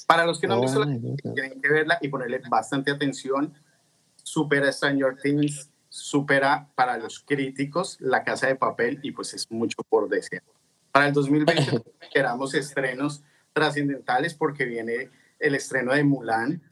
Para 0.07 0.25
los 0.25 0.39
que 0.39 0.47
no 0.47 0.53
han 0.53 0.61
visto 0.61 0.79
la 0.79 0.85
tienen 0.85 1.61
que 1.61 1.67
verla 1.67 1.97
y 1.99 2.07
ponerle 2.07 2.41
bastante 2.49 2.91
atención. 2.91 3.53
Supera 4.23 4.71
Stranger 4.71 5.17
Things, 5.21 5.69
supera 5.93 6.69
para 6.73 6.97
los 6.97 7.19
críticos 7.19 7.97
La 7.99 8.23
Casa 8.23 8.47
de 8.47 8.55
Papel 8.55 8.99
y 9.03 9.11
pues 9.11 9.35
es 9.35 9.51
mucho 9.51 9.77
por 9.87 10.09
desear. 10.09 10.41
Para 10.91 11.05
el 11.05 11.13
2020 11.13 11.83
esperamos 12.01 12.55
estrenos 12.55 13.21
trascendentales 13.53 14.33
porque 14.33 14.65
viene 14.65 15.11
el 15.37 15.53
estreno 15.53 15.93
de 15.93 16.03
Mulan, 16.03 16.63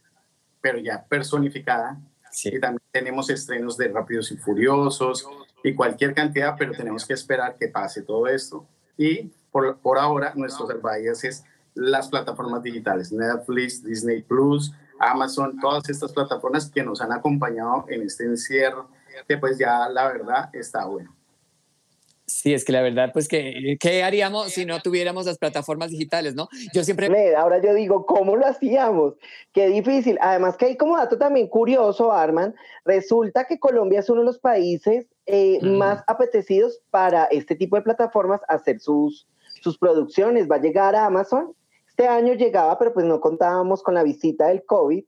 pero 0.60 0.80
ya 0.80 1.06
personificada. 1.08 2.02
Y 2.46 2.60
también 2.60 2.82
tenemos 2.92 3.30
estrenos 3.30 3.78
de 3.78 3.90
Rápidos 3.90 4.32
y 4.32 4.38
Furiosos 4.38 5.28
y 5.64 5.76
cualquier 5.76 6.16
cantidad, 6.16 6.56
pero 6.58 6.72
tenemos 6.72 7.06
que 7.06 7.14
esperar 7.14 7.58
que 7.60 7.68
pase 7.68 8.02
todo 8.02 8.26
esto. 8.26 8.66
Y 8.98 9.32
por, 9.52 9.78
por 9.78 10.00
ahora, 10.00 10.34
nuestros 10.34 10.68
advisors 10.72 11.24
es 11.26 11.44
las 11.76 12.10
plataformas 12.10 12.64
digitales, 12.64 13.12
Netflix, 13.12 13.84
Disney 13.84 14.24
Plus, 14.24 14.74
Amazon, 14.98 15.60
todas 15.60 15.88
estas 15.90 16.12
plataformas 16.12 16.72
que 16.72 16.82
nos 16.82 17.02
han 17.02 17.12
acompañado 17.12 17.86
en 17.88 18.02
este 18.02 18.24
encierro, 18.24 18.90
pues 19.40 19.58
ya 19.58 19.90
la 19.90 20.08
verdad 20.08 20.50
está 20.54 20.86
bueno. 20.86 21.16
Sí, 22.32 22.54
es 22.54 22.64
que 22.64 22.72
la 22.72 22.82
verdad, 22.82 23.10
pues, 23.12 23.28
¿qué, 23.28 23.76
¿qué 23.80 24.04
haríamos 24.04 24.54
si 24.54 24.66
no 24.66 24.80
tuviéramos 24.80 25.26
las 25.26 25.38
plataformas 25.38 25.92
digitales, 25.92 26.34
no? 26.34 26.48
Yo 26.74 26.84
siempre... 26.84 27.36
Ahora 27.36 27.62
yo 27.62 27.74
digo, 27.74 28.06
¿cómo 28.06 28.38
lo 28.38 28.48
hacíamos? 28.48 29.16
Qué 29.52 29.68
difícil. 29.68 30.18
Además 30.22 30.56
que 30.56 30.68
hay 30.68 30.78
como 30.78 30.98
dato 30.98 31.18
también 31.18 31.48
curioso, 31.48 32.14
Arman, 32.14 32.56
resulta 32.86 33.46
que 33.46 33.60
Colombia 33.60 34.00
es 34.00 34.10
uno 34.10 34.22
de 34.22 34.28
los 34.28 34.40
países 34.40 35.08
eh, 35.26 35.60
más 35.62 36.04
apetecidos 36.08 36.82
para 36.90 37.26
este 37.26 37.56
tipo 37.56 37.76
de 37.76 37.82
plataformas 37.82 38.40
hacer 38.48 38.80
sus, 38.80 39.28
sus 39.62 39.78
producciones. 39.78 40.50
Va 40.50 40.56
a 40.56 40.62
llegar 40.62 40.96
a 40.96 41.06
Amazon. 41.06 41.54
Este 41.90 42.08
año 42.08 42.34
llegaba, 42.34 42.80
pero 42.80 42.94
pues 42.94 43.06
no 43.06 43.20
contábamos 43.20 43.84
con 43.84 43.94
la 43.94 44.04
visita 44.04 44.48
del 44.48 44.64
COVID. 44.64 45.04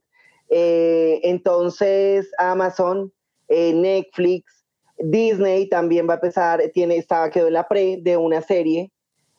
Eh, 0.50 1.22
entonces, 1.24 2.30
Amazon, 2.38 3.14
eh, 3.54 3.74
Netflix, 3.74 4.64
Disney 4.98 5.68
también 5.68 6.08
va 6.08 6.14
a 6.14 6.16
empezar, 6.16 6.62
tiene, 6.74 6.98
estaba, 6.98 7.30
quedó 7.30 7.48
en 7.48 7.54
la 7.54 7.68
pre 7.68 7.98
de 8.02 8.18
una 8.18 8.42
serie. 8.42 8.92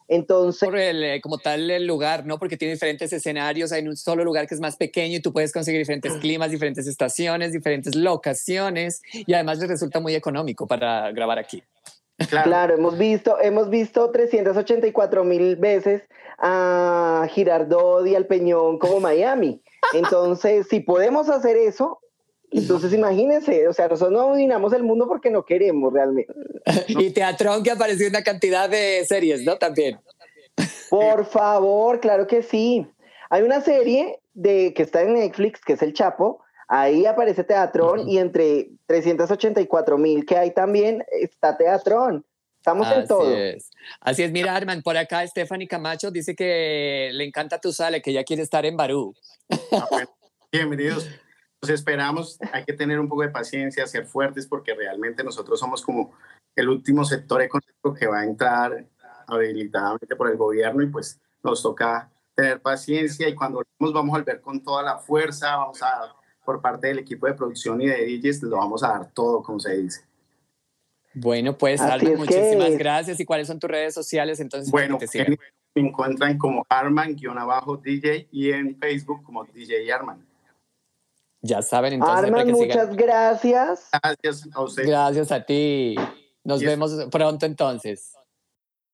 Entonces. 0.06 0.68
Por 0.68 0.78
el, 0.78 1.02
eh, 1.02 1.20
como 1.20 1.38
tal 1.38 1.70
el 1.70 1.86
lugar, 1.86 2.26
¿no? 2.26 2.38
Porque 2.38 2.56
tiene 2.56 2.74
diferentes 2.74 3.12
escenarios, 3.12 3.72
hay 3.72 3.86
un 3.86 3.96
solo 3.96 4.22
lugar 4.22 4.46
que 4.46 4.54
es 4.54 4.60
más 4.60 4.76
pequeño 4.76 5.16
y 5.16 5.20
tú 5.20 5.32
puedes 5.32 5.52
conseguir 5.52 5.80
diferentes 5.80 6.12
climas, 6.14 6.50
diferentes 6.50 6.86
estaciones, 6.86 7.52
diferentes 7.52 7.94
locaciones 7.94 9.00
y 9.12 9.32
además 9.32 9.58
les 9.58 9.68
resulta 9.68 10.00
muy 10.00 10.14
económico 10.14 10.66
para 10.66 11.10
grabar 11.12 11.38
aquí. 11.38 11.62
Claro. 12.28 12.44
claro, 12.44 12.74
hemos 12.74 12.96
visto, 12.96 13.40
hemos 13.40 13.70
visto 13.70 14.10
384 14.12 15.24
mil 15.24 15.56
veces 15.56 16.02
a 16.38 17.26
Girardot 17.30 18.06
y 18.06 18.14
al 18.14 18.26
Peñón 18.26 18.78
como 18.78 19.00
Miami. 19.00 19.62
Entonces, 19.92 20.68
si 20.68 20.80
podemos 20.80 21.28
hacer 21.28 21.56
eso, 21.56 22.00
entonces 22.60 22.92
imagínense, 22.92 23.66
o 23.66 23.72
sea, 23.72 23.88
nosotros 23.88 24.12
no 24.12 24.28
dominamos 24.28 24.72
el 24.72 24.84
mundo 24.84 25.08
porque 25.08 25.30
no 25.30 25.44
queremos 25.44 25.92
realmente. 25.92 26.32
y 26.88 27.10
Teatrón 27.10 27.62
que 27.62 27.72
apareció 27.72 28.08
una 28.08 28.22
cantidad 28.22 28.68
de 28.70 29.04
series, 29.06 29.42
¿no? 29.42 29.56
También. 29.56 29.98
Por 30.88 31.26
favor, 31.26 32.00
claro 32.00 32.26
que 32.26 32.42
sí. 32.42 32.86
Hay 33.30 33.42
una 33.42 33.60
serie 33.60 34.20
de, 34.34 34.72
que 34.74 34.84
está 34.84 35.02
en 35.02 35.14
Netflix, 35.14 35.60
que 35.64 35.72
es 35.72 35.82
El 35.82 35.92
Chapo, 35.94 36.44
ahí 36.68 37.06
aparece 37.06 37.42
Teatrón 37.42 38.08
y 38.08 38.18
entre 38.18 38.70
384 38.86 39.98
mil 39.98 40.24
que 40.24 40.36
hay 40.36 40.52
también 40.52 41.04
está 41.10 41.56
Teatrón. 41.56 42.24
Estamos 42.58 42.90
en 42.90 43.06
todo. 43.06 43.28
Así 43.28 43.36
es. 43.36 43.70
Así 44.00 44.22
es, 44.22 44.32
mira, 44.32 44.54
Arman, 44.54 44.82
por 44.82 44.96
acá 44.96 45.26
Stephanie 45.26 45.68
Camacho 45.68 46.10
dice 46.10 46.34
que 46.34 47.10
le 47.12 47.24
encanta 47.24 47.60
tu 47.60 47.72
sale, 47.72 48.00
que 48.00 48.12
ya 48.12 48.24
quiere 48.24 48.42
estar 48.42 48.64
en 48.64 48.76
Barú. 48.76 49.14
Ah, 49.72 50.06
bienvenidos 51.64 51.70
esperamos, 51.70 52.38
hay 52.52 52.64
que 52.64 52.72
tener 52.72 53.00
un 53.00 53.08
poco 53.08 53.22
de 53.22 53.28
paciencia, 53.28 53.86
ser 53.86 54.06
fuertes, 54.06 54.46
porque 54.46 54.74
realmente 54.74 55.24
nosotros 55.24 55.58
somos 55.58 55.82
como 55.82 56.12
el 56.56 56.68
último 56.68 57.04
sector 57.04 57.42
económico 57.42 57.94
que 57.94 58.06
va 58.06 58.20
a 58.20 58.24
entrar 58.24 58.86
habilitadamente 59.26 60.14
por 60.16 60.30
el 60.30 60.36
gobierno 60.36 60.82
y 60.82 60.86
pues 60.86 61.20
nos 61.42 61.62
toca 61.62 62.10
tener 62.34 62.60
paciencia 62.60 63.28
y 63.28 63.34
cuando 63.34 63.62
nos 63.78 63.92
vamos 63.92 64.14
a 64.14 64.18
volver 64.18 64.40
con 64.40 64.62
toda 64.62 64.82
la 64.82 64.98
fuerza, 64.98 65.56
vamos 65.56 65.82
a, 65.82 66.14
por 66.44 66.60
parte 66.60 66.88
del 66.88 66.98
equipo 66.98 67.26
de 67.26 67.34
producción 67.34 67.80
y 67.80 67.86
de 67.86 68.04
DJs, 68.04 68.42
lo 68.44 68.56
vamos 68.56 68.82
a 68.82 68.88
dar 68.88 69.10
todo, 69.12 69.42
como 69.42 69.58
se 69.60 69.76
dice. 69.76 70.02
Bueno, 71.14 71.56
pues 71.56 71.80
Arman, 71.80 72.16
muchísimas 72.16 72.76
gracias. 72.76 73.20
¿Y 73.20 73.24
cuáles 73.24 73.46
son 73.46 73.60
tus 73.60 73.70
redes 73.70 73.94
sociales? 73.94 74.40
Entonces, 74.40 74.70
bueno, 74.70 74.98
me 75.76 75.82
encuentran 75.82 76.36
como 76.36 76.66
Arman-DJ 76.68 78.28
y 78.32 78.50
en 78.50 78.76
Facebook 78.76 79.22
como 79.22 79.44
DJ 79.44 79.92
Arman. 79.92 80.33
Ya 81.46 81.60
saben, 81.60 81.92
entonces. 81.92 82.24
Arman, 82.24 82.50
muchas 82.52 82.96
gracias. 82.96 83.90
Gracias 83.92 84.48
a 84.54 84.62
usted. 84.62 84.86
Gracias 84.86 85.30
a 85.30 85.44
ti. 85.44 85.94
Nos 86.42 86.62
vemos 86.62 86.90
pronto 87.10 87.44
entonces. 87.44 88.14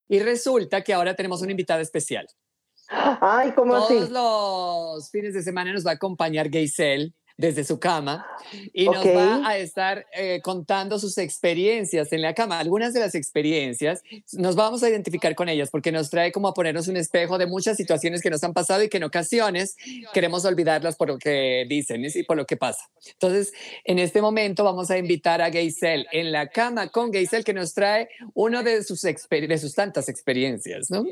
Y 0.08 0.18
resulta 0.18 0.82
que 0.82 0.92
ahora 0.92 1.14
tenemos 1.14 1.42
un 1.42 1.50
invitado 1.50 1.80
especial. 1.80 2.26
Ay, 2.88 3.52
¿cómo 3.52 3.74
Todos 3.74 4.02
así? 4.02 4.12
los 4.12 5.10
fines 5.10 5.32
de 5.32 5.44
semana 5.44 5.72
nos 5.72 5.86
va 5.86 5.92
a 5.92 5.94
acompañar 5.94 6.50
Geisel 6.50 7.14
desde 7.40 7.64
su 7.64 7.80
cama 7.80 8.26
y 8.72 8.84
nos 8.84 9.04
va 9.06 9.48
a 9.48 9.56
estar 9.56 10.06
eh, 10.12 10.40
contando 10.42 10.98
sus 10.98 11.16
experiencias 11.16 12.12
en 12.12 12.20
la 12.20 12.34
cama. 12.34 12.58
Algunas 12.58 12.92
de 12.92 13.00
las 13.00 13.14
experiencias 13.14 14.02
nos 14.34 14.56
vamos 14.56 14.82
a 14.82 14.90
identificar 14.90 15.34
con 15.34 15.48
ellas 15.48 15.70
porque 15.70 15.90
nos 15.90 16.10
trae 16.10 16.32
como 16.32 16.48
a 16.48 16.54
ponernos 16.54 16.86
un 16.88 16.98
espejo 16.98 17.38
de 17.38 17.46
muchas 17.46 17.78
situaciones 17.78 18.20
que 18.20 18.28
nos 18.28 18.44
han 18.44 18.52
pasado 18.52 18.82
y 18.82 18.88
que 18.90 18.98
en 18.98 19.04
ocasiones 19.04 19.76
queremos 20.12 20.44
olvidarlas 20.44 20.96
por 20.96 21.08
lo 21.08 21.18
que 21.18 21.64
dicen 21.68 22.04
y 22.04 22.22
por 22.24 22.36
lo 22.36 22.44
que 22.44 22.58
pasa. 22.58 22.90
Entonces, 23.12 23.52
en 23.84 23.98
este 23.98 24.20
momento 24.20 24.62
vamos 24.62 24.90
a 24.90 24.98
invitar 24.98 25.40
a 25.40 25.50
Geisel 25.50 26.06
en 26.12 26.32
la 26.32 26.48
cama 26.48 26.88
con 26.88 27.10
Geisel 27.10 27.42
que 27.42 27.54
nos 27.54 27.72
trae 27.72 28.08
uno 28.34 28.62
de 28.62 28.84
sus, 28.84 29.00
de 29.00 29.58
sus 29.58 29.74
tantas 29.74 30.08
experiencias, 30.08 30.90
¿no? 30.90 31.04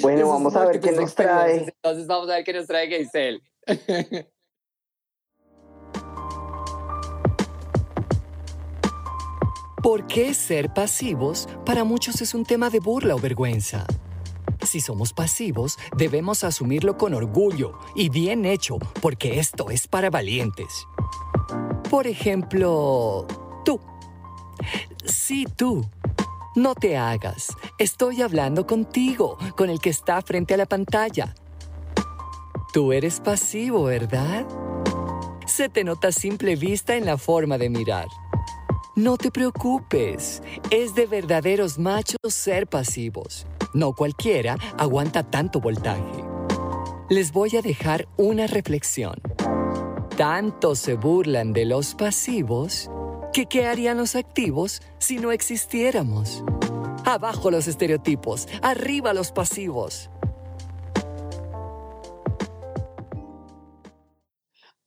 Bueno, 0.00 0.28
vamos 0.28 0.56
a 0.56 0.64
ver 0.64 0.80
qué 0.80 0.90
nos 0.90 1.14
trae. 1.14 1.68
Entonces, 1.68 2.06
vamos 2.06 2.28
a 2.30 2.36
ver 2.36 2.44
qué 2.44 2.52
nos 2.52 2.66
trae 2.66 2.88
Geisel. 2.88 3.42
¿Por 9.82 10.08
qué 10.08 10.34
ser 10.34 10.74
pasivos 10.74 11.48
para 11.64 11.84
muchos 11.84 12.20
es 12.20 12.34
un 12.34 12.44
tema 12.44 12.68
de 12.68 12.80
burla 12.80 13.14
o 13.14 13.18
vergüenza? 13.20 13.86
Si 14.66 14.80
somos 14.80 15.12
pasivos, 15.12 15.78
debemos 15.96 16.42
asumirlo 16.42 16.98
con 16.98 17.14
orgullo 17.14 17.78
y 17.94 18.08
bien 18.08 18.44
hecho, 18.44 18.78
porque 19.00 19.38
esto 19.38 19.70
es 19.70 19.86
para 19.86 20.10
valientes. 20.10 20.84
Por 21.88 22.08
ejemplo, 22.08 23.26
tú. 23.64 23.80
Sí, 25.04 25.46
tú. 25.56 25.88
No 26.56 26.74
te 26.74 26.96
hagas. 26.96 27.46
Estoy 27.78 28.22
hablando 28.22 28.66
contigo, 28.66 29.38
con 29.56 29.70
el 29.70 29.78
que 29.78 29.90
está 29.90 30.20
frente 30.22 30.54
a 30.54 30.56
la 30.56 30.66
pantalla. 30.66 31.34
Tú 32.72 32.92
eres 32.92 33.20
pasivo, 33.20 33.84
¿verdad? 33.84 34.44
Se 35.46 35.68
te 35.68 35.84
nota 35.84 36.10
simple 36.10 36.56
vista 36.56 36.96
en 36.96 37.06
la 37.06 37.16
forma 37.16 37.58
de 37.58 37.70
mirar. 37.70 38.08
No 38.98 39.16
te 39.16 39.30
preocupes, 39.30 40.42
es 40.72 40.96
de 40.96 41.06
verdaderos 41.06 41.78
machos 41.78 42.34
ser 42.34 42.66
pasivos. 42.66 43.46
No 43.72 43.92
cualquiera 43.92 44.56
aguanta 44.76 45.22
tanto 45.22 45.60
voltaje. 45.60 46.24
Les 47.08 47.30
voy 47.30 47.54
a 47.56 47.62
dejar 47.62 48.08
una 48.16 48.48
reflexión. 48.48 49.14
Tanto 50.16 50.74
se 50.74 50.94
burlan 50.94 51.52
de 51.52 51.64
los 51.64 51.94
pasivos 51.94 52.90
que 53.32 53.46
¿qué 53.46 53.66
harían 53.66 53.98
los 53.98 54.16
activos 54.16 54.82
si 54.98 55.18
no 55.18 55.30
existiéramos? 55.30 56.42
Abajo 57.04 57.52
los 57.52 57.68
estereotipos, 57.68 58.48
arriba 58.62 59.14
los 59.14 59.30
pasivos. 59.30 60.10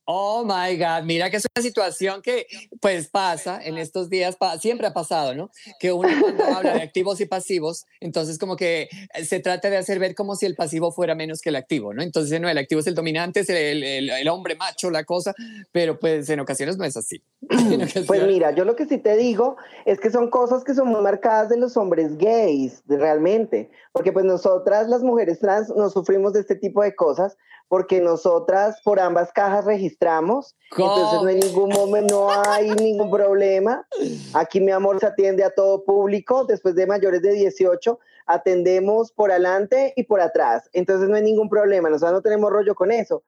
Oh 0.04 0.44
my 0.44 0.76
God, 0.76 1.04
mira 1.04 1.30
que 1.30 1.36
es 1.36 1.44
una 1.56 1.62
situación 1.62 2.22
que 2.22 2.46
pues 2.80 3.08
pasa 3.08 3.60
en 3.62 3.78
estos 3.78 4.10
días, 4.10 4.34
pa- 4.36 4.58
siempre 4.58 4.86
ha 4.88 4.92
pasado, 4.92 5.34
¿no? 5.34 5.50
Que 5.78 5.92
uno 5.92 6.08
cuando 6.20 6.44
habla 6.44 6.74
de 6.74 6.82
activos 6.82 7.20
y 7.20 7.26
pasivos, 7.26 7.86
entonces 8.00 8.36
como 8.38 8.56
que 8.56 8.88
eh, 9.14 9.24
se 9.24 9.38
trata 9.38 9.70
de 9.70 9.76
hacer 9.76 10.00
ver 10.00 10.14
como 10.16 10.34
si 10.34 10.44
el 10.46 10.56
pasivo 10.56 10.90
fuera 10.90 11.14
menos 11.14 11.40
que 11.40 11.50
el 11.50 11.56
activo, 11.56 11.94
¿no? 11.94 12.02
Entonces, 12.02 12.40
no, 12.40 12.48
el 12.48 12.58
activo 12.58 12.80
es 12.80 12.86
el 12.88 12.94
dominante, 12.96 13.40
es 13.40 13.48
el, 13.50 13.82
el- 13.84 14.10
el 14.10 14.28
hombre 14.28 14.56
macho, 14.56 14.90
la 14.90 15.04
cosa, 15.04 15.34
pero 15.70 15.98
pues 16.00 16.28
en 16.30 16.40
ocasiones 16.40 16.76
no 16.76 16.84
es 16.84 16.96
así. 16.96 17.22
En 17.50 18.06
Pues 18.06 18.26
mira, 18.26 18.50
yo 18.54 18.64
lo 18.64 18.74
que 18.76 18.86
sí 18.86 18.98
te 18.98 19.16
digo 19.16 19.56
es 19.86 20.00
que 20.00 20.10
son 20.10 20.30
cosas 20.30 20.64
que 20.64 20.74
son 20.74 20.88
muy 20.88 21.00
marcadas 21.00 21.48
de 21.48 21.56
los 21.58 21.76
hombres 21.76 22.16
gays, 22.18 22.82
realmente, 22.88 23.70
porque 23.92 24.12
pues 24.12 24.24
nosotras 24.24 24.88
las 24.88 25.02
mujeres 25.02 25.38
trans 25.38 25.68
no 25.76 25.90
sufrimos 25.90 26.32
de 26.32 26.40
este 26.40 26.56
tipo 26.56 26.82
de 26.82 26.94
cosas 26.94 27.36
porque 27.72 28.02
nosotras 28.02 28.82
por 28.84 29.00
ambas 29.00 29.32
cajas 29.32 29.64
registramos, 29.64 30.54
entonces 30.76 31.22
no 31.22 31.28
hay 31.28 31.36
ningún 31.36 31.70
momento, 31.70 32.14
no 32.14 32.30
hay 32.50 32.68
ningún 32.68 33.10
problema. 33.10 33.88
Aquí 34.34 34.60
mi 34.60 34.72
amor 34.72 35.00
se 35.00 35.06
atiende 35.06 35.42
a 35.42 35.54
todo 35.54 35.82
público, 35.82 36.44
después 36.44 36.74
de 36.74 36.86
mayores 36.86 37.22
de 37.22 37.32
18 37.32 37.98
atendemos 38.26 39.10
por 39.10 39.30
adelante 39.30 39.94
y 39.96 40.02
por 40.02 40.20
atrás, 40.20 40.68
entonces 40.74 41.08
no 41.08 41.16
hay 41.16 41.22
ningún 41.22 41.48
problema, 41.48 41.88
nosotros 41.88 42.12
no 42.12 42.20
tenemos 42.20 42.50
rollo 42.50 42.74
con 42.74 42.92
eso. 42.92 43.22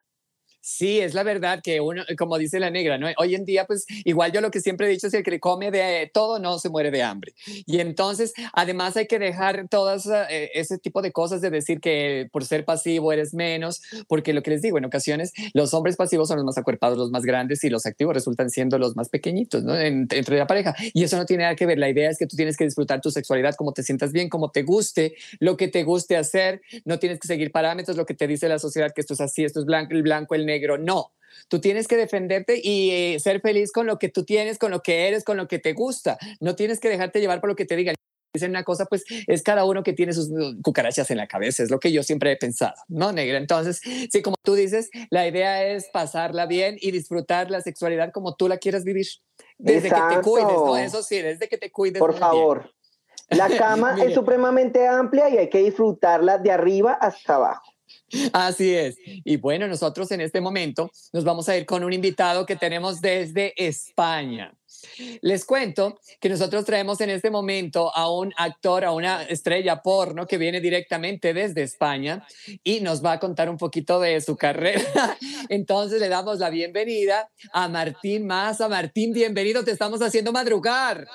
Sí, 0.66 0.98
es 0.98 1.12
la 1.12 1.24
verdad 1.24 1.61
que 1.62 1.83
uno, 1.83 2.05
como 2.16 2.38
dice 2.38 2.59
la 2.59 2.70
negra, 2.70 2.96
¿no? 2.96 3.07
Hoy 3.18 3.35
en 3.35 3.44
día, 3.44 3.66
pues 3.66 3.85
igual 4.07 4.33
yo 4.33 4.40
lo 4.40 4.50
que 4.50 4.61
siempre 4.62 4.87
he 4.87 4.88
dicho 4.90 5.09
es 5.09 5.11
que 5.12 5.18
el 5.18 5.24
que 5.24 5.38
come 5.38 5.70
de 5.70 6.11
todo 6.14 6.38
no 6.38 6.59
se 6.59 6.70
muere 6.70 6.90
de 6.90 7.03
hambre. 7.03 7.35
Y 7.66 7.81
entonces, 7.81 8.33
además 8.55 8.96
hay 8.96 9.07
que 9.07 9.18
dejar 9.18 9.68
todas 9.68 10.07
eh, 10.31 10.50
ese 10.55 10.79
tipo 10.79 11.03
de 11.03 11.12
cosas 11.12 11.42
de 11.42 11.50
decir 11.50 11.81
que 11.83 12.31
por 12.33 12.46
ser 12.46 12.64
pasivo 12.64 13.12
eres 13.12 13.35
menos, 13.35 13.83
porque 14.09 14.33
lo 14.33 14.42
que 14.42 14.53
les 14.53 14.62
digo, 14.62 14.79
en 14.79 14.87
ocasiones 14.87 15.35
los 15.53 15.74
hombres 15.74 15.96
pasivos 15.96 16.29
son 16.29 16.38
los 16.38 16.46
más 16.46 16.57
acuerpados, 16.57 16.96
los 16.96 17.11
más 17.11 17.24
grandes 17.24 17.62
y 17.62 17.68
los 17.68 17.85
activos 17.85 18.14
resultan 18.14 18.48
siendo 18.48 18.79
los 18.79 18.96
más 18.96 19.11
pequeñitos, 19.11 19.64
¿no? 19.64 19.79
En- 19.79 20.09
entre 20.12 20.38
la 20.38 20.46
pareja. 20.46 20.74
Y 20.94 21.05
eso 21.05 21.18
no 21.18 21.27
tiene 21.27 21.42
nada 21.42 21.57
que 21.57 21.66
ver. 21.66 21.77
La 21.79 21.90
idea 21.90 22.09
es 22.09 22.16
que 22.16 22.27
tú 22.27 22.37
tienes 22.37 22.57
que 22.57 22.64
disfrutar 22.64 23.03
tu 23.03 23.11
sexualidad 23.11 23.55
como 23.55 23.74
te 23.74 23.83
sientas 23.83 24.12
bien, 24.12 24.31
como 24.31 24.50
te 24.50 24.62
guste, 24.62 25.14
lo 25.40 25.59
que 25.59 25.68
te 25.68 25.83
guste 25.83 26.16
hacer. 26.16 26.62
No 26.87 26.98
tienes 26.98 27.18
que 27.20 27.29
seguir 27.29 27.53
parámetros, 27.53 27.98
lo 27.98 28.07
que 28.07 28.14
te 28.14 28.27
dice 28.27 28.48
la 28.48 28.59
sociedad, 28.59 28.92
que 28.94 29.03
esto 29.03 29.12
es 29.12 29.20
así, 29.20 29.44
esto 29.44 29.61
es 29.61 29.66
blanco, 29.66 29.92
el 29.92 30.03
blanco, 30.03 30.35
el 30.35 30.46
negro. 30.46 30.54
No. 30.79 31.12
Tú 31.49 31.61
tienes 31.61 31.88
que 31.88 31.97
defenderte 31.97 32.61
y 32.62 32.90
eh, 32.90 33.21
ser 33.21 33.40
feliz 33.40 33.73
con 33.73 33.87
lo 33.87 33.99
que 33.99 34.09
tú 34.09 34.25
tienes, 34.25 34.59
con 34.59 34.71
lo 34.71 34.81
que 34.81 35.09
eres, 35.09 35.25
con 35.25 35.37
lo 35.37 35.49
que 35.49 35.59
te 35.59 35.73
gusta. 35.73 36.19
No 36.40 36.55
tienes 36.55 36.81
que 36.81 36.88
dejarte 36.88 37.21
llevar 37.21 37.40
por 37.40 37.51
lo 37.51 37.57
que 37.57 37.67
te 37.67 37.77
digan. 37.77 37.95
Dicen 38.33 38.51
una 38.51 38.64
cosa, 38.64 38.87
pues 38.87 39.05
es 39.29 39.45
cada 39.45 39.64
uno 39.64 39.85
que 39.85 39.93
tiene 39.93 40.12
sus 40.12 40.29
uh, 40.31 40.61
cucarachas 40.61 41.09
en 41.12 41.19
la 41.19 41.29
cabeza, 41.29 41.62
es 41.62 41.71
lo 41.71 41.79
que 41.79 41.93
yo 41.93 42.03
siempre 42.03 42.33
he 42.33 42.37
pensado, 42.37 42.75
¿no, 42.88 43.12
negra? 43.12 43.38
Entonces, 43.38 43.81
sí, 44.11 44.23
como 44.23 44.35
tú 44.43 44.55
dices, 44.55 44.90
la 45.11 45.29
idea 45.29 45.64
es 45.64 45.88
pasarla 45.93 46.47
bien 46.47 46.77
y 46.81 46.90
disfrutar 46.90 47.49
la 47.53 47.61
sexualidad 47.61 48.11
como 48.11 48.35
tú 48.35 48.49
la 48.49 48.59
quieras 48.59 48.83
vivir. 48.83 49.07
Desde 49.57 49.88
que 49.88 50.01
te 50.17 50.21
cuides, 50.21 50.53
¿no? 50.53 50.77
Eso 50.77 51.05
sí, 51.05 51.23
desde 51.23 51.49
que 51.49 51.59
te 51.59 51.71
cuides. 51.71 52.01
Por 52.01 52.11
bien. 52.11 52.21
favor. 52.21 52.75
La 53.29 53.49
cama 53.57 54.03
es 54.03 54.14
supremamente 54.14 54.85
amplia 54.85 55.29
y 55.29 55.38
hay 55.38 55.49
que 55.49 55.59
disfrutarla 55.59 56.38
de 56.38 56.51
arriba 56.51 56.95
hasta 56.95 57.37
abajo. 57.37 57.74
Así 58.33 58.74
es. 58.74 58.96
Y 59.04 59.37
bueno, 59.38 59.66
nosotros 59.66 60.11
en 60.12 60.20
este 60.20 60.40
momento 60.40 60.90
nos 61.12 61.24
vamos 61.24 61.48
a 61.48 61.57
ir 61.57 61.66
con 61.66 61.83
un 61.85 61.92
invitado 61.92 62.46
que 62.46 62.57
tenemos 62.57 63.00
desde 63.00 63.52
España. 63.57 64.54
Les 65.22 65.44
cuento 65.44 65.98
que 66.20 66.28
nosotros 66.28 66.64
traemos 66.64 67.00
en 67.00 67.09
este 67.11 67.30
momento 67.30 67.94
a 67.94 68.11
un 68.11 68.33
actor, 68.37 68.85
a 68.85 68.92
una 68.92 69.22
estrella 69.22 69.80
porno 69.83 70.26
que 70.26 70.37
viene 70.37 70.61
directamente 70.61 71.33
desde 71.33 71.62
España 71.62 72.26
y 72.62 72.80
nos 72.80 73.02
va 73.04 73.12
a 73.12 73.18
contar 73.20 73.48
un 73.48 73.57
poquito 73.57 73.98
de 74.00 74.20
su 74.20 74.37
carrera. 74.37 74.83
Entonces 75.48 76.00
le 76.00 76.09
damos 76.09 76.38
la 76.38 76.50
bienvenida 76.50 77.30
a 77.52 77.68
Martín 77.68 78.26
Maza. 78.26 78.68
Martín, 78.68 79.12
bienvenido, 79.12 79.64
te 79.64 79.70
estamos 79.70 80.02
haciendo 80.02 80.33
madrugar. 80.33 81.07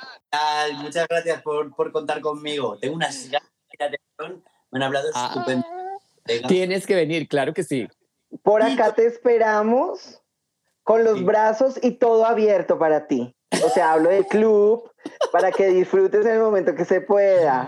Muchas 0.77 1.07
gracias 1.07 1.41
por, 1.43 1.75
por 1.75 1.91
contar 1.91 2.21
conmigo. 2.21 2.77
Tengo 2.79 2.95
unas 2.95 3.29
ganas 3.29 3.49
de 3.77 3.85
atención. 3.85 4.43
Me 4.71 4.77
han 4.79 4.83
hablado 4.83 5.09
Ah. 5.13 5.31
estupendo. 5.33 5.65
Venga. 6.29 6.47
Tienes 6.47 6.85
que 6.87 6.95
venir, 6.95 7.27
claro 7.27 7.53
que 7.53 7.63
sí. 7.63 7.87
Por 8.43 8.61
acá 8.61 8.93
te 8.93 9.05
esperamos 9.05 10.21
con 10.83 11.03
los 11.03 11.17
Sí. 11.17 11.23
brazos 11.23 11.79
y 11.83 11.91
todo 11.91 12.25
abierto 12.25 12.77
para 12.79 13.07
ti. 13.07 13.35
O 13.65 13.69
sea, 13.69 13.93
hablo 13.93 14.09
del 14.09 14.25
club 14.27 14.89
para 15.31 15.51
que 15.51 15.67
disfrutes 15.67 16.25
en 16.25 16.33
el 16.33 16.39
momento 16.39 16.75
que 16.75 16.85
se 16.85 17.01
pueda. 17.01 17.67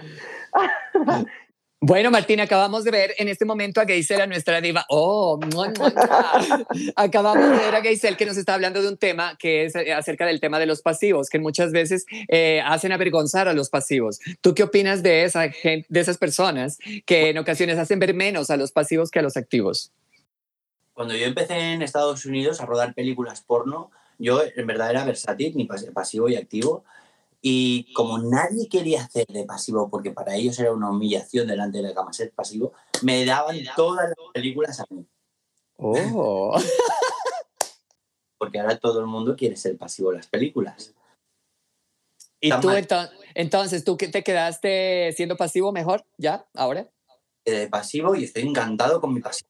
Bueno, 1.83 2.11
Martín, 2.11 2.39
acabamos 2.39 2.83
de 2.83 2.91
ver 2.91 3.15
en 3.17 3.27
este 3.27 3.43
momento 3.43 3.81
a 3.81 3.85
Geisel, 3.85 4.21
a 4.21 4.27
nuestra 4.27 4.61
diva. 4.61 4.85
Oh, 4.87 5.39
mua, 5.51 5.71
mua, 5.75 5.89
mua. 5.89 6.65
acabamos 6.95 7.49
de 7.49 7.57
ver 7.57 7.75
a 7.75 7.81
Geisel 7.81 8.15
que 8.17 8.27
nos 8.27 8.37
está 8.37 8.53
hablando 8.53 8.83
de 8.83 8.87
un 8.87 8.97
tema 8.97 9.35
que 9.39 9.65
es 9.65 9.73
eh, 9.75 9.91
acerca 9.91 10.27
del 10.27 10.39
tema 10.39 10.59
de 10.59 10.67
los 10.67 10.83
pasivos, 10.83 11.27
que 11.27 11.39
muchas 11.39 11.71
veces 11.71 12.05
eh, 12.27 12.61
hacen 12.63 12.91
avergonzar 12.91 13.47
a 13.47 13.53
los 13.53 13.71
pasivos. 13.71 14.19
¿Tú 14.41 14.53
qué 14.53 14.61
opinas 14.61 15.01
de, 15.01 15.23
esa 15.23 15.49
gente, 15.49 15.87
de 15.89 15.99
esas 15.99 16.19
personas 16.19 16.77
que 17.07 17.29
en 17.29 17.39
ocasiones 17.39 17.79
hacen 17.79 17.97
ver 17.97 18.13
menos 18.13 18.51
a 18.51 18.57
los 18.57 18.71
pasivos 18.71 19.09
que 19.09 19.17
a 19.17 19.23
los 19.23 19.35
activos? 19.35 19.91
Cuando 20.93 21.15
yo 21.15 21.25
empecé 21.25 21.57
en 21.73 21.81
Estados 21.81 22.27
Unidos 22.27 22.61
a 22.61 22.67
rodar 22.67 22.93
películas 22.93 23.41
porno, 23.41 23.89
yo 24.19 24.43
en 24.55 24.67
verdad 24.67 24.91
era 24.91 25.03
versátil, 25.03 25.53
ni 25.57 25.67
pas- 25.67 25.91
pasivo 25.93 26.29
y 26.29 26.35
activo. 26.35 26.83
Y 27.41 27.91
como 27.93 28.19
nadie 28.19 28.69
quería 28.69 29.03
hacer 29.03 29.25
de 29.27 29.45
pasivo, 29.45 29.89
porque 29.89 30.11
para 30.11 30.35
ellos 30.35 30.59
era 30.59 30.71
una 30.73 30.91
humillación 30.91 31.47
delante 31.47 31.79
de 31.79 31.85
la 31.85 31.93
cama 31.95 32.13
ser 32.13 32.31
pasivo, 32.31 32.73
me 33.01 33.25
daban 33.25 33.57
todas 33.75 34.09
las 34.09 34.17
películas 34.33 34.79
a 34.79 34.85
mí. 34.89 35.07
Oh. 35.77 36.55
Porque 38.37 38.59
ahora 38.59 38.77
todo 38.77 38.99
el 38.99 39.07
mundo 39.07 39.35
quiere 39.35 39.55
ser 39.55 39.77
pasivo 39.77 40.11
en 40.11 40.17
las 40.17 40.27
películas. 40.27 40.93
¿Y 42.39 42.49
Tan 42.49 42.61
tú 42.61 42.67
mal. 42.67 42.77
ento- 42.77 43.11
entonces, 43.35 43.83
tú 43.83 43.97
te 43.97 44.23
quedaste 44.23 45.11
siendo 45.15 45.37
pasivo 45.37 45.71
mejor 45.71 46.03
ya, 46.17 46.47
ahora? 46.55 46.89
De 47.45 47.67
pasivo 47.67 48.15
y 48.15 48.23
estoy 48.23 48.43
encantado 48.43 48.99
con 48.99 49.13
mi 49.13 49.21
pasivo. 49.21 49.49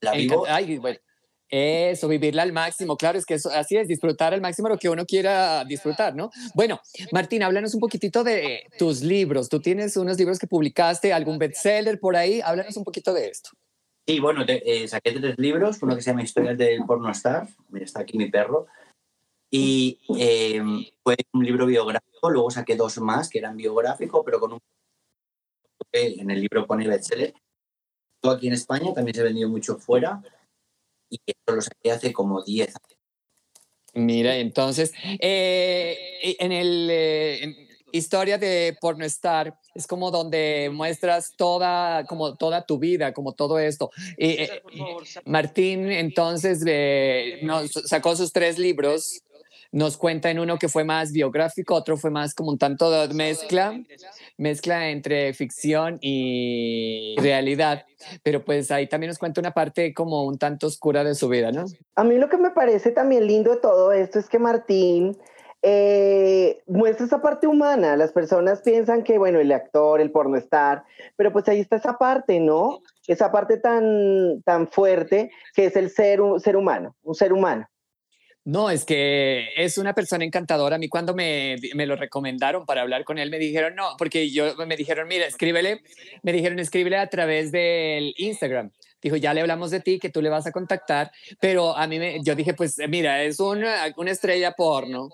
La 0.00 0.12
vivo 0.12 0.44
Ay, 0.46 0.78
bueno, 0.78 0.98
Eso, 1.48 2.08
vivirla 2.08 2.42
al 2.42 2.52
máximo, 2.52 2.96
claro, 2.96 3.18
es 3.18 3.26
que 3.26 3.34
eso, 3.34 3.50
así 3.50 3.76
es, 3.76 3.86
disfrutar 3.86 4.34
al 4.34 4.40
máximo 4.40 4.68
lo 4.68 4.78
que 4.78 4.88
uno 4.88 5.04
quiera 5.04 5.64
disfrutar, 5.64 6.16
¿no? 6.16 6.30
Bueno, 6.54 6.80
Martín, 7.12 7.42
háblanos 7.42 7.74
un 7.74 7.80
poquitito 7.80 8.24
de 8.24 8.64
tus 8.78 9.02
libros. 9.02 9.48
Tú 9.48 9.60
tienes 9.60 9.96
unos 9.96 10.18
libros 10.18 10.38
que 10.38 10.46
publicaste, 10.46 11.12
algún 11.12 11.38
bestseller 11.38 12.00
por 12.00 12.16
ahí, 12.16 12.40
háblanos 12.40 12.76
un 12.76 12.84
poquito 12.84 13.12
de 13.12 13.28
esto. 13.28 13.50
Sí, 14.06 14.20
bueno, 14.20 14.44
te- 14.44 14.62
eh, 14.84 14.88
saqué 14.88 15.12
tres 15.12 15.38
libros, 15.38 15.80
uno 15.82 15.94
que 15.94 16.02
se 16.02 16.10
llama 16.10 16.22
Historias 16.22 16.58
del 16.58 16.84
porno 16.84 17.10
star, 17.10 17.46
está 17.80 18.00
aquí 18.00 18.18
mi 18.18 18.30
perro, 18.30 18.66
y 19.50 20.00
eh, 20.18 20.60
fue 21.02 21.16
un 21.32 21.44
libro 21.44 21.66
biográfico, 21.66 22.30
luego 22.30 22.50
saqué 22.50 22.74
dos 22.74 22.98
más 22.98 23.28
que 23.28 23.38
eran 23.38 23.56
biográficos, 23.56 24.22
pero 24.24 24.40
con 24.40 24.54
un... 24.54 24.58
En 25.92 26.30
el 26.30 26.40
libro 26.40 26.66
pone 26.66 26.88
bestseller. 26.88 27.34
Todo 28.20 28.32
aquí 28.32 28.48
en 28.48 28.54
España, 28.54 28.92
también 28.92 29.14
se 29.14 29.20
ha 29.20 29.24
vendido 29.24 29.48
mucho 29.48 29.76
fuera, 29.76 30.20
y 31.10 31.20
eso 31.26 31.56
lo 31.56 31.60
saqué 31.62 31.90
hace 31.90 32.12
como 32.12 32.42
10 32.42 32.68
años. 32.68 32.98
Mira, 33.94 34.36
entonces, 34.38 34.92
eh, 35.20 36.36
en 36.40 36.50
el 36.50 36.88
eh, 36.90 37.44
en 37.44 37.54
historia 37.98 38.38
de 38.38 38.76
Pornostar 38.80 39.56
es 39.74 39.86
como 39.86 40.10
donde 40.10 40.68
muestras 40.72 41.32
toda, 41.36 42.04
como 42.06 42.36
toda 42.36 42.66
tu 42.66 42.78
vida, 42.78 43.12
como 43.12 43.32
todo 43.32 43.58
esto. 43.58 43.90
Y, 44.18 44.30
eh, 44.30 44.62
Martín, 45.24 45.90
entonces, 45.90 46.62
eh, 46.66 47.38
nos 47.42 47.70
sacó 47.72 48.16
sus 48.16 48.32
tres 48.32 48.58
libros. 48.58 49.22
Nos 49.74 49.96
cuenta 49.96 50.30
en 50.30 50.38
uno 50.38 50.56
que 50.56 50.68
fue 50.68 50.84
más 50.84 51.10
biográfico, 51.10 51.74
otro 51.74 51.96
fue 51.96 52.08
más 52.08 52.32
como 52.32 52.52
un 52.52 52.58
tanto 52.58 52.92
de 52.92 53.12
mezcla, 53.12 53.76
mezcla 54.38 54.88
entre 54.90 55.34
ficción 55.34 55.98
y 56.00 57.16
realidad. 57.18 57.84
Pero 58.22 58.44
pues 58.44 58.70
ahí 58.70 58.88
también 58.88 59.08
nos 59.08 59.18
cuenta 59.18 59.40
una 59.40 59.50
parte 59.50 59.92
como 59.92 60.26
un 60.26 60.38
tanto 60.38 60.68
oscura 60.68 61.02
de 61.02 61.16
su 61.16 61.28
vida, 61.28 61.50
¿no? 61.50 61.64
A 61.96 62.04
mí 62.04 62.18
lo 62.18 62.28
que 62.28 62.38
me 62.38 62.52
parece 62.52 62.92
también 62.92 63.26
lindo 63.26 63.50
de 63.50 63.56
todo 63.56 63.90
esto 63.90 64.20
es 64.20 64.28
que 64.28 64.38
Martín 64.38 65.18
eh, 65.62 66.62
muestra 66.68 67.06
esa 67.06 67.20
parte 67.20 67.48
humana. 67.48 67.96
Las 67.96 68.12
personas 68.12 68.62
piensan 68.62 69.02
que, 69.02 69.18
bueno, 69.18 69.40
el 69.40 69.50
actor, 69.50 70.00
el 70.00 70.12
pornostar, 70.12 70.84
pero 71.16 71.32
pues 71.32 71.48
ahí 71.48 71.58
está 71.58 71.74
esa 71.74 71.98
parte, 71.98 72.38
¿no? 72.38 72.78
Esa 73.08 73.32
parte 73.32 73.56
tan, 73.56 74.40
tan 74.44 74.68
fuerte 74.68 75.32
que 75.52 75.64
es 75.64 75.74
el 75.74 75.90
ser, 75.90 76.20
ser 76.38 76.56
humano, 76.56 76.94
un 77.02 77.16
ser 77.16 77.32
humano. 77.32 77.66
No, 78.44 78.68
es 78.68 78.84
que 78.84 79.48
es 79.56 79.78
una 79.78 79.94
persona 79.94 80.24
encantadora. 80.24 80.76
A 80.76 80.78
mí 80.78 80.88
cuando 80.88 81.14
me, 81.14 81.56
me 81.74 81.86
lo 81.86 81.96
recomendaron 81.96 82.66
para 82.66 82.82
hablar 82.82 83.04
con 83.04 83.18
él, 83.18 83.30
me 83.30 83.38
dijeron, 83.38 83.74
no, 83.74 83.96
porque 83.96 84.30
yo 84.30 84.54
me 84.66 84.76
dijeron, 84.76 85.08
mira, 85.08 85.26
escríbele, 85.26 85.80
me 86.22 86.32
dijeron, 86.32 86.58
escríbele 86.58 86.98
a 86.98 87.08
través 87.08 87.52
del 87.52 88.14
Instagram. 88.18 88.70
Dijo, 89.04 89.16
ya 89.16 89.34
le 89.34 89.42
hablamos 89.42 89.70
de 89.70 89.80
ti, 89.80 89.98
que 89.98 90.08
tú 90.08 90.22
le 90.22 90.30
vas 90.30 90.46
a 90.46 90.50
contactar, 90.50 91.12
pero 91.38 91.76
a 91.76 91.86
mí 91.86 91.98
me, 91.98 92.22
yo 92.24 92.34
dije, 92.34 92.54
pues 92.54 92.78
mira, 92.88 93.22
es 93.22 93.38
una, 93.38 93.92
una 93.98 94.10
estrella 94.10 94.52
porno 94.52 95.10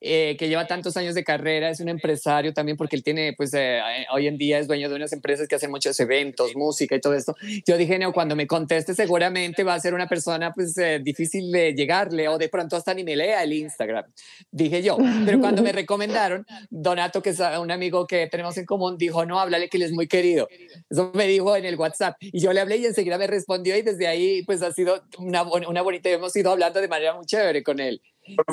eh, 0.00 0.36
que 0.38 0.48
lleva 0.48 0.66
tantos 0.68 0.96
años 0.96 1.16
de 1.16 1.24
carrera, 1.24 1.68
es 1.68 1.80
un 1.80 1.88
empresario 1.88 2.54
también 2.54 2.76
porque 2.76 2.94
él 2.94 3.02
tiene, 3.02 3.34
pues 3.36 3.52
eh, 3.54 3.80
hoy 4.12 4.28
en 4.28 4.38
día 4.38 4.60
es 4.60 4.68
dueño 4.68 4.88
de 4.88 4.94
unas 4.94 5.12
empresas 5.12 5.48
que 5.48 5.56
hacen 5.56 5.72
muchos 5.72 5.98
eventos, 5.98 6.54
música 6.54 6.94
y 6.94 7.00
todo 7.00 7.14
esto. 7.14 7.34
Yo 7.66 7.76
dije, 7.76 7.98
no, 7.98 8.12
cuando 8.12 8.36
me 8.36 8.46
conteste 8.46 8.94
seguramente 8.94 9.64
va 9.64 9.74
a 9.74 9.80
ser 9.80 9.92
una 9.92 10.06
persona 10.06 10.52
pues 10.52 10.78
eh, 10.78 11.00
difícil 11.02 11.50
de 11.50 11.74
llegarle 11.74 12.28
o 12.28 12.38
de 12.38 12.48
pronto 12.48 12.76
hasta 12.76 12.94
ni 12.94 13.02
me 13.02 13.16
lea 13.16 13.42
el 13.42 13.52
Instagram, 13.54 14.04
dije 14.52 14.84
yo. 14.84 14.96
Pero 15.26 15.40
cuando 15.40 15.62
me 15.62 15.72
recomendaron, 15.72 16.46
Donato, 16.70 17.20
que 17.20 17.30
es 17.30 17.40
un 17.40 17.72
amigo 17.72 18.06
que 18.06 18.28
tenemos 18.28 18.56
en 18.56 18.66
común, 18.66 18.96
dijo, 18.96 19.26
no, 19.26 19.40
háblale 19.40 19.68
que 19.68 19.78
él 19.78 19.82
es 19.82 19.92
muy 19.92 20.06
querido. 20.06 20.48
Eso 20.88 21.10
me 21.12 21.26
dijo 21.26 21.56
en 21.56 21.64
el 21.64 21.74
WhatsApp 21.74 22.16
y 22.20 22.38
yo 22.38 22.52
le 22.52 22.60
hablé 22.60 22.76
y 22.76 22.86
enseguida 22.86 23.18
me 23.18 23.26
respondió 23.32 23.76
y 23.76 23.82
desde 23.82 24.06
ahí 24.06 24.42
pues 24.44 24.62
ha 24.62 24.72
sido 24.72 25.02
una, 25.18 25.42
una 25.42 25.82
bonita, 25.82 26.08
hemos 26.08 26.34
ido 26.36 26.52
hablando 26.52 26.80
de 26.80 26.88
manera 26.88 27.14
muy 27.14 27.26
chévere 27.26 27.62
con 27.62 27.80
él. 27.80 28.00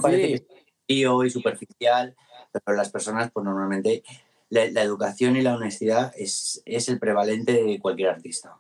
Sí. 0.09 0.45
y 0.87 1.29
superficial, 1.29 2.15
pero 2.51 2.75
las 2.75 2.89
personas 2.89 3.29
pues 3.31 3.43
normalmente 3.43 4.03
la, 4.49 4.65
la, 4.71 4.81
educación 4.81 5.35
y 5.35 5.41
la 5.41 5.55
honestidad 5.55 6.11
es, 6.17 6.61
es 6.65 6.89
el 6.89 6.97
prevalente 6.97 7.53
de 7.63 7.79
cualquier 7.79 8.09
artista. 8.09 8.55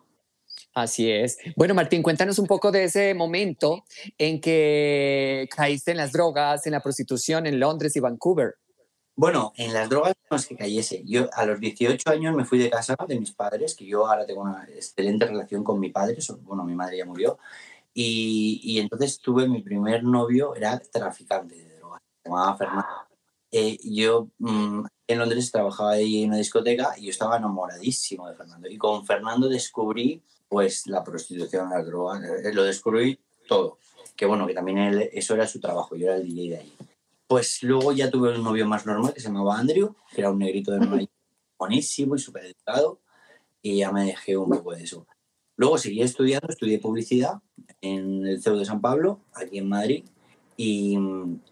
Así 0.73 1.11
es. 1.11 1.37
Bueno, 1.55 1.73
Martín, 1.73 2.03
cuéntanos 2.03 2.37
un 2.37 2.45
poco 2.45 2.71
de 2.71 2.83
ese 2.83 3.13
momento 3.13 3.85
en 4.17 4.39
que 4.39 5.49
caíste 5.55 5.91
en 5.91 5.97
las 5.97 6.11
drogas, 6.11 6.65
en 6.67 6.73
la 6.73 6.81
prostitución 6.81 7.47
en 7.47 7.59
Londres 7.59 7.95
y 7.95 7.99
Vancouver. 7.99 8.55
Bueno, 9.19 9.51
en 9.57 9.73
las 9.73 9.89
drogas 9.89 10.13
no 10.31 10.37
es 10.37 10.47
que 10.47 10.55
cayese. 10.55 11.03
Yo 11.05 11.27
a 11.33 11.45
los 11.45 11.59
18 11.59 12.09
años 12.09 12.33
me 12.33 12.45
fui 12.45 12.57
de 12.57 12.69
casa 12.69 12.95
de 13.05 13.19
mis 13.19 13.33
padres, 13.33 13.75
que 13.75 13.85
yo 13.85 14.07
ahora 14.07 14.25
tengo 14.25 14.43
una 14.43 14.63
excelente 14.73 15.25
relación 15.25 15.61
con 15.61 15.77
mi 15.77 15.89
padre, 15.89 16.17
bueno, 16.43 16.63
mi 16.63 16.73
madre 16.73 16.99
ya 16.99 17.05
murió, 17.05 17.37
y, 17.93 18.61
y 18.63 18.79
entonces 18.79 19.19
tuve 19.19 19.45
mi 19.49 19.61
primer 19.61 20.05
novio, 20.05 20.55
era 20.55 20.79
traficante 20.79 21.53
de 21.55 21.75
drogas, 21.79 22.01
se 22.23 22.29
llamaba 22.29 22.55
Fernando. 22.55 22.87
Eh, 23.51 23.77
yo 23.83 24.29
mmm, 24.37 24.85
en 25.05 25.19
Londres 25.19 25.51
trabajaba 25.51 25.91
ahí 25.91 26.23
en 26.23 26.29
una 26.29 26.37
discoteca 26.37 26.93
y 26.97 27.07
yo 27.07 27.09
estaba 27.09 27.35
enamoradísimo 27.35 28.25
de 28.29 28.35
Fernando. 28.35 28.69
Y 28.69 28.77
con 28.77 29.05
Fernando 29.05 29.49
descubrí 29.49 30.23
pues 30.47 30.87
la 30.87 31.03
prostitución, 31.03 31.69
las 31.69 31.85
drogas, 31.85 32.23
eh, 32.23 32.53
lo 32.53 32.63
descubrí 32.63 33.19
todo. 33.49 33.79
Que 34.15 34.25
bueno, 34.25 34.47
que 34.47 34.53
también 34.53 34.77
él, 34.77 35.09
eso 35.11 35.33
era 35.33 35.45
su 35.45 35.59
trabajo, 35.59 35.97
yo 35.97 36.05
era 36.05 36.15
el 36.15 36.25
DJ 36.25 36.49
de 36.51 36.57
ahí. 36.59 36.73
Pues 37.29 37.61
luego 37.61 37.91
ya 37.91 38.09
tuve 38.09 38.35
un 38.35 38.43
novio 38.43 38.65
más 38.65 38.87
normal 38.87 39.13
que 39.13 39.19
se 39.19 39.27
llamaba 39.27 39.59
Andrew, 39.59 39.95
que 40.11 40.21
era 40.21 40.31
un 40.31 40.39
negrito 40.39 40.71
de 40.71 40.79
Nueva 40.79 41.05
buenísimo 41.59 42.15
y 42.15 42.19
súper 42.19 42.45
educado, 42.45 43.01
y 43.61 43.77
ya 43.77 43.91
me 43.91 44.05
dejé 44.05 44.35
un 44.35 44.49
poco 44.49 44.73
de 44.73 44.83
eso. 44.83 45.05
Luego 45.55 45.77
seguí 45.77 46.01
estudiando, 46.01 46.47
estudié 46.49 46.79
publicidad 46.79 47.35
en 47.81 48.25
el 48.25 48.41
CEU 48.41 48.57
de 48.57 48.65
San 48.65 48.81
Pablo, 48.81 49.21
aquí 49.33 49.59
en 49.59 49.69
Madrid, 49.69 50.05
y, 50.57 50.97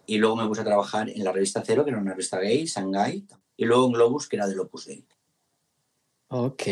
y, 0.06 0.18
luego 0.18 0.34
me 0.34 0.48
puse 0.48 0.62
a 0.62 0.64
trabajar 0.64 1.08
en 1.10 1.22
la 1.22 1.30
revista 1.30 1.62
Cero, 1.64 1.84
que 1.84 1.90
era 1.90 2.00
una 2.00 2.10
revista 2.10 2.40
gay, 2.40 2.64
Shanghai, 2.66 3.24
y 3.56 3.64
luego 3.64 3.86
en 3.86 3.92
Globus, 3.92 4.28
que 4.28 4.34
era 4.34 4.48
del 4.48 4.58
Opus 4.58 4.86
Dei. 4.86 5.06
Ok. 6.26 6.62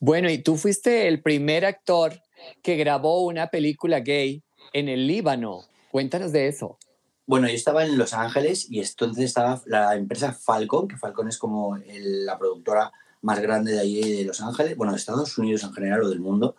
Bueno, 0.00 0.30
y 0.30 0.38
tú 0.38 0.56
fuiste 0.56 1.08
el 1.08 1.20
primer 1.20 1.66
actor 1.66 2.22
que 2.62 2.76
grabó 2.76 3.26
una 3.26 3.48
película 3.48 4.00
gay 4.00 4.42
en 4.72 4.88
el 4.88 5.06
Líbano. 5.06 5.66
Cuéntanos 5.90 6.32
de 6.32 6.48
eso. 6.48 6.78
Bueno, 7.26 7.48
yo 7.48 7.54
estaba 7.54 7.84
en 7.84 7.96
Los 7.96 8.12
Ángeles 8.12 8.70
y 8.70 8.80
entonces 8.80 9.24
estaba 9.24 9.62
la 9.64 9.96
empresa 9.96 10.32
Falcon, 10.32 10.86
que 10.86 10.98
Falcon 10.98 11.28
es 11.28 11.38
como 11.38 11.78
la 11.86 12.38
productora 12.38 12.92
más 13.22 13.40
grande 13.40 13.72
de 13.72 13.80
ahí 13.80 14.18
de 14.18 14.24
Los 14.24 14.42
Ángeles, 14.42 14.76
bueno, 14.76 14.92
de 14.92 14.98
Estados 14.98 15.38
Unidos 15.38 15.64
en 15.64 15.72
general 15.72 16.02
o 16.02 16.10
del 16.10 16.20
mundo, 16.20 16.54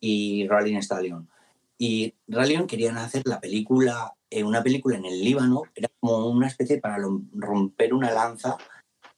y 0.00 0.48
Rallying 0.48 0.78
Stallion. 0.78 1.28
Y 1.76 2.14
Rallion 2.26 2.66
querían 2.66 2.96
hacer 2.96 3.22
la 3.26 3.38
película, 3.38 4.14
eh, 4.30 4.44
una 4.44 4.62
película 4.62 4.96
en 4.96 5.04
el 5.04 5.22
Líbano, 5.22 5.64
era 5.74 5.88
como 6.00 6.28
una 6.28 6.46
especie 6.46 6.78
para 6.80 6.96
romper 7.34 7.92
una 7.92 8.10
lanza, 8.10 8.56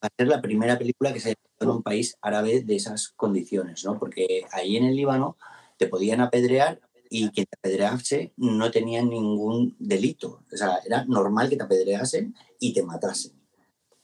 hacer 0.01 0.27
la 0.27 0.43
primera 0.43 0.77
película 0.77 1.13
que 1.13 1.21
se 1.21 1.29
haya 1.31 1.37
en 1.61 1.71
un 1.71 1.83
país 1.85 2.17
árabe 2.21 2.63
de 2.63 2.75
esas 2.75 3.11
condiciones, 3.11 3.85
¿no? 3.85 3.97
Porque 3.99 4.45
ahí 4.51 4.77
en 4.77 4.87
el 4.87 4.97
Líbano 4.97 5.37
te 5.77 5.87
podían 5.87 6.21
apedrear 6.21 6.81
y 7.11 7.29
quien 7.31 7.47
te 7.47 7.59
apedrease 7.59 8.33
no 8.37 8.71
tenía 8.71 9.03
ningún 9.03 9.77
delito. 9.79 10.45
O 10.51 10.57
sea, 10.57 10.79
era 10.87 11.05
normal 11.05 11.51
que 11.51 11.57
te 11.57 11.65
apedreasen 11.65 12.35
y 12.59 12.73
te 12.73 12.83
matasen. 12.83 13.33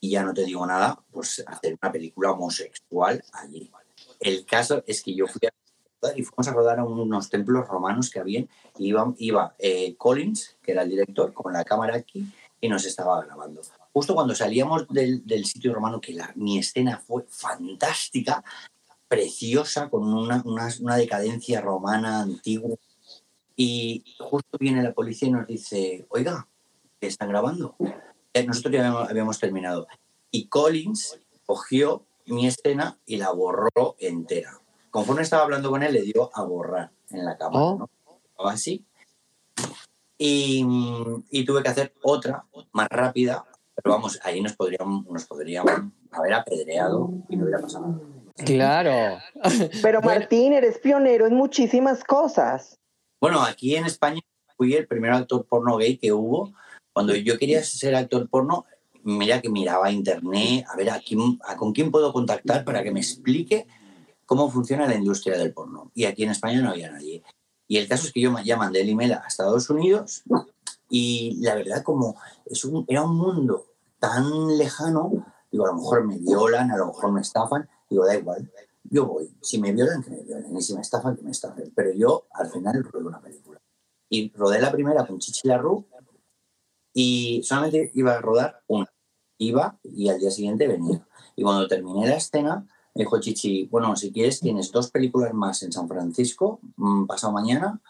Y 0.01 0.11
ya 0.11 0.25
no 0.25 0.35
te 0.35 0.45
digo 0.45 0.66
nada, 0.66 1.03
pues 1.11 1.42
hacer 1.47 1.79
una 1.81 1.92
película 1.92 2.33
homosexual 2.33 3.25
allí. 3.33 3.71
El 4.21 4.45
caso 4.45 4.83
es 4.87 5.03
que 5.03 5.14
yo 5.14 5.27
fui 5.27 5.47
a 5.47 5.53
y 6.14 6.23
fuimos 6.23 6.47
a 6.47 6.53
rodar 6.53 6.79
a 6.79 6.85
unos 6.85 7.31
templos 7.31 7.66
romanos 7.66 8.11
que 8.11 8.21
habían. 8.21 8.49
Iba, 8.79 9.14
iba 9.19 9.55
eh, 9.59 9.97
Collins, 9.97 10.57
que 10.62 10.73
era 10.73 10.83
el 10.83 10.90
director, 10.90 11.33
con 11.33 11.53
la 11.53 11.64
cámara 11.64 11.97
aquí 11.97 12.27
y 12.61 12.69
nos 12.69 12.85
estaba 12.85 13.25
grabando. 13.25 13.62
Justo 13.92 14.14
cuando 14.14 14.35
salíamos 14.35 14.87
del, 14.88 15.27
del 15.27 15.47
sitio 15.47 15.73
romano, 15.75 16.01
que 16.01 16.12
la, 16.12 16.33
mi 16.37 16.59
escena 16.59 16.99
fue 16.99 17.25
fantástica, 17.29 18.45
preciosa, 19.09 19.88
con 19.88 20.03
una, 20.12 20.42
una, 20.45 20.69
una 20.81 20.97
decadencia 20.97 21.61
romana 21.61 22.21
antigua, 22.21 22.77
y 23.57 24.05
justo 24.19 24.59
viene 24.61 24.83
la 24.83 24.92
policía 24.92 25.29
y 25.29 25.33
nos 25.33 25.47
dice, 25.47 26.07
oiga, 26.11 26.47
¿qué 27.01 27.07
están 27.07 27.31
grabando? 27.31 27.75
Nosotros 28.47 28.75
ya 28.75 28.87
habíamos, 29.03 29.38
terminado. 29.38 29.87
Y 30.31 30.49
Collins 30.49 31.19
cogió 31.47 32.05
mi 32.27 32.47
escena 32.47 32.99
y 33.07 33.16
la 33.16 33.33
borró 33.33 33.97
entera. 33.99 34.61
Conforme 34.90 35.23
estaba 35.23 35.45
hablando 35.45 35.71
con 35.71 35.83
él, 35.83 35.95
le 35.95 36.03
dio 36.03 36.31
a 36.35 36.42
borrar 36.42 36.90
en 37.11 37.25
la 37.25 37.38
cámara. 37.38 37.64
Oh. 37.64 37.88
¿no? 38.38 38.47
Así. 38.47 38.85
Y, 40.19 40.64
y, 41.31 41.45
tuve 41.45 41.62
que 41.62 41.69
hacer 41.69 41.95
otra 42.03 42.45
más 42.73 42.88
rápida, 42.88 43.45
pero 43.75 43.95
vamos, 43.95 44.19
ahí 44.23 44.40
nos 44.40 44.55
podrían, 44.55 45.05
nos 45.11 45.27
podrían 45.27 45.92
haber 46.11 46.33
apedreado 46.35 47.11
y 47.29 47.37
no 47.37 47.45
hubiera 47.45 47.61
pasado 47.61 47.88
nada. 47.88 48.01
Claro. 48.45 49.19
Pero 49.83 50.03
Martín, 50.03 50.53
eres 50.53 50.79
pionero 50.79 51.27
en 51.27 51.35
muchísimas 51.35 52.05
cosas. 52.05 52.79
Bueno, 53.20 53.42
aquí 53.42 53.76
en 53.76 53.87
España 53.87 54.20
fui 54.57 54.74
el 54.74 54.87
primer 54.87 55.12
actor 55.12 55.46
porno 55.46 55.76
gay 55.76 55.96
que 55.96 56.12
hubo. 56.12 56.52
Cuando 56.92 57.14
yo 57.14 57.38
quería 57.38 57.62
ser 57.62 57.94
actor 57.94 58.29
porno, 58.29 58.64
mira 59.02 59.40
que 59.40 59.48
miraba 59.48 59.90
internet, 59.90 60.66
a 60.68 60.76
ver 60.76 60.90
a 60.90 61.00
quién, 61.00 61.38
a 61.44 61.57
con 61.57 61.72
quién 61.72 61.90
puedo 61.90 62.12
contactar 62.12 62.64
para 62.64 62.83
que 62.83 62.90
me 62.90 63.00
explique 63.00 63.66
cómo 64.26 64.50
funciona 64.50 64.87
la 64.87 64.96
industria 64.96 65.38
del 65.38 65.55
porno. 65.55 65.90
Y 65.94 66.05
aquí 66.05 66.24
en 66.24 66.31
España 66.31 66.61
no 66.61 66.70
había 66.70 66.90
nadie. 66.90 67.22
Y 67.68 67.79
el 67.79 67.88
caso 67.88 68.07
es 68.07 68.12
que 68.12 68.20
yo 68.20 68.35
ya 68.44 68.57
mandé 68.57 68.83
el 68.83 68.90
email 68.90 69.12
a 69.12 69.24
Estados 69.26 69.70
Unidos 69.70 70.22
y 70.88 71.38
la 71.40 71.55
verdad 71.55 71.83
como 71.83 72.16
es 72.44 72.64
un, 72.64 72.85
era 72.88 73.02
un 73.02 73.16
mundo 73.16 73.66
tan 73.98 74.57
lejano, 74.57 75.26
digo, 75.50 75.64
a 75.64 75.68
lo 75.68 75.74
mejor 75.74 76.05
me 76.05 76.18
violan, 76.18 76.70
a 76.70 76.76
lo 76.76 76.87
mejor 76.87 77.12
me 77.12 77.20
estafan, 77.20 77.68
digo, 77.90 78.07
da 78.07 78.16
igual, 78.16 78.50
yo 78.90 79.07
voy. 79.07 79.37
Si 79.42 79.61
me 79.61 79.72
violan, 79.72 80.03
que 80.03 80.11
me 80.11 80.22
violen. 80.22 80.57
Y 80.57 80.62
si 80.62 80.75
me 80.75 80.81
estafan, 80.81 81.16
que 81.16 81.22
me 81.22 81.31
estafen. 81.31 81.72
Pero 81.75 81.92
yo, 81.92 82.27
al 82.33 82.51
final, 82.51 82.83
rodé 82.85 83.05
una 83.05 83.20
película. 83.20 83.61
Y 84.09 84.33
rodé 84.33 84.61
la 84.61 84.70
primera 84.70 85.07
con 85.07 85.18
Chichi 85.18 85.49
Larru 85.49 85.87
y 86.99 87.42
solamente 87.42 87.90
iba 87.92 88.14
a 88.14 88.22
rodar 88.22 88.62
una. 88.68 88.90
Iba 89.38 89.79
y 89.83 90.09
al 90.09 90.18
día 90.18 90.31
siguiente 90.31 90.66
venía. 90.66 91.07
Y 91.37 91.42
cuando 91.42 91.68
terminé 91.68 92.07
la 92.07 92.16
escena, 92.16 92.66
me 92.94 93.03
dijo 93.03 93.20
Chichi, 93.20 93.66
bueno, 93.66 93.94
si 93.96 94.11
quieres, 94.11 94.40
tienes 94.40 94.72
dos 94.72 94.90
películas 94.90 95.35
más 95.35 95.62
en 95.62 95.72
San 95.72 95.88
Francisco, 95.88 96.59
mm, 96.77 97.05
pasado 97.05 97.35
mañana. 97.35 97.83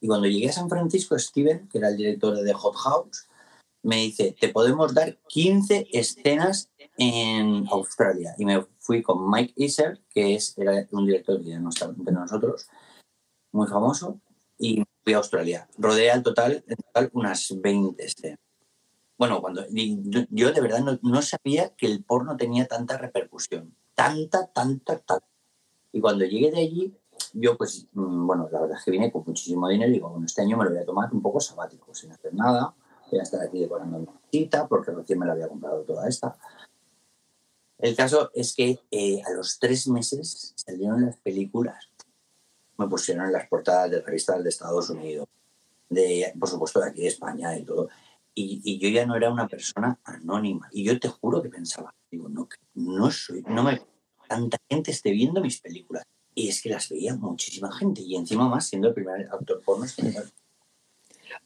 Y 0.00 0.06
cuando 0.06 0.28
llegué 0.28 0.50
a 0.50 0.52
San 0.52 0.68
Francisco, 0.68 1.18
Steven, 1.18 1.66
que 1.68 1.78
era 1.78 1.88
el 1.88 1.96
director 1.96 2.36
de 2.36 2.44
The 2.44 2.52
Hot 2.52 2.76
House, 2.76 3.26
me 3.82 3.96
dice, 3.96 4.36
te 4.38 4.50
podemos 4.50 4.94
dar 4.94 5.18
15 5.26 5.88
escenas 5.92 6.70
en 6.98 7.66
Australia. 7.70 8.34
Y 8.38 8.44
me 8.44 8.64
fui 8.78 9.02
con 9.02 9.30
Mike 9.30 9.54
Iser, 9.56 10.00
que 10.10 10.34
es, 10.34 10.56
era 10.58 10.86
un 10.92 11.06
director 11.06 11.40
no 11.60 11.68
está 11.68 11.86
entre 11.86 12.14
nosotros, 12.14 12.68
muy 13.52 13.66
famoso, 13.66 14.20
y 14.58 14.84
fui 15.04 15.14
a 15.14 15.18
Australia. 15.18 15.68
Rodeé 15.78 16.10
al 16.10 16.22
total, 16.22 16.64
en 16.66 16.76
total 16.76 17.10
unas 17.12 17.54
20 17.60 18.04
escenas. 18.04 18.38
Bueno, 19.18 19.40
cuando 19.40 19.64
yo, 19.70 20.20
yo 20.28 20.52
de 20.52 20.60
verdad 20.60 20.80
no, 20.80 20.98
no, 21.02 21.22
sabía 21.22 21.74
que 21.74 21.86
el 21.86 22.04
porno 22.04 22.36
tenía 22.36 22.66
tanta 22.66 22.98
repercusión. 22.98 23.74
Tanta, 23.94 24.46
tanta, 24.48 24.98
tanta. 24.98 25.26
Y 25.90 26.00
cuando 26.00 26.26
llegué 26.26 26.50
de 26.50 26.60
allí, 26.60 26.94
yo 27.32 27.56
pues, 27.56 27.86
mm, 27.92 28.26
bueno, 28.26 28.48
la 28.52 28.60
verdad 28.60 28.76
es 28.78 28.84
que 28.84 28.90
vine 28.90 29.10
con 29.10 29.24
muchísimo 29.26 29.68
dinero 29.68 29.90
y 29.90 29.94
digo, 29.94 30.10
bueno, 30.10 30.26
este 30.26 30.42
año 30.42 30.58
me 30.58 30.64
lo 30.64 30.70
voy 30.70 30.80
a 30.80 30.84
tomar 30.84 31.12
un 31.12 31.22
poco 31.22 31.40
sabático, 31.40 31.94
sin 31.94 32.12
hacer 32.12 32.34
nada. 32.34 32.74
Voy 33.10 33.20
a 33.20 33.22
estar 33.22 33.40
aquí 33.40 33.60
decorando 33.60 33.98
mi 34.00 34.06
cita 34.30 34.66
porque 34.68 34.90
recién 34.90 35.18
me 35.18 35.26
la 35.26 35.32
había 35.32 35.48
comprado 35.48 35.82
toda 35.82 36.08
esta. 36.08 36.36
El 37.78 37.94
caso 37.94 38.30
es 38.34 38.54
que 38.54 38.80
eh, 38.90 39.22
a 39.22 39.32
los 39.32 39.58
tres 39.58 39.86
meses 39.88 40.54
salieron 40.56 41.04
las 41.04 41.16
películas, 41.18 41.90
me 42.78 42.88
pusieron 42.88 43.26
en 43.26 43.32
las 43.32 43.48
portadas 43.48 43.90
de 43.90 44.00
revistas 44.00 44.42
de 44.42 44.48
Estados 44.48 44.90
Unidos, 44.90 45.26
de, 45.88 46.32
por 46.38 46.48
supuesto 46.48 46.80
de 46.80 46.88
aquí 46.88 47.02
de 47.02 47.08
España 47.08 47.56
y 47.56 47.64
todo. 47.64 47.88
Y, 48.34 48.78
yo 48.78 48.90
ya 48.90 49.06
no 49.06 49.16
era 49.16 49.30
una 49.30 49.48
persona 49.48 49.98
anónima. 50.04 50.68
Y 50.70 50.84
yo 50.84 50.98
te 51.00 51.08
juro 51.08 51.42
que 51.42 51.48
pensaba, 51.48 51.94
digo, 52.10 52.28
no, 52.28 52.48
no 52.74 53.10
soy, 53.10 53.42
no 53.48 53.62
me, 53.62 53.80
tanta 54.28 54.58
gente 54.68 54.90
esté 54.90 55.10
viendo 55.10 55.40
mis 55.40 55.60
películas. 55.60 56.04
y 56.34 56.48
es 56.48 56.60
que 56.60 56.68
las 56.68 56.90
veía 56.90 57.14
muchísima 57.14 57.72
gente 57.72 58.02
y 58.02 58.14
encima 58.14 58.46
más 58.46 58.66
siendo 58.66 58.88
el 58.88 58.94
primer 58.94 59.26
actor 59.32 59.62
porno 59.64 59.86
español. 59.86 60.30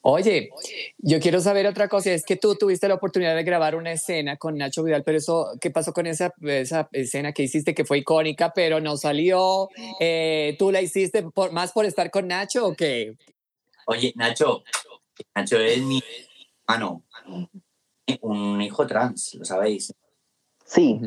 Oye, 0.02 0.50
yo 0.98 1.20
quiero 1.20 1.40
saber 1.40 1.66
otra 1.66 1.88
cosa, 1.88 2.12
es 2.12 2.24
que 2.24 2.36
tú 2.36 2.54
tuviste 2.54 2.88
la 2.88 2.94
oportunidad 2.94 3.34
de 3.34 3.42
grabar 3.42 3.74
una 3.74 3.92
escena 3.92 4.36
con 4.36 4.56
Nacho 4.56 4.82
Vidal, 4.82 5.02
pero 5.04 5.18
eso, 5.18 5.56
¿qué 5.60 5.70
pasó 5.70 5.92
con 5.92 6.06
esa, 6.06 6.32
esa 6.42 6.88
escena 6.92 7.32
que 7.32 7.42
hiciste 7.42 7.74
que 7.74 7.84
fue 7.84 7.98
icónica, 7.98 8.52
pero 8.54 8.80
no 8.80 8.96
salió? 8.96 9.68
Eh, 10.00 10.56
¿Tú 10.58 10.72
la 10.72 10.80
hiciste 10.80 11.22
por, 11.22 11.52
más 11.52 11.72
por 11.72 11.84
estar 11.84 12.10
con 12.10 12.28
Nacho 12.28 12.66
o 12.66 12.74
qué? 12.74 13.16
Oye, 13.86 14.12
Nacho, 14.16 14.62
Nacho 15.34 15.58
es 15.58 15.82
mi 15.82 16.02
hermano, 16.66 17.04
un 18.22 18.60
hijo 18.62 18.86
trans, 18.86 19.34
lo 19.34 19.44
sabéis. 19.44 19.92
Sí. 20.64 20.98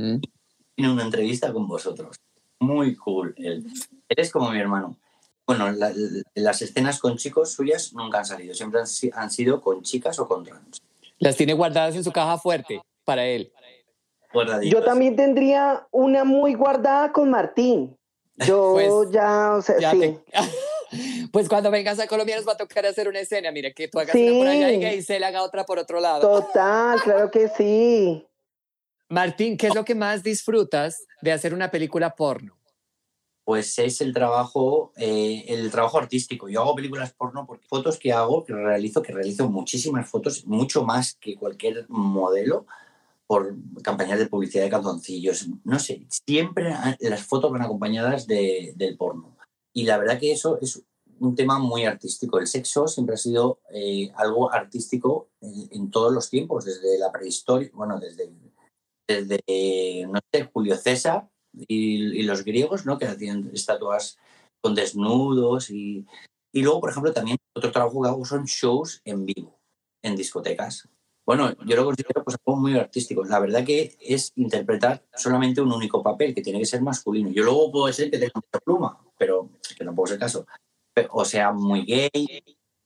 Tiene 0.76 0.92
una 0.92 1.04
entrevista 1.04 1.54
con 1.54 1.68
vosotros. 1.68 2.18
Muy 2.60 2.96
cool. 2.96 3.34
Él, 3.38 3.66
él 4.10 4.18
es 4.18 4.32
como 4.32 4.50
mi 4.52 4.60
hermano. 4.60 4.98
Bueno, 5.46 5.72
la- 5.72 5.92
las 6.36 6.62
escenas 6.62 7.00
con 7.00 7.18
chicos 7.18 7.52
suyas 7.52 7.94
nunca 7.94 8.20
han 8.20 8.26
salido, 8.26 8.54
siempre 8.54 8.80
han, 8.80 8.88
si- 8.88 9.12
han 9.14 9.30
sido 9.30 9.62
con 9.62 9.82
chicas 9.82 10.18
o 10.20 10.28
con 10.28 10.44
trans. 10.44 10.82
Las 11.20 11.36
tiene 11.36 11.54
guardadas 11.54 11.96
en 11.96 12.04
su 12.04 12.12
caja 12.12 12.38
fuerte 12.38 12.82
para 13.04 13.26
él. 13.26 13.52
Guardaditos. 14.34 14.80
Yo 14.80 14.84
también 14.86 15.16
tendría 15.16 15.86
una 15.92 16.24
muy 16.24 16.54
guardada 16.54 17.12
con 17.12 17.30
Martín. 17.30 17.96
Yo 18.38 18.72
Pues, 18.74 19.12
ya, 19.12 19.54
o 19.56 19.62
sea, 19.62 19.80
Ya 19.80 19.92
sí. 19.92 20.00
te- 20.00 20.24
Pues 21.32 21.50
cuando 21.50 21.72
vengas 21.72 22.00
a 22.00 22.06
Colombia 22.08 22.36
nos 22.36 22.48
va 22.48 22.54
a 22.54 22.58
tocar 22.58 22.86
hacer 22.86 23.08
una 23.08 23.20
escena. 23.20 23.52
Mira, 23.52 23.72
que 23.72 23.88
tú 23.88 24.00
hagas 24.00 24.16
una 24.16 24.38
por 24.38 24.48
allá 24.48 24.72
y 24.72 24.98
Isel 24.98 25.24
haga 25.24 25.42
otra 25.42 25.66
por 25.66 25.80
otro 25.80 26.00
lado. 26.00 26.22
Total, 26.22 27.02
claro 27.02 27.32
que 27.32 27.48
sí. 27.50 28.24
Martín, 29.10 29.58
¿qué 29.58 29.68
es 29.68 29.76
lo 29.76 29.84
que 29.84 29.96
más 29.96 30.22
disfrutas 30.22 31.04
de 31.22 31.32
hacer 31.32 31.54
una 31.54 31.72
película 31.72 32.16
porno? 32.16 32.56
Pues 33.46 33.78
es 33.80 34.00
el 34.00 34.14
trabajo, 34.14 34.94
eh, 34.96 35.44
el 35.50 35.70
trabajo 35.70 35.98
artístico. 35.98 36.48
Yo 36.48 36.62
hago 36.62 36.76
películas 36.76 37.14
porno 37.14 37.46
porque 37.46 37.68
fotos 37.68 37.98
que 38.00 38.14
hago, 38.14 38.46
que 38.46 38.54
realizo, 38.54 39.02
que 39.02 39.12
realizo 39.12 39.50
muchísimas 39.50 40.10
fotos, 40.10 40.46
mucho 40.46 40.84
más 40.86 41.16
que 41.16 41.36
cualquier 41.36 41.86
modelo, 41.90 42.66
por 43.28 43.56
campañas 43.82 44.20
de 44.20 44.28
publicidad 44.28 44.64
de 44.64 44.70
calzoncillos. 44.70 45.48
No 45.66 45.80
sé, 45.80 46.06
siempre 46.26 46.74
las 47.00 47.24
fotos 47.24 47.52
van 47.52 47.62
acompañadas 47.64 48.28
de- 48.28 48.74
del 48.76 48.96
porno. 48.98 49.36
Y 49.74 49.84
la 49.84 49.98
verdad 49.98 50.20
que 50.20 50.32
eso 50.32 50.58
es 50.62 50.82
un 51.20 51.36
tema 51.36 51.58
muy 51.60 51.86
artístico. 51.86 52.40
El 52.40 52.48
sexo 52.48 52.88
siempre 52.88 53.16
ha 53.16 53.18
sido 53.18 53.60
eh, 53.74 54.12
algo 54.16 54.52
artístico 54.54 55.30
en, 55.42 55.68
en 55.72 55.92
todos 55.92 56.14
los 56.14 56.30
tiempos, 56.30 56.66
desde 56.66 56.98
la 56.98 57.12
prehistoria, 57.12 57.70
bueno, 57.74 58.00
desde, 58.00 58.30
desde 59.08 60.06
no 60.08 60.20
sé, 60.32 60.50
Julio 60.54 60.78
César 60.78 61.30
y, 61.54 62.20
y 62.20 62.24
los 62.24 62.44
griegos, 62.44 62.86
¿no? 62.86 62.98
Que 62.98 63.06
hacían 63.06 63.50
estatuas 63.54 64.18
con 64.62 64.76
desnudos 64.76 65.70
y, 65.70 66.06
y 66.52 66.62
luego, 66.62 66.82
por 66.82 66.90
ejemplo, 66.90 67.14
también 67.14 67.38
otro 67.56 67.72
trabajo 67.72 68.02
que 68.02 68.10
hago 68.10 68.26
son 68.26 68.46
shows 68.46 69.02
en 69.06 69.26
vivo, 69.26 69.60
en 70.02 70.16
discotecas. 70.16 70.88
Bueno, 71.26 71.54
yo 71.66 71.76
lo 71.78 71.86
considero 71.86 72.24
pues, 72.24 72.36
algo 72.46 72.60
muy 72.60 72.78
artístico. 72.78 73.24
La 73.24 73.40
verdad 73.40 73.64
que 73.64 73.96
es 74.02 74.34
interpretar 74.36 75.06
solamente 75.16 75.62
un 75.62 75.72
único 75.72 76.04
papel, 76.04 76.34
que 76.36 76.42
tiene 76.42 76.60
que 76.60 76.66
ser 76.66 76.82
masculino. 76.82 77.30
Yo 77.30 77.44
luego 77.44 77.72
puedo 77.72 77.94
ser 77.94 78.12
que 78.12 78.18
tenga 78.18 78.34
mucha 78.36 78.60
pluma, 78.64 79.00
pero 79.18 79.50
que 79.78 79.86
tampoco 79.86 80.08
es 80.08 80.14
el 80.14 80.20
caso. 80.20 80.46
Pero- 80.94 81.10
O 81.14 81.24
sea 81.24 81.54
muy 81.54 81.86
gay, 81.86 82.44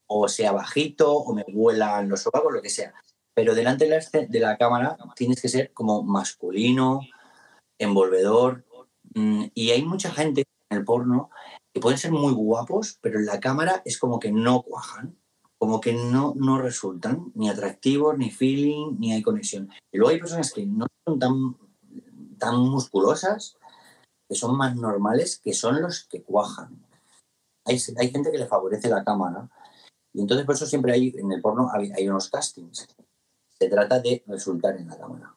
o 0.07 0.28
sea 0.30 0.51
bajito, 0.51 1.11
o 1.13 1.34
me 1.34 1.45
vuelan 1.51 2.09
los 2.09 2.22
sobacos, 2.22 2.53
lo 2.53 2.61
que 2.61 2.70
sea. 2.70 2.93
Pero 3.34 3.55
delante 3.55 3.86
de 3.86 3.91
la, 3.91 4.28
de 4.28 4.39
la 4.39 4.57
cámara 4.57 4.97
tienes 5.15 5.41
que 5.41 5.49
ser 5.49 5.74
como 5.74 6.03
masculino, 6.03 7.01
envolvedor. 7.80 8.65
mm, 9.15 9.45
Y 9.53 9.71
hay 9.71 9.84
mucha 9.84 10.11
gente 10.11 10.43
en 10.69 10.78
el 10.80 10.86
porno 10.86 11.30
que 11.73 11.82
pueden 11.82 11.97
ser 11.97 12.11
muy 12.11 12.34
guapos, 12.34 12.97
pero 13.01 13.19
en 13.19 13.25
la 13.25 13.39
cámara 13.39 13.82
es 13.86 13.97
como 13.97 14.19
que 14.19 14.32
no 14.32 14.61
cuajan, 14.63 15.17
como 15.57 15.82
que 15.82 15.93
no, 15.93 16.34
no 16.36 16.59
resultan 16.59 17.32
ni 17.36 17.49
atractivos, 17.49 18.17
ni 18.17 18.32
feeling, 18.32 18.97
ni 18.99 19.13
hay 19.13 19.21
conexión. 19.21 19.69
Y 19.91 19.97
luego 19.97 20.11
hay 20.11 20.19
personas 20.19 20.53
que 20.53 20.65
no 20.65 20.88
son 21.05 21.19
tan, 21.19 21.57
tan 22.38 22.59
musculosas, 22.59 23.57
que 24.28 24.36
son 24.36 24.57
más 24.57 24.75
normales, 24.75 25.39
que 25.39 25.53
son 25.53 25.82
los 25.82 26.05
que 26.05 26.23
cuajan. 26.23 26.86
Hay, 27.65 27.80
hay 27.97 28.11
gente 28.11 28.32
que 28.32 28.38
le 28.38 28.47
favorece 28.47 28.89
la 28.89 29.03
cámara. 29.03 29.49
Y 30.13 30.21
entonces 30.21 30.45
por 30.45 30.55
eso 30.55 30.65
siempre 30.65 30.93
hay, 30.93 31.13
en 31.17 31.32
el 31.32 31.41
porno 31.41 31.69
hay, 31.71 31.91
hay 31.91 32.09
unos 32.09 32.30
castings. 32.30 32.88
Se 33.59 33.69
trata 33.69 33.99
de 33.99 34.23
resultar 34.28 34.75
en 34.78 34.88
la 34.88 34.97
cámara. 34.97 35.36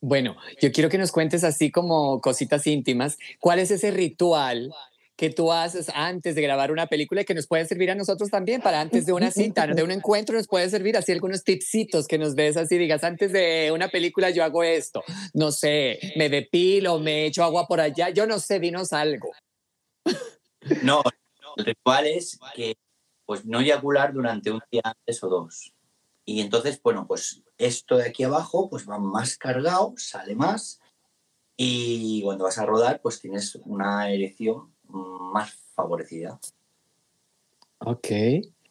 Bueno, 0.00 0.36
yo 0.60 0.72
quiero 0.72 0.88
que 0.88 0.98
nos 0.98 1.12
cuentes 1.12 1.44
así 1.44 1.70
como 1.70 2.20
cositas 2.20 2.66
íntimas. 2.66 3.18
¿Cuál 3.38 3.58
es 3.58 3.70
ese 3.70 3.90
ritual 3.90 4.72
que 5.20 5.28
tú 5.28 5.52
haces 5.52 5.90
antes 5.94 6.34
de 6.34 6.40
grabar 6.40 6.72
una 6.72 6.86
película 6.86 7.20
y 7.20 7.24
que 7.26 7.34
nos 7.34 7.46
puede 7.46 7.66
servir 7.66 7.90
a 7.90 7.94
nosotros 7.94 8.30
también 8.30 8.62
para 8.62 8.80
antes 8.80 9.04
de 9.04 9.12
una 9.12 9.30
cita, 9.30 9.66
de 9.66 9.82
un 9.82 9.90
encuentro 9.90 10.34
nos 10.34 10.48
puede 10.48 10.70
servir 10.70 10.96
así 10.96 11.12
algunos 11.12 11.44
tipsitos 11.44 12.08
que 12.08 12.16
nos 12.16 12.34
des 12.34 12.56
así, 12.56 12.78
digas, 12.78 13.04
antes 13.04 13.30
de 13.30 13.70
una 13.70 13.88
película 13.88 14.30
yo 14.30 14.42
hago 14.42 14.62
esto, 14.62 15.04
no 15.34 15.52
sé, 15.52 15.98
me 16.16 16.30
depilo, 16.30 16.98
me 17.00 17.26
echo 17.26 17.44
agua 17.44 17.66
por 17.66 17.80
allá, 17.80 18.08
yo 18.08 18.26
no 18.26 18.38
sé, 18.38 18.60
dinos 18.60 18.94
algo. 18.94 19.30
No, 20.82 21.02
el 21.56 21.64
ritual 21.66 22.06
es 22.06 22.38
que 22.54 22.74
pues 23.26 23.44
no 23.44 23.60
eyacular 23.60 24.14
durante 24.14 24.50
un 24.50 24.62
día 24.72 24.80
antes 24.82 25.22
o 25.22 25.28
dos. 25.28 25.70
Y 26.30 26.40
entonces, 26.40 26.80
bueno, 26.80 27.08
pues 27.08 27.42
esto 27.58 27.96
de 27.96 28.06
aquí 28.06 28.22
abajo 28.22 28.70
pues 28.70 28.88
va 28.88 29.00
más 29.00 29.36
cargado, 29.36 29.94
sale 29.96 30.36
más 30.36 30.80
y 31.56 32.22
cuando 32.22 32.44
vas 32.44 32.56
a 32.58 32.64
rodar 32.64 33.00
pues 33.02 33.20
tienes 33.20 33.56
una 33.64 34.12
erección 34.12 34.72
más 34.84 35.52
favorecida. 35.74 36.38
Ok. 37.78 38.06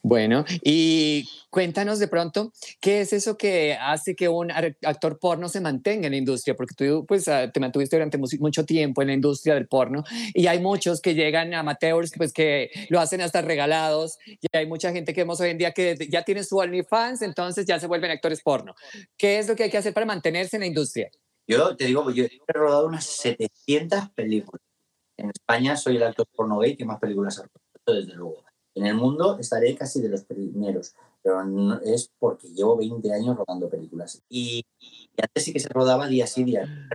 Bueno, 0.02 0.46
y 0.64 1.28
cuéntanos 1.50 2.00
de 2.00 2.08
pronto, 2.08 2.54
¿qué 2.80 3.02
es 3.02 3.12
eso 3.12 3.38
que 3.38 3.74
hace 3.74 4.16
que 4.16 4.30
un 4.30 4.50
actor 4.50 5.20
porno 5.20 5.50
se 5.50 5.60
mantenga 5.60 6.08
en 6.08 6.12
la 6.14 6.18
industria? 6.18 6.56
Porque 6.56 6.74
tú 6.74 7.06
pues 7.06 7.28
ah, 7.28 7.52
te 7.52 7.60
mantuviste 7.60 7.98
durante 7.98 8.18
mu- 8.18 8.28
mucho 8.40 8.66
tiempo 8.66 9.02
en 9.02 9.10
la 9.10 9.14
industria 9.16 9.56
del 9.56 9.68
porno 9.68 10.06
y 10.34 10.48
hay 10.48 10.60
muchos 10.62 11.02
que 11.02 11.16
llegan 11.16 11.54
amateurs 11.54 12.14
pues 12.16 12.32
que 12.32 12.70
lo 12.90 13.02
hacen 13.02 13.20
hasta 13.20 13.42
regalados 13.42 14.18
y 14.26 14.48
hay 14.54 14.68
mucha 14.68 14.94
gente 14.94 15.14
que 15.14 15.22
vemos 15.22 15.42
hoy 15.42 15.50
en 15.50 15.58
día 15.58 15.74
que 15.74 15.98
ya 16.10 16.24
tiene 16.24 16.46
su 16.46 16.58
OnlyFans, 16.58 17.22
entonces 17.22 17.66
ya 17.66 17.78
se 17.78 17.88
vuelven 17.88 18.12
actores 18.12 18.42
porno. 18.42 18.76
¿Qué 19.18 19.38
es 19.38 19.50
lo 19.50 19.56
que 19.58 19.64
hay 19.64 19.70
que 19.70 19.80
hacer 19.80 19.94
para 19.94 20.06
mantenerse 20.06 20.56
en 20.56 20.62
la 20.62 20.68
industria? 20.68 21.10
Yo 21.46 21.76
te 21.76 21.86
digo, 21.86 22.10
yo 22.12 22.24
he 22.24 22.30
rodado 22.54 22.88
unas 22.88 23.04
700 23.06 24.10
películas. 24.12 24.62
En 25.18 25.30
España 25.32 25.76
soy 25.76 25.98
el 25.98 26.04
actor 26.04 26.26
porno 26.34 26.60
gay 26.60 26.78
que 26.78 26.86
más 26.86 27.00
películas 27.00 27.40
ha 27.40 27.42
rodado, 27.44 28.02
desde 28.06 28.16
luego. 28.18 28.46
En 28.76 28.86
el 28.86 28.96
mundo 28.96 29.38
estaré 29.40 29.76
casi 29.76 30.02
de 30.02 30.10
los 30.10 30.24
primeros, 30.24 30.96
pero 31.22 31.44
no- 31.44 31.80
es 31.82 32.12
porque 32.20 32.48
llevo 32.50 32.78
20 32.78 33.12
años 33.14 33.36
rodando 33.36 33.70
películas. 33.70 34.22
Y, 34.30 34.64
antes 35.22 35.44
sí 35.44 35.52
que 35.54 35.60
se 35.60 35.70
rodaba 35.70 36.08
día 36.08 36.28
sí, 36.28 36.44
día 36.44 36.66
no. 36.66 36.90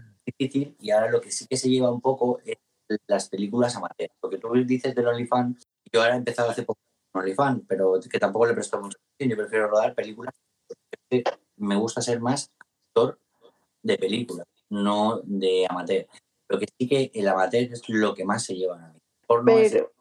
Y 0.81 0.91
ahora 0.91 1.11
lo 1.11 1.21
que 1.21 1.31
sí 1.31 1.47
que 1.47 1.57
se 1.57 1.69
lleva 1.69 1.93
un 1.93 2.01
poco 2.01 2.41
es 2.45 2.57
las 3.07 3.29
películas 3.29 3.77
amateur. 3.77 4.11
Lo 4.23 4.31
que 4.31 4.39
tú 4.39 4.53
dices 4.65 4.95
del 4.95 5.07
OnlyFans, 5.09 5.65
yo 5.93 6.01
ahora 6.01 6.15
he 6.15 6.19
empezado 6.19 6.51
hace 6.51 6.63
poco 6.63 6.81
con 7.13 7.23
OnlyFans, 7.23 7.63
pero 7.69 7.99
que 8.01 8.19
tampoco 8.19 8.47
le 8.47 8.55
presto 8.55 8.81
mucha 8.81 8.97
atención. 8.99 9.31
Yo 9.31 9.37
prefiero 9.43 9.69
rodar 9.69 9.95
películas 9.95 10.33
porque 10.91 11.25
me 11.57 11.77
gusta 11.77 12.01
ser 12.01 12.21
más 12.21 12.51
actor 12.89 13.19
de 13.83 13.99
película, 13.99 14.45
no 14.71 15.21
de 15.25 15.67
amateur. 15.69 16.07
Lo 16.49 16.59
que 16.59 16.67
sí 16.79 16.89
que 16.89 17.11
el 17.15 17.29
amateur 17.29 17.73
es 17.73 17.89
lo 17.89 18.15
que 18.15 18.25
más 18.25 18.45
se 18.45 18.55
lleva 18.55 18.83
a 18.83 18.93
mí. 18.93 18.99
Porno 19.27 19.59
es- 19.59 19.73
Pero, 19.73 19.93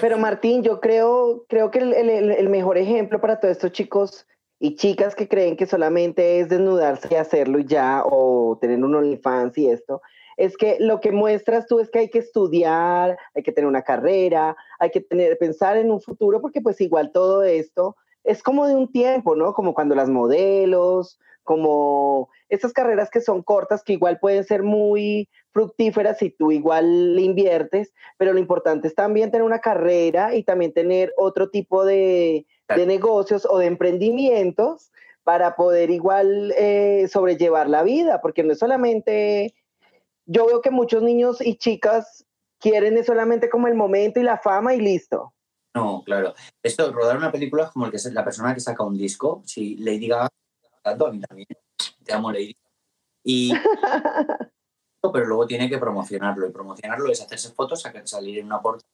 pero 0.00 0.18
Martín, 0.18 0.62
yo 0.62 0.80
creo, 0.80 1.44
creo 1.48 1.70
que 1.70 1.80
el, 1.80 1.92
el- 1.94 2.30
el 2.32 2.48
mejor 2.48 2.78
ejemplo 2.78 3.20
para 3.20 3.40
todos 3.40 3.52
estos 3.52 3.72
chicos 3.72 4.26
y 4.58 4.76
chicas 4.76 5.14
que 5.14 5.26
creen 5.28 5.56
que 5.56 5.66
solamente 5.66 6.38
es 6.40 6.48
desnudarse 6.48 7.08
y 7.10 7.14
hacerlo 7.16 7.58
ya, 7.60 8.02
o 8.04 8.58
tener 8.60 8.82
un 8.84 8.94
OnlyFans 8.94 9.56
y 9.58 9.68
esto, 9.68 10.02
es 10.36 10.56
que 10.56 10.76
lo 10.80 11.00
que 11.00 11.12
muestras 11.12 11.66
tú 11.66 11.80
es 11.80 11.90
que 11.90 11.98
hay 12.00 12.10
que 12.10 12.18
estudiar, 12.18 13.18
hay 13.34 13.42
que 13.42 13.52
tener 13.52 13.68
una 13.68 13.82
carrera, 13.82 14.56
hay 14.78 14.90
que 14.90 15.00
tener, 15.00 15.36
pensar 15.38 15.76
en 15.76 15.90
un 15.90 16.00
futuro, 16.00 16.40
porque 16.40 16.60
pues 16.60 16.80
igual 16.80 17.10
todo 17.12 17.42
esto 17.42 17.96
es 18.22 18.42
como 18.42 18.66
de 18.66 18.74
un 18.74 18.90
tiempo, 18.92 19.34
¿no? 19.34 19.54
Como 19.54 19.72
cuando 19.74 19.94
las 19.94 20.08
modelos, 20.10 21.18
como 21.42 22.28
estas 22.48 22.72
carreras 22.72 23.10
que 23.10 23.20
son 23.20 23.42
cortas, 23.42 23.82
que 23.82 23.94
igual 23.94 24.18
pueden 24.20 24.44
ser 24.44 24.62
muy 24.62 25.28
fructíferas 25.52 26.18
si 26.18 26.30
tú 26.30 26.52
igual 26.52 27.16
le 27.16 27.22
inviertes, 27.22 27.92
pero 28.18 28.32
lo 28.32 28.38
importante 28.38 28.88
es 28.88 28.94
también 28.94 29.30
tener 29.30 29.44
una 29.44 29.60
carrera 29.60 30.34
y 30.34 30.44
también 30.44 30.72
tener 30.72 31.12
otro 31.16 31.50
tipo 31.50 31.84
de, 31.84 32.46
de 32.68 32.86
negocios 32.86 33.46
o 33.48 33.58
de 33.58 33.66
emprendimientos 33.66 34.90
para 35.22 35.56
poder 35.56 35.90
igual 35.90 36.52
eh, 36.56 37.08
sobrellevar 37.08 37.68
la 37.68 37.82
vida, 37.82 38.20
porque 38.20 38.42
no 38.42 38.52
es 38.52 38.58
solamente, 38.58 39.54
yo 40.26 40.46
veo 40.46 40.60
que 40.60 40.70
muchos 40.70 41.02
niños 41.02 41.40
y 41.40 41.56
chicas 41.56 42.26
quieren 42.58 42.96
es 42.96 43.06
solamente 43.06 43.48
como 43.48 43.68
el 43.68 43.74
momento 43.74 44.20
y 44.20 44.22
la 44.22 44.38
fama 44.38 44.74
y 44.74 44.80
listo. 44.80 45.32
No, 45.74 46.02
claro. 46.04 46.34
Esto, 46.62 46.92
rodar 46.92 47.16
una 47.16 47.30
película 47.30 47.64
es 47.64 47.70
como 47.70 47.86
el 47.86 47.90
que 47.90 47.96
es 47.96 48.12
la 48.12 48.24
persona 48.24 48.54
que 48.54 48.60
saca 48.60 48.84
un 48.84 48.98
disco. 48.98 49.42
Si 49.46 49.76
Lady 49.76 50.08
Gaga, 50.08 50.28
también. 50.82 51.46
Te 52.04 52.12
amo, 52.12 52.32
Lady. 52.32 52.56
Y 53.22 53.52
pero 55.12 55.26
luego 55.26 55.46
tiene 55.46 55.68
que 55.70 55.78
promocionarlo. 55.78 56.46
Y 56.46 56.52
promocionarlo 56.52 57.10
es 57.10 57.20
hacerse 57.22 57.50
fotos, 57.52 57.82
salir 58.04 58.38
en 58.38 58.46
una 58.46 58.60
portada, 58.60 58.88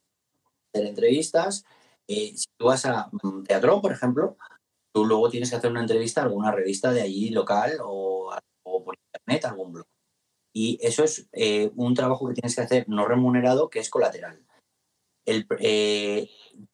hacer 0.72 0.86
entrevistas. 0.86 1.64
Eh, 2.06 2.32
si 2.36 2.46
tú 2.56 2.66
vas 2.66 2.86
a 2.86 3.08
mm, 3.10 3.42
Teatro, 3.44 3.80
por 3.82 3.92
ejemplo, 3.92 4.36
tú 4.92 5.04
luego 5.04 5.28
tienes 5.28 5.50
que 5.50 5.56
hacer 5.56 5.70
una 5.70 5.80
entrevista 5.80 6.20
a 6.20 6.24
alguna 6.24 6.52
revista 6.52 6.92
de 6.92 7.02
allí 7.02 7.30
local 7.30 7.78
o, 7.82 8.32
o 8.62 8.84
por 8.84 8.94
internet, 9.12 9.44
algún 9.46 9.72
blog. 9.72 9.86
Y 10.54 10.78
eso 10.80 11.04
es 11.04 11.28
eh, 11.32 11.70
un 11.74 11.94
trabajo 11.94 12.28
que 12.28 12.34
tienes 12.34 12.54
que 12.54 12.62
hacer 12.62 12.88
no 12.88 13.06
remunerado, 13.06 13.68
que 13.68 13.80
es 13.80 13.90
colateral. 13.90 14.42
El, 15.26 15.46
eh, 15.58 16.30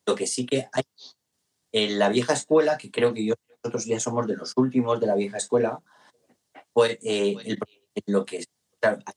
lo 0.06 0.14
que 0.14 0.26
sí 0.26 0.44
que 0.46 0.68
hay 0.72 0.82
en 1.72 1.98
la 1.98 2.10
vieja 2.10 2.34
escuela, 2.34 2.76
que 2.76 2.90
creo 2.90 3.14
que 3.14 3.24
yo 3.24 3.34
nosotros 3.64 3.86
ya 3.86 3.98
somos 3.98 4.26
de 4.26 4.36
los 4.36 4.52
últimos 4.56 5.00
de 5.00 5.06
la 5.06 5.14
vieja 5.14 5.38
escuela, 5.38 5.80
pues 6.72 6.98
eh, 7.02 7.36
el- 7.44 7.58
lo 8.06 8.24
que 8.24 8.38
es, 8.38 8.46
claro, 8.80 8.98
hay 9.06 9.14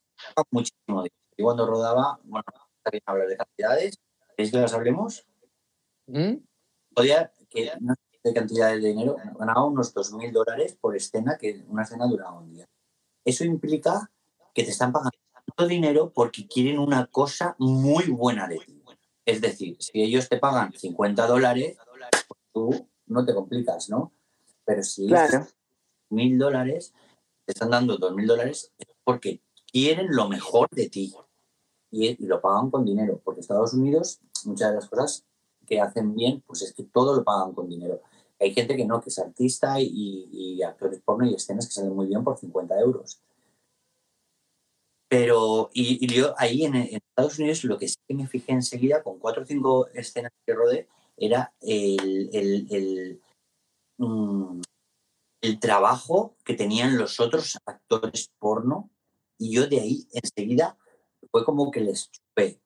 muchísimo 0.50 1.02
de 1.02 1.10
Yo 1.36 1.44
cuando 1.44 1.66
rodaba, 1.66 2.18
bueno, 2.24 2.44
no 2.52 2.66
está 2.78 2.90
bien 2.90 3.02
hablar 3.06 3.28
de 3.28 3.36
cantidades, 3.36 3.98
¿queréis 4.36 4.52
que 4.52 4.58
las 4.58 4.74
hablemos? 4.74 5.26
¿Mm? 6.06 6.36
Podía, 6.94 7.32
que 7.48 7.72
no 7.80 7.94
sé 7.94 8.18
qué 8.22 8.32
cantidad 8.34 8.70
de 8.70 8.78
dinero, 8.78 9.16
ganaba 9.38 9.64
unos 9.64 9.94
2.000 9.94 10.32
dólares 10.32 10.76
por 10.80 10.96
escena, 10.96 11.36
que 11.38 11.64
una 11.68 11.82
escena 11.82 12.06
duraba 12.06 12.38
un 12.38 12.52
día. 12.52 12.68
Eso 13.24 13.44
implica 13.44 14.10
que 14.54 14.64
te 14.64 14.70
están 14.70 14.92
pagando 14.92 15.18
tanto 15.32 15.66
dinero 15.66 16.12
porque 16.12 16.46
quieren 16.46 16.78
una 16.78 17.06
cosa 17.06 17.54
muy 17.58 18.04
buena 18.04 18.48
de 18.48 18.58
ti. 18.58 18.82
Es 19.24 19.40
decir, 19.40 19.76
si 19.80 20.02
ellos 20.02 20.28
te 20.28 20.38
pagan 20.38 20.72
50 20.72 21.26
dólares, 21.26 21.76
pues 22.28 22.40
tú 22.52 22.88
no 23.06 23.26
te 23.26 23.34
complicas, 23.34 23.90
¿no? 23.90 24.12
Pero 24.64 24.82
si 24.82 25.08
Claro. 25.08 25.46
mil 26.10 26.38
dólares, 26.38 26.94
te 27.44 27.52
están 27.52 27.70
dando 27.70 27.96
dos 27.96 28.14
mil 28.14 28.26
dólares 28.26 28.72
es 28.78 28.86
porque 29.04 29.40
quieren 29.76 30.06
lo 30.08 30.26
mejor 30.26 30.70
de 30.70 30.88
ti 30.88 31.14
y, 31.90 32.24
lo 32.26 32.40
pagan 32.40 32.70
con 32.70 32.86
dinero, 32.86 33.20
porque 33.22 33.42
Estados 33.42 33.74
Unidos, 33.74 34.20
muchas 34.46 34.70
de 34.70 34.76
las 34.76 34.88
cosas 34.88 35.26
que 35.66 35.82
hacen 35.82 36.14
bien, 36.14 36.42
pues 36.46 36.62
es 36.62 36.72
que 36.72 36.84
todo 36.84 37.14
lo 37.14 37.22
pagan 37.22 37.52
con 37.52 37.68
dinero. 37.68 38.00
Hay 38.40 38.54
gente 38.54 38.74
que 38.74 38.86
no, 38.86 39.02
que 39.02 39.10
es 39.10 39.18
artista 39.18 39.76
y, 39.78 40.62
actores 40.62 41.02
porno 41.02 41.26
y 41.26 41.34
escenas 41.34 41.66
que 41.66 41.74
salen 41.74 41.94
muy 41.94 42.06
bien 42.06 42.24
por 42.24 42.38
50 42.38 42.80
euros. 42.80 43.20
Pero, 45.10 45.68
y, 45.74 46.06
yo 46.06 46.34
ahí 46.38 46.64
en, 46.64 46.74
en 46.74 46.96
Estados 47.10 47.38
Unidos 47.38 47.62
lo 47.64 47.76
que 47.76 47.88
sí 47.88 47.96
que 48.08 48.14
me 48.14 48.26
fijé 48.26 48.52
enseguida, 48.52 49.02
con 49.02 49.18
cuatro 49.18 49.42
o 49.42 49.46
cinco 49.46 49.88
escenas 49.88 50.32
que 50.46 50.54
rodé, 50.54 50.88
era 51.18 51.52
el, 51.60 52.30
el, 52.32 52.66
el, 52.70 53.20
mm, 53.98 54.62
el 55.42 55.60
trabajo 55.60 56.34
que 56.44 56.54
tenían 56.54 56.96
los 56.96 57.20
otros 57.20 57.58
actores 57.66 58.30
porno 58.38 58.90
y 59.38 59.52
yo 59.54 59.66
de 59.66 59.80
ahí 59.80 60.08
enseguida 60.12 60.78
fue 61.30 61.44
como 61.44 61.70
que 61.70 61.80
les 61.80 62.10
chupé, 62.10 62.60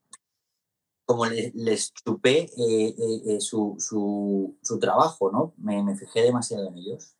como 1.05 1.27
le- 1.27 1.53
les 1.55 1.93
chupé 1.93 2.45
eh, 2.57 2.95
eh, 2.99 3.23
eh, 3.37 3.41
su, 3.41 3.75
su- 3.79 4.57
trabajo, 4.81 5.31
¿no? 5.33 5.53
Me, 5.59 5.83
me 5.83 5.97
fijé 5.97 6.23
demasiado 6.23 6.69
en 6.69 6.79
ellos. 6.79 7.17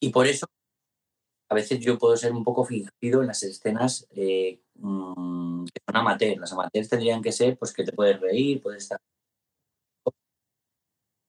Y 0.00 0.10
por 0.10 0.26
eso 0.26 0.46
a 1.50 1.54
veces 1.54 1.80
yo 1.80 1.98
puedo 1.98 2.16
ser 2.16 2.32
un 2.32 2.44
poco 2.44 2.64
fingido 2.64 3.20
en 3.22 3.26
las 3.28 3.42
escenas 3.42 4.06
eh, 4.10 4.60
mm, 4.74 5.64
que 5.66 5.80
son 5.86 5.96
amateurs. 5.96 6.38
Las 6.40 6.52
amateurs 6.52 6.88
tendrían 6.88 7.22
que 7.22 7.32
ser 7.32 7.58
pues 7.58 7.72
que 7.72 7.84
te 7.84 7.92
puedes 7.92 8.20
reír, 8.20 8.62
puedes 8.62 8.84
estar... 8.84 9.00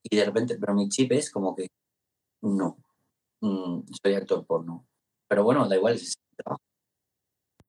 Y 0.04 0.16
de 0.16 0.26
repente, 0.26 0.58
pero 0.60 0.74
mi 0.74 0.90
chip 0.90 1.12
es 1.12 1.32
como 1.32 1.56
que 1.56 1.68
no, 2.42 2.78
mm, 3.42 3.82
soy 4.04 4.16
actor 4.16 4.46
porno. 4.46 4.88
Pero 5.30 5.44
bueno, 5.44 5.68
da 5.70 5.76
igual, 5.76 5.94
es 5.96 6.18
mi 6.32 6.36
trabajo. 6.36 6.62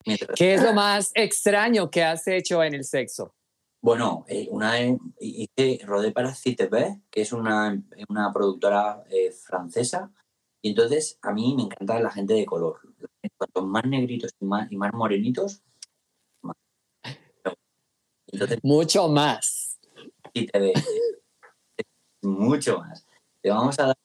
Mientras- 0.07 0.37
¿Qué 0.37 0.55
es 0.55 0.63
lo 0.63 0.73
más 0.73 1.13
extraño 1.15 1.91
que 1.91 2.03
has 2.03 2.27
hecho 2.27 2.63
en 2.65 2.75
el 2.75 2.85
sexo? 2.85 3.35
Bueno, 3.83 4.25
eh, 4.29 4.49
una 4.51 4.73
vez 4.73 4.99
hice, 5.21 5.81
rodé 5.85 6.11
para 6.13 6.35
CTV, 6.35 7.03
que 7.11 7.21
es 7.23 7.33
una, 7.33 7.81
una 8.09 8.33
productora 8.33 9.05
eh, 9.11 9.31
francesa, 9.31 10.11
y 10.63 10.71
entonces 10.71 11.19
a 11.23 11.33
mí 11.33 11.55
me 11.55 11.63
encanta 11.63 12.01
la 12.01 12.11
gente 12.11 12.35
de 12.35 12.45
color. 12.47 12.81
Cuanto 13.37 13.65
más 13.67 13.85
negritos 13.85 14.33
y 14.41 14.45
más, 14.45 14.71
y 14.73 14.77
más 14.77 14.93
morenitos, 14.93 15.63
más. 16.43 16.57
Entonces, 18.27 18.59
Mucho 18.63 19.09
más. 19.09 19.79
CTV, 20.35 20.73
mucho 22.23 22.79
más. 22.79 23.07
Te 23.43 23.51
vamos 23.51 23.79
a 23.79 23.87
dar 23.89 23.97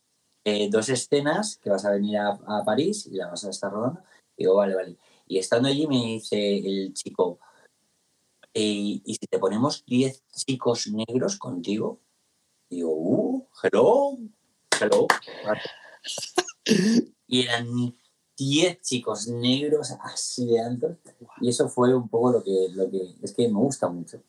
eh, 0.46 0.70
dos 0.70 0.88
escenas 0.90 1.58
que 1.58 1.72
vas 1.72 1.84
a 1.86 1.92
venir 1.92 2.18
a, 2.18 2.30
a 2.30 2.64
París 2.64 3.08
y 3.08 3.16
la 3.16 3.28
vas 3.28 3.44
a 3.46 3.50
estar 3.50 3.72
rodando. 3.72 4.02
Digo, 4.38 4.56
vale, 4.56 4.76
vale. 4.76 4.98
Y 5.28 5.40
estando 5.40 5.68
allí 5.68 5.88
me 5.88 5.96
dice 5.96 6.58
el 6.58 6.94
chico, 6.94 7.40
"Eh, 8.54 9.02
¿y 9.04 9.18
si 9.20 9.26
te 9.28 9.40
ponemos 9.40 9.84
10 9.86 10.24
chicos 10.32 10.88
negros 10.88 11.38
contigo? 11.38 12.00
Digo, 12.70 12.92
uh, 12.94 13.48
hello, 13.64 14.18
hello. 14.80 15.08
Y 17.28 17.42
eran 17.42 17.68
10 18.38 18.82
chicos 18.82 19.28
negros 19.28 19.92
así 20.04 20.46
de 20.46 20.60
altos. 20.60 20.98
Y 21.42 21.50
eso 21.50 21.68
fue 21.70 21.96
un 21.96 22.08
poco 22.08 22.34
lo 22.34 22.44
que, 22.44 22.68
lo 22.72 22.90
que 22.90 23.16
es 23.24 23.34
que 23.34 23.48
me 23.48 23.60
gusta 23.60 23.88
mucho. 23.88 24.22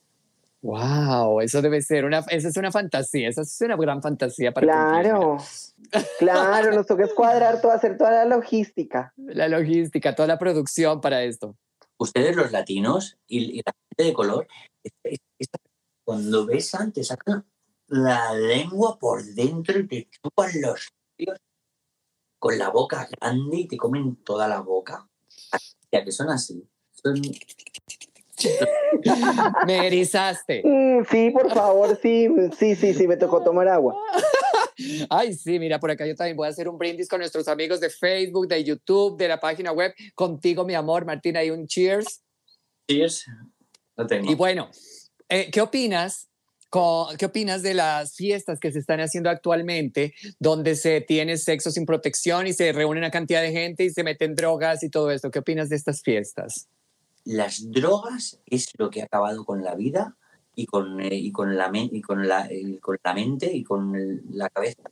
Wow, 0.62 1.40
eso 1.42 1.62
debe 1.62 1.80
ser 1.80 2.04
una, 2.04 2.20
esa 2.28 2.48
es 2.48 2.56
una 2.56 2.72
fantasía, 2.72 3.28
esa 3.28 3.42
es 3.42 3.60
una 3.60 3.76
gran 3.76 4.02
fantasía 4.02 4.52
para 4.52 4.66
Claro, 4.66 5.36
claro, 6.18 6.72
nos 6.74 6.86
toca 6.86 7.04
escuadrar 7.04 7.60
todo, 7.60 7.72
hacer 7.72 7.96
toda 7.98 8.10
la 8.12 8.24
logística. 8.24 9.12
la 9.16 9.48
logística, 9.48 10.14
toda 10.14 10.28
la 10.28 10.38
producción 10.38 11.00
para 11.00 11.22
esto. 11.22 11.56
Ustedes 11.98 12.36
los 12.36 12.52
latinos 12.52 13.16
y, 13.26 13.58
y 13.58 13.62
la 13.64 13.72
gente 13.90 14.04
de 14.04 14.12
color, 14.12 14.46
es- 14.82 14.92
es- 15.04 15.18
es- 15.38 15.48
cuando 16.04 16.46
besan 16.46 16.92
te 16.92 17.02
sacan 17.02 17.44
la 17.88 18.32
lengua 18.34 18.98
por 18.98 19.24
dentro 19.24 19.78
y 19.80 19.86
te 19.88 20.08
chupan 20.10 20.50
los 20.60 20.88
labios 21.18 21.38
con 22.38 22.58
la 22.58 22.68
boca 22.70 23.08
grande 23.20 23.56
y 23.58 23.66
te 23.68 23.76
comen 23.76 24.16
toda 24.16 24.46
la 24.46 24.60
boca. 24.60 25.08
Ya 25.90 26.04
que 26.04 26.12
son 26.12 26.28
así. 26.30 26.68
Son, 26.92 27.14
Me 29.66 29.86
erizaste. 29.86 30.62
Mm, 30.64 31.04
sí, 31.10 31.30
por 31.30 31.50
favor, 31.52 31.98
sí, 32.02 32.28
sí, 32.58 32.74
sí, 32.76 32.92
sí, 32.94 33.08
me 33.08 33.16
tocó 33.16 33.42
tomar 33.42 33.68
agua. 33.68 33.94
Ay, 35.10 35.34
sí, 35.34 35.58
mira, 35.58 35.78
por 35.78 35.90
acá 35.90 36.06
yo 36.06 36.14
también 36.14 36.36
voy 36.36 36.46
a 36.46 36.50
hacer 36.50 36.68
un 36.68 36.78
brindis 36.78 37.08
con 37.08 37.20
nuestros 37.20 37.48
amigos 37.48 37.80
de 37.80 37.90
Facebook, 37.90 38.48
de 38.48 38.62
YouTube, 38.64 39.16
de 39.16 39.28
la 39.28 39.40
página 39.40 39.72
web. 39.72 39.94
Contigo, 40.14 40.64
mi 40.64 40.74
amor, 40.74 41.04
Martina, 41.04 41.40
hay 41.40 41.50
un 41.50 41.66
cheers. 41.66 42.22
cheers. 42.88 43.24
No 43.96 44.06
tengo. 44.06 44.30
Y 44.30 44.34
bueno, 44.34 44.70
eh, 45.28 45.50
¿qué 45.50 45.60
opinas? 45.60 46.28
¿Qué 47.18 47.24
opinas 47.24 47.62
de 47.62 47.72
las 47.72 48.16
fiestas 48.16 48.60
que 48.60 48.70
se 48.70 48.80
están 48.80 49.00
haciendo 49.00 49.30
actualmente, 49.30 50.14
donde 50.38 50.76
se 50.76 51.00
tiene 51.00 51.38
sexo 51.38 51.70
sin 51.70 51.86
protección 51.86 52.46
y 52.46 52.52
se 52.52 52.70
reúne 52.72 52.98
una 52.98 53.10
cantidad 53.10 53.40
de 53.40 53.50
gente 53.50 53.84
y 53.84 53.90
se 53.90 54.02
meten 54.02 54.34
drogas 54.34 54.82
y 54.82 54.90
todo 54.90 55.10
esto? 55.10 55.30
¿Qué 55.30 55.38
opinas 55.38 55.70
de 55.70 55.76
estas 55.76 56.02
fiestas? 56.02 56.68
las 57.26 57.70
drogas 57.70 58.40
es 58.46 58.70
lo 58.78 58.88
que 58.88 59.02
ha 59.02 59.04
acabado 59.04 59.44
con 59.44 59.62
la 59.62 59.74
vida 59.74 60.16
y 60.56 60.66
con, 60.66 61.00
eh, 61.00 61.14
y 61.14 61.30
con, 61.30 61.56
la, 61.56 61.70
y 61.72 62.00
con, 62.00 62.26
la, 62.26 62.52
y 62.52 62.78
con 62.78 62.96
la 63.04 63.14
mente 63.14 63.52
y 63.54 63.62
con 63.62 63.94
el- 63.94 64.22
la 64.30 64.48
cabeza. 64.48 64.82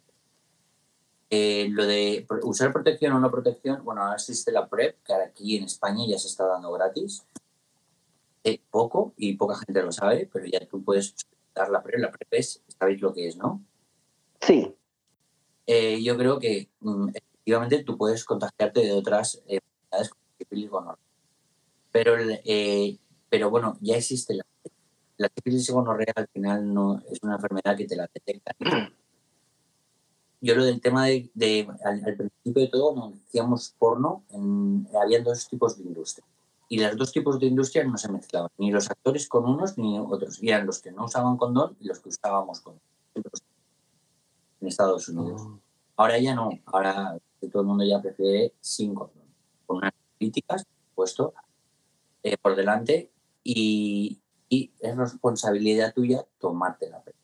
Eh, 1.30 1.68
lo 1.70 1.84
de 1.86 2.26
usar 2.42 2.72
protección 2.72 3.14
o 3.14 3.18
no 3.18 3.30
protección, 3.30 3.82
bueno, 3.84 4.02
ahora 4.02 4.14
existe 4.14 4.52
la 4.52 4.68
PrEP, 4.68 5.02
que 5.02 5.14
aquí 5.14 5.56
en 5.56 5.64
España 5.64 6.04
ya 6.06 6.18
se 6.18 6.28
está 6.28 6.46
dando 6.46 6.70
gratis. 6.72 7.24
Eh, 8.44 8.60
poco 8.70 9.14
y 9.16 9.34
poca 9.36 9.56
gente 9.56 9.82
lo 9.82 9.90
sabe, 9.90 10.28
pero 10.30 10.44
ya 10.44 10.60
tú 10.68 10.84
puedes 10.84 11.14
dar 11.54 11.70
la 11.70 11.82
PrEP. 11.82 11.98
La 12.00 12.10
PrEP 12.12 12.28
es, 12.34 12.62
sabéis 12.78 13.00
lo 13.00 13.12
que 13.14 13.26
es, 13.28 13.36
¿no? 13.36 13.64
Sí, 14.40 14.72
Eh, 15.66 16.02
yo 16.02 16.18
creo 16.18 16.38
que 16.38 16.68
mm, 16.80 17.08
efectivamente 17.14 17.82
tú 17.84 17.96
puedes 17.96 18.22
contagiarte 18.26 18.80
de 18.80 18.92
otras 18.92 19.42
eh, 19.46 19.60
enfermedades 19.90 20.10
como. 20.70 20.98
Pero, 21.90 22.16
el, 22.16 22.38
eh, 22.44 22.98
pero 23.30 23.48
bueno, 23.48 23.78
ya 23.80 23.96
existe 23.96 24.34
la, 24.34 24.44
la 25.16 25.30
sífilis 25.34 25.68
y 25.68 25.72
gonorrea 25.72 26.12
al 26.16 26.28
final 26.28 26.72
no 26.74 27.00
es 27.10 27.18
una 27.22 27.34
enfermedad 27.36 27.76
que 27.76 27.86
te 27.86 27.96
la 27.96 28.08
detectan. 28.12 28.54
Yo 30.40 30.54
lo 30.54 30.64
del 30.64 30.80
tema 30.80 31.06
de, 31.06 31.30
de- 31.34 31.68
al, 31.84 32.04
al 32.04 32.16
principio 32.16 32.62
de 32.62 32.68
todo, 32.68 32.94
nos 32.94 33.14
decíamos 33.24 33.74
porno, 33.78 34.24
en, 34.30 34.86
había 35.00 35.22
dos 35.22 35.48
tipos 35.48 35.78
de 35.78 35.84
industria. 35.84 36.26
Y 36.68 36.80
los 36.80 36.96
dos 36.96 37.12
tipos 37.12 37.38
de 37.38 37.46
industria 37.46 37.84
no 37.84 37.96
se 37.96 38.10
mezclaban, 38.10 38.50
ni 38.58 38.70
los 38.70 38.90
actores 38.90 39.28
con 39.28 39.44
unos 39.46 39.78
ni 39.78 39.98
otros. 39.98 40.42
Y 40.42 40.48
eran 40.50 40.66
los 40.66 40.80
que 40.80 40.90
no 40.92 41.04
usaban 41.04 41.36
condón 41.36 41.76
y 41.80 41.86
los 41.86 42.00
que 42.00 42.08
usábamos 42.08 42.60
condón. 42.60 42.82
En 44.60 44.68
Estados 44.68 45.08
Unidos. 45.08 45.42
Ahora 45.96 46.18
ya 46.18 46.34
no, 46.34 46.50
ahora 46.66 47.18
todo 47.52 47.62
el 47.62 47.68
mundo 47.68 47.84
ya 47.84 48.00
prefiere 48.02 48.54
sin 48.60 48.94
condón, 48.94 49.22
con 49.66 49.76
unas 49.76 49.92
críticas, 50.18 50.64
por 50.64 51.08
supuesto, 51.08 51.34
eh, 52.22 52.36
por 52.38 52.56
delante 52.56 53.10
y, 53.44 54.18
y 54.55 54.72
es 54.80 54.96
responsabilidad 54.96 55.92
tuya 55.94 56.24
tomarte 56.38 56.88
la 56.88 57.02
PrEP. 57.02 57.16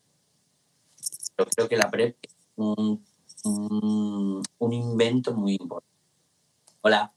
Yo 1.37 1.45
creo 1.45 1.69
que 1.69 1.77
la 1.77 1.89
PrEP 1.89 2.17
es 2.21 2.35
un, 2.55 3.03
un, 3.45 4.43
un 4.57 4.73
invento 4.73 5.33
muy 5.33 5.53
importante. 5.53 5.89
Hola. 6.81 7.13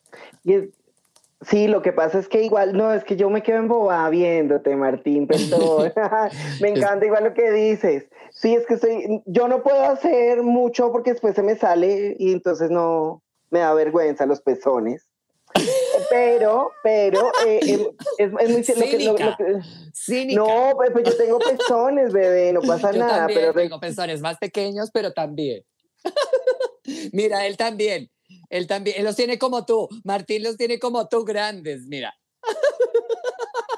Sí, 1.41 1.69
lo 1.69 1.83
que 1.83 1.93
pasa 1.93 2.19
es 2.19 2.29
que 2.29 2.43
igual, 2.43 2.77
no, 2.77 2.93
es 2.93 3.05
que 3.05 3.17
yo 3.17 3.29
me 3.29 3.43
quedo 3.43 3.59
embobada 3.59 4.09
viéndote, 4.09 4.77
Martín, 4.77 5.27
perdón. 5.27 5.93
me 6.61 6.71
encanta 6.71 7.05
igual 7.05 7.25
lo 7.25 7.35
que 7.35 7.51
dices. 7.51 8.07
Sí, 8.31 8.55
es 8.55 8.67
que 8.67 8.75
estoy, 8.75 9.23
yo 9.27 9.49
no 9.49 9.63
puedo 9.63 9.83
hacer 9.83 10.43
mucho 10.43 10.91
porque 10.93 11.13
después 11.13 11.35
se 11.35 11.43
me 11.43 11.57
sale 11.57 12.17
y 12.19 12.33
entonces 12.33 12.71
no, 12.71 13.23
me 13.51 13.61
da 13.61 13.75
vergüenza 13.75 14.27
los 14.27 14.41
pezones. 14.41 15.09
Pero, 16.11 16.73
pero, 16.83 17.33
eh, 17.47 17.61
em, 17.63 17.81
es, 18.19 18.33
es, 18.41 18.51
muy 18.51 18.65
Cínica. 19.93 20.41
No, 20.41 20.73
pues, 20.77 20.91
pues 20.93 21.05
yo 21.05 21.17
tengo 21.17 21.39
pezones, 21.39 22.13
bebé, 22.13 22.53
no 22.53 22.61
pasa 22.63 22.93
Yo 22.93 22.99
nada. 22.99 23.19
también 23.19 23.41
Pero 23.41 23.55
tengo 23.55 23.81
pezones 23.81 24.21
más 24.21 24.39
pequeños, 24.39 24.91
pero 24.93 25.13
también. 25.13 25.65
mira, 27.13 27.47
él 27.47 27.57
también. 27.57 28.11
Él 28.51 28.67
también. 28.67 28.97
Él 28.99 29.05
los 29.05 29.17
tiene 29.17 29.39
como 29.39 29.65
tú. 29.65 29.89
Martín 30.05 30.43
los 30.43 30.57
tiene 30.57 30.79
como 30.79 31.09
tú 31.09 31.25
grandes, 31.25 31.87
mira. 31.87 32.15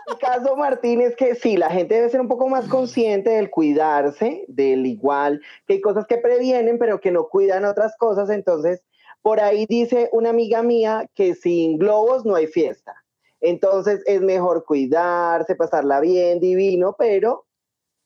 el 0.09 0.19
caso, 0.19 0.57
Martín, 0.57 1.01
es 1.03 1.15
que 1.17 1.35
sí, 1.35 1.57
la 1.57 1.71
gente 1.71 1.95
debe 1.95 2.11
ser 2.11 2.21
un 2.21 2.29
poco 2.29 2.49
más 2.49 2.67
consciente 2.69 3.31
del 3.31 3.51
cuidarse, 3.51 4.45
del 4.49 4.87
igual, 4.87 5.41
que 5.67 5.75
hay 5.75 5.81
cosas 5.81 6.07
que 6.07 6.17
previenen, 6.19 6.79
pero 6.79 7.01
que 7.01 7.11
no 7.11 7.29
cuidan 7.29 7.65
otras 7.65 7.97
cosas. 7.97 8.31
Entonces, 8.31 8.83
por 9.27 9.41
ahí 9.41 9.67
dice 9.69 10.09
una 10.13 10.31
amiga 10.31 10.63
mía 10.63 11.11
que 11.13 11.35
sin 11.35 11.79
globos 11.79 12.25
no 12.25 12.37
hay 12.37 12.47
fiesta. 12.47 12.95
Entonces, 13.41 14.01
es 14.07 14.21
mejor 14.21 14.65
cuidarse, 14.65 15.57
pasarla 15.57 15.99
bien, 15.99 16.39
divino, 16.39 16.95
pero 16.97 17.45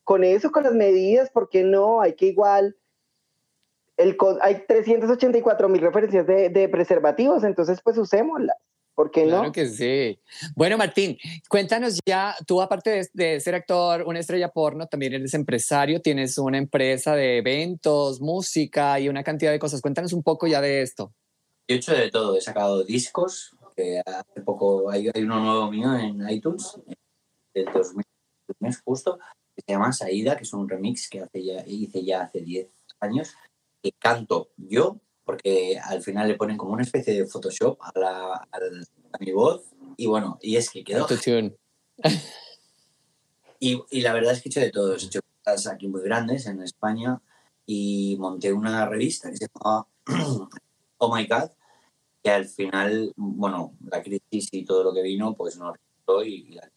con 0.02 0.24
eso, 0.24 0.50
con 0.50 0.62
las 0.62 0.72
medidas, 0.72 1.28
¿por 1.28 1.50
qué 1.50 1.62
no? 1.62 2.00
Hay 2.00 2.14
que 2.14 2.24
igual. 2.24 2.74
Hay 4.40 4.64
384 4.66 5.68
mil 5.68 5.82
referencias 5.82 6.26
de, 6.26 6.48
de 6.48 6.70
preservativos, 6.70 7.44
entonces 7.44 7.82
pues 7.84 7.98
usémoslas. 7.98 8.56
¿Por 8.94 9.10
qué 9.10 9.24
Claro 9.24 9.46
no? 9.46 9.52
que 9.52 9.66
sí. 9.66 10.20
Bueno, 10.54 10.76
Martín, 10.76 11.16
cuéntanos 11.48 11.98
ya, 12.06 12.34
tú 12.46 12.60
aparte 12.60 12.90
de, 12.90 13.08
de 13.12 13.40
ser 13.40 13.54
actor, 13.54 14.02
una 14.06 14.18
estrella 14.18 14.50
porno, 14.50 14.86
también 14.86 15.14
eres 15.14 15.34
empresario, 15.34 16.00
tienes 16.00 16.36
una 16.38 16.58
empresa 16.58 17.14
de 17.14 17.38
eventos, 17.38 18.20
música 18.20 19.00
y 19.00 19.08
una 19.08 19.22
cantidad 19.22 19.52
de 19.52 19.58
cosas. 19.58 19.80
Cuéntanos 19.80 20.12
un 20.12 20.22
poco 20.22 20.46
ya 20.46 20.60
de 20.60 20.82
esto. 20.82 21.14
Yo 21.68 21.74
he 21.74 21.78
hecho 21.78 21.94
de 21.94 22.10
todo, 22.10 22.36
he 22.36 22.40
sacado 22.40 22.84
discos, 22.84 23.56
que 23.76 24.02
hace 24.04 24.40
poco 24.42 24.90
hay, 24.90 25.08
hay 25.14 25.22
uno 25.22 25.40
nuevo 25.40 25.70
mío 25.70 25.94
en 25.96 26.28
iTunes, 26.28 26.78
del 27.54 27.66
2000 27.66 28.04
justo, 28.84 29.18
que 29.54 29.62
se 29.66 29.72
llama 29.72 29.92
Saída, 29.92 30.36
que 30.36 30.42
es 30.42 30.52
un 30.52 30.68
remix 30.68 31.08
que 31.08 31.20
hace 31.20 31.44
ya, 31.44 31.64
hice 31.66 32.04
ya 32.04 32.22
hace 32.22 32.40
10 32.40 32.68
años, 33.00 33.34
que 33.82 33.92
canto 33.92 34.50
yo, 34.56 35.00
porque 35.30 35.78
al 35.78 36.02
final 36.02 36.26
le 36.26 36.34
ponen 36.34 36.56
como 36.56 36.72
una 36.72 36.82
especie 36.82 37.14
de 37.14 37.24
Photoshop 37.24 37.78
a, 37.80 37.92
la, 37.96 38.34
al- 38.50 38.84
a 39.12 39.18
mi 39.20 39.30
voz, 39.30 39.62
y 39.96 40.06
bueno, 40.06 40.38
y 40.42 40.56
es 40.56 40.70
que 40.70 40.82
quedó 40.82 41.06
y, 43.60 43.80
y 43.90 44.00
la 44.00 44.12
verdad 44.12 44.32
es 44.32 44.42
que 44.42 44.48
he 44.48 44.50
hecho 44.50 44.60
de 44.60 44.70
todo. 44.72 44.94
He 44.94 44.96
hecho 44.96 45.20
cosas 45.44 45.68
aquí 45.68 45.86
muy 45.86 46.02
grandes 46.02 46.46
en 46.46 46.60
España 46.62 47.20
y 47.64 48.16
monté 48.18 48.52
una 48.52 48.86
revista 48.88 49.30
que 49.30 49.36
se 49.36 49.46
llamaba 49.54 49.86
Oh 50.98 51.14
My 51.14 51.26
God, 51.26 51.50
que 52.22 52.30
al 52.30 52.46
final, 52.46 53.12
bueno, 53.16 53.76
la 53.86 54.02
crisis 54.02 54.48
y 54.52 54.64
todo 54.64 54.82
lo 54.82 54.92
que 54.92 55.02
vino, 55.02 55.34
pues 55.34 55.56
no. 55.56 55.72
Y, 56.24 56.28
y 56.28 56.50
la- 56.54 56.68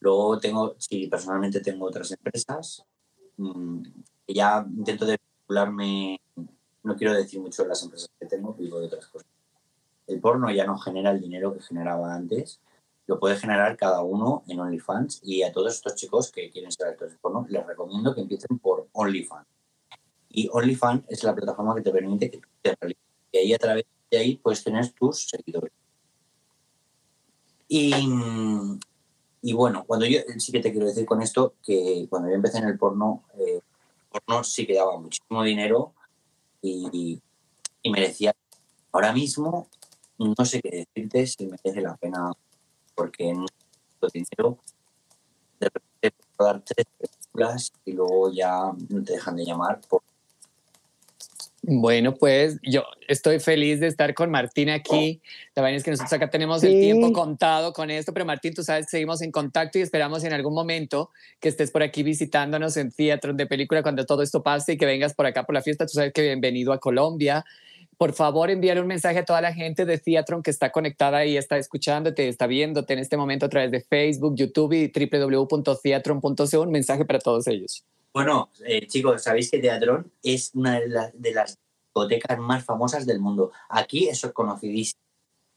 luego 0.00 0.38
tengo, 0.38 0.74
sí, 0.78 1.06
personalmente 1.06 1.60
tengo 1.60 1.86
otras 1.86 2.10
empresas 2.12 2.84
mm, 3.38 3.80
que 4.26 4.34
ya 4.34 4.66
intento 4.76 5.06
de 5.06 5.16
vincularme, 5.40 6.20
no 6.82 6.96
quiero 6.96 7.14
decir 7.14 7.40
mucho 7.40 7.62
de 7.62 7.68
las 7.68 7.82
empresas 7.82 8.10
que 8.18 8.26
tengo, 8.26 8.54
digo 8.58 8.80
de 8.80 8.86
otras 8.86 9.06
cosas. 9.06 9.28
El 10.06 10.20
porno 10.20 10.50
ya 10.50 10.66
no 10.66 10.78
genera 10.78 11.10
el 11.10 11.20
dinero 11.20 11.54
que 11.54 11.60
generaba 11.60 12.14
antes 12.14 12.60
lo 13.06 13.18
puede 13.18 13.36
generar 13.36 13.76
cada 13.76 14.02
uno 14.02 14.44
en 14.46 14.60
OnlyFans 14.60 15.20
y 15.24 15.42
a 15.42 15.52
todos 15.52 15.74
estos 15.74 15.94
chicos 15.96 16.30
que 16.30 16.50
quieren 16.50 16.70
ser 16.70 16.86
actores 16.86 17.16
porno 17.20 17.46
les 17.48 17.66
recomiendo 17.66 18.14
que 18.14 18.20
empiecen 18.20 18.58
por 18.58 18.88
OnlyFans. 18.92 19.46
Y 20.30 20.48
OnlyFans 20.50 21.04
es 21.08 21.22
la 21.24 21.34
plataforma 21.34 21.74
que 21.74 21.82
te 21.82 21.90
permite 21.90 22.30
que 22.30 22.40
te 22.62 22.76
realices. 22.80 23.02
Y 23.32 23.38
ahí 23.38 23.54
a 23.54 23.58
través 23.58 23.84
de 24.10 24.18
ahí 24.18 24.36
puedes 24.36 24.62
tener 24.62 24.90
tus 24.92 25.28
seguidores. 25.28 25.72
Y, 27.68 27.92
y 29.42 29.52
bueno, 29.52 29.84
cuando 29.86 30.06
yo 30.06 30.20
sí 30.38 30.52
que 30.52 30.60
te 30.60 30.70
quiero 30.70 30.86
decir 30.86 31.04
con 31.04 31.22
esto 31.22 31.54
que 31.62 32.06
cuando 32.08 32.28
yo 32.28 32.34
empecé 32.34 32.58
en 32.58 32.68
el 32.68 32.78
porno, 32.78 33.24
eh, 33.38 33.60
el 34.12 34.20
porno 34.20 34.44
sí 34.44 34.66
que 34.66 34.74
daba 34.74 34.98
muchísimo 34.98 35.42
dinero 35.42 35.94
y, 36.62 37.20
y 37.82 37.90
merecía. 37.90 38.34
Ahora 38.92 39.12
mismo 39.12 39.68
no 40.18 40.44
sé 40.44 40.60
qué 40.60 40.86
decirte 40.94 41.26
si 41.26 41.46
merece 41.46 41.80
la 41.80 41.96
pena 41.96 42.32
porque 42.94 43.32
no 43.34 43.46
dinero 44.12 44.58
de 45.60 46.10
puedo 46.36 46.52
dar 46.52 46.62
tres 46.64 46.86
películas 46.98 47.72
y 47.84 47.92
luego 47.92 48.32
ya 48.32 48.72
te 48.88 49.12
dejan 49.12 49.36
de 49.36 49.44
llamar 49.44 49.80
por 49.88 50.02
Bueno, 51.64 52.14
pues 52.16 52.58
yo 52.64 52.82
estoy 53.06 53.38
feliz 53.38 53.78
de 53.78 53.86
estar 53.86 54.14
con 54.14 54.32
Martín 54.32 54.68
aquí. 54.68 55.22
La 55.54 55.62
verdad 55.62 55.76
es 55.76 55.84
que 55.84 55.92
nosotros 55.92 56.12
acá 56.12 56.28
tenemos 56.28 56.60
el 56.64 56.72
Sí. 56.72 56.80
tiempo 56.80 57.12
contado 57.12 57.72
con 57.72 57.88
esto, 57.88 58.12
pero 58.12 58.26
Martín, 58.26 58.52
tú 58.52 58.64
sabes, 58.64 58.86
seguimos 58.90 59.22
en 59.22 59.30
contacto 59.30 59.78
y 59.78 59.82
esperamos 59.82 60.24
en 60.24 60.32
algún 60.32 60.54
momento 60.54 61.10
que 61.38 61.48
estés 61.48 61.70
por 61.70 61.84
aquí 61.84 62.02
visitándonos 62.02 62.76
en 62.76 62.90
teatros 62.90 63.36
de 63.36 63.46
película 63.46 63.80
cuando 63.84 64.04
todo 64.04 64.22
esto 64.22 64.42
pase 64.42 64.72
y 64.72 64.76
que 64.76 64.86
vengas 64.86 65.14
por 65.14 65.24
acá 65.24 65.44
por 65.44 65.54
la 65.54 65.62
fiesta. 65.62 65.86
Tú 65.86 65.92
sabes 65.92 66.12
que 66.12 66.22
bienvenido 66.22 66.72
a 66.72 66.80
Colombia. 66.80 67.44
Por 67.96 68.12
favor, 68.12 68.50
envíale 68.50 68.80
un 68.80 68.88
mensaje 68.88 69.20
a 69.20 69.24
toda 69.24 69.40
la 69.40 69.54
gente 69.54 69.84
de 69.84 69.98
Theatron 69.98 70.42
que 70.42 70.50
está 70.50 70.72
conectada 70.72 71.24
y 71.24 71.36
está 71.36 71.58
escuchándote, 71.58 72.26
está 72.26 72.48
viéndote 72.48 72.92
en 72.94 72.98
este 72.98 73.16
momento 73.16 73.46
a 73.46 73.48
través 73.48 73.70
de 73.70 73.80
Facebook, 73.80 74.34
YouTube 74.34 74.72
y 74.72 74.90
www.theatron.co. 74.92 76.60
Un 76.60 76.72
mensaje 76.72 77.04
para 77.04 77.20
todos 77.20 77.46
ellos. 77.46 77.84
Bueno, 78.12 78.50
eh, 78.66 78.86
chicos, 78.86 79.22
sabéis 79.22 79.50
que 79.50 79.58
Teatrón 79.58 80.12
es 80.22 80.50
una 80.54 80.78
de, 80.80 80.88
la- 80.88 81.10
de 81.14 81.32
las 81.32 81.58
discotecas 81.86 82.38
más 82.38 82.64
famosas 82.64 83.06
del 83.06 83.20
mundo. 83.20 83.52
Aquí 83.68 84.08
eso 84.08 84.26
es 84.28 84.32
conocidísimo. 84.32 85.00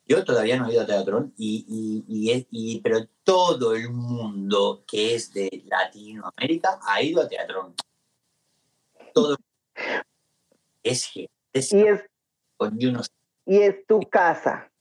Yo 0.08 0.24
todavía 0.24 0.58
no 0.58 0.68
he 0.70 0.74
ido 0.74 0.84
a 0.84 0.86
Teatrón, 0.86 1.34
y, 1.36 1.66
y, 1.68 2.32
y 2.32 2.48
y- 2.52 2.82
pero 2.82 3.00
todo 3.24 3.74
el 3.76 3.90
mundo 3.90 4.84
que 4.88 5.16
es 5.16 5.34
de 5.34 5.64
Latinoamérica 5.66 6.80
ha 6.84 7.02
ido 7.02 7.22
a 7.22 7.28
Teatrón. 7.28 7.74
Todo 9.14 9.36
es 10.84 11.10
que 11.12 11.28
es 11.54 11.74
Y 11.74 11.82
es, 11.82 12.02
unos 12.60 13.10
y 13.48 13.58
es 13.58 13.86
tu 13.88 14.00
casa. 14.02 14.72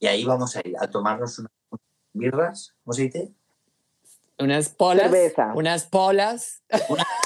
y 0.00 0.06
ahí 0.06 0.24
vamos 0.24 0.56
a 0.56 0.60
ir 0.66 0.74
a 0.80 0.90
tomarnos 0.90 1.38
unas 1.38 1.52
birras, 2.12 2.74
¿cómo 2.82 2.92
se 2.94 3.02
dice? 3.02 3.32
Unas 4.38 4.68
polas. 4.70 5.10
Cerveza. 5.10 5.52
Unas 5.54 5.86
polas. 5.86 6.62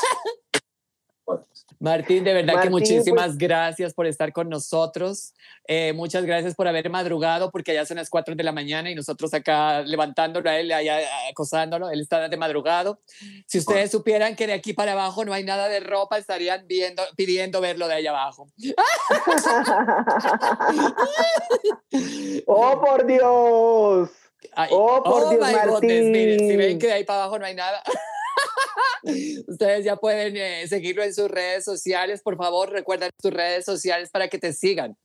Martín, 1.78 2.24
de 2.24 2.32
verdad 2.32 2.54
que 2.54 2.70
Martín, 2.70 2.72
muchísimas 2.72 3.26
pues- 3.26 3.38
gracias 3.38 3.92
por 3.92 4.06
estar 4.06 4.32
con 4.32 4.48
nosotros. 4.48 5.34
Eh, 5.68 5.92
muchas 5.92 6.24
gracias 6.24 6.54
por 6.54 6.68
haber 6.68 6.88
madrugado, 6.90 7.50
porque 7.50 7.74
ya 7.74 7.84
son 7.84 7.98
las 7.98 8.08
4 8.08 8.34
de 8.34 8.42
la 8.42 8.52
mañana 8.52 8.90
y 8.90 8.94
nosotros 8.94 9.34
acá 9.34 9.82
levantándolo 9.82 10.48
a 10.48 10.58
él, 10.58 10.72
allá 10.72 10.98
acosándolo. 11.30 11.90
Él 11.90 12.00
está 12.00 12.28
de 12.28 12.36
madrugado. 12.36 13.00
Si 13.46 13.58
ustedes 13.58 13.90
supieran 13.90 14.36
que 14.36 14.46
de 14.46 14.54
aquí 14.54 14.72
para 14.72 14.92
abajo 14.92 15.24
no 15.24 15.32
hay 15.32 15.44
nada 15.44 15.68
de 15.68 15.80
ropa, 15.80 16.18
estarían 16.18 16.66
viendo, 16.66 17.02
pidiendo 17.16 17.60
verlo 17.60 17.88
de 17.88 17.94
allá 17.94 18.10
abajo. 18.10 18.48
¡Oh, 22.46 22.80
por 22.80 23.06
Dios! 23.06 24.10
Ay, 24.52 24.68
Oh, 24.72 25.02
por 25.02 25.30
Dios, 25.30 25.40
my 25.46 25.68
goodness, 25.68 26.04
miren, 26.06 26.38
si 26.40 26.46
ven 26.48 26.58
Martín. 26.58 26.78
que 26.78 26.86
de 26.86 26.92
ahí 26.92 27.04
para 27.04 27.22
abajo 27.24 27.38
no 27.38 27.46
hay 27.46 27.54
nada. 27.54 27.82
Ustedes 29.46 29.84
ya 29.84 29.96
pueden 29.96 30.36
eh, 30.36 30.66
seguirlo 30.68 31.02
en 31.02 31.14
sus 31.14 31.30
redes 31.30 31.64
sociales. 31.64 32.22
Por 32.22 32.36
favor, 32.36 32.70
recuerda 32.70 33.08
tus 33.20 33.32
redes 33.32 33.64
sociales 33.64 34.10
para 34.10 34.28
que 34.28 34.38
te 34.38 34.52
sigan. 34.52 34.96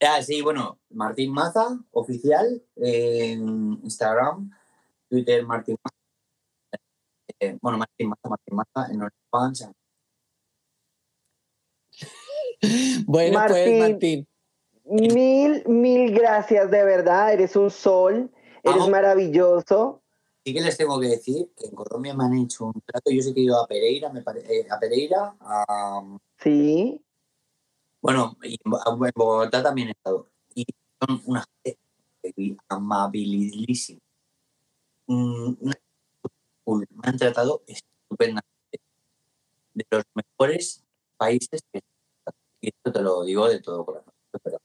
Ah, 0.00 0.22
sí, 0.22 0.42
bueno, 0.42 0.78
Martín 0.90 1.32
Maza, 1.32 1.78
oficial, 1.90 2.62
en 2.76 3.80
Instagram, 3.82 4.50
Twitter, 5.08 5.42
Martín 5.46 5.76
Maza. 5.82 5.96
Eh, 7.40 7.58
bueno, 7.62 7.78
Martín 7.78 8.08
Maza, 8.10 8.28
Martín 8.28 8.56
Maza, 8.56 8.92
en 8.92 9.02
OnlyFans. 9.02 9.68
Bueno, 13.06 13.38
pues 13.48 13.78
Martín. 13.78 14.26
Mil, 14.88 15.64
mil 15.66 16.12
gracias, 16.14 16.70
de 16.70 16.84
verdad. 16.84 17.32
Eres 17.32 17.56
un 17.56 17.70
sol, 17.70 18.30
eres 18.62 18.76
Vamos. 18.76 18.90
maravilloso. 18.90 20.02
Sí 20.44 20.54
que 20.54 20.60
les 20.60 20.76
tengo 20.76 21.00
que 21.00 21.08
decir 21.08 21.50
que 21.56 21.66
en 21.66 21.74
Colombia 21.74 22.14
me 22.14 22.24
han 22.24 22.34
hecho 22.38 22.66
un 22.66 22.80
trato. 22.84 23.10
Yo 23.10 23.20
sé 23.20 23.34
que 23.34 23.40
he 23.40 23.44
ido 23.44 23.60
a 23.60 23.66
Pereira, 23.66 24.10
me 24.12 24.22
pare- 24.22 24.44
eh, 24.48 24.66
a 24.70 24.78
Pereira, 24.78 25.34
a, 25.40 26.18
Sí. 26.38 27.02
bueno, 28.00 28.36
y 28.42 28.52
en 28.64 28.70
Bo- 28.70 28.80
en 28.86 29.12
Bogotá 29.16 29.60
también 29.62 29.88
he 29.88 29.90
estado. 29.92 30.28
Y 30.54 30.64
son 31.00 31.20
una 31.26 31.44
gente 31.64 32.56
amabilísima. 32.68 34.00
Me 35.08 35.72
han 37.02 37.16
tratado 37.16 37.62
estupendamente. 37.66 38.46
De 39.74 39.84
los 39.90 40.04
mejores 40.14 40.84
países 41.16 41.60
que 41.72 41.82
y 42.60 42.68
esto 42.68 42.90
te 42.92 43.02
lo 43.02 43.22
digo 43.24 43.48
de 43.48 43.60
todo 43.60 43.84
corazón. 43.84 44.12
Pero 44.42 44.58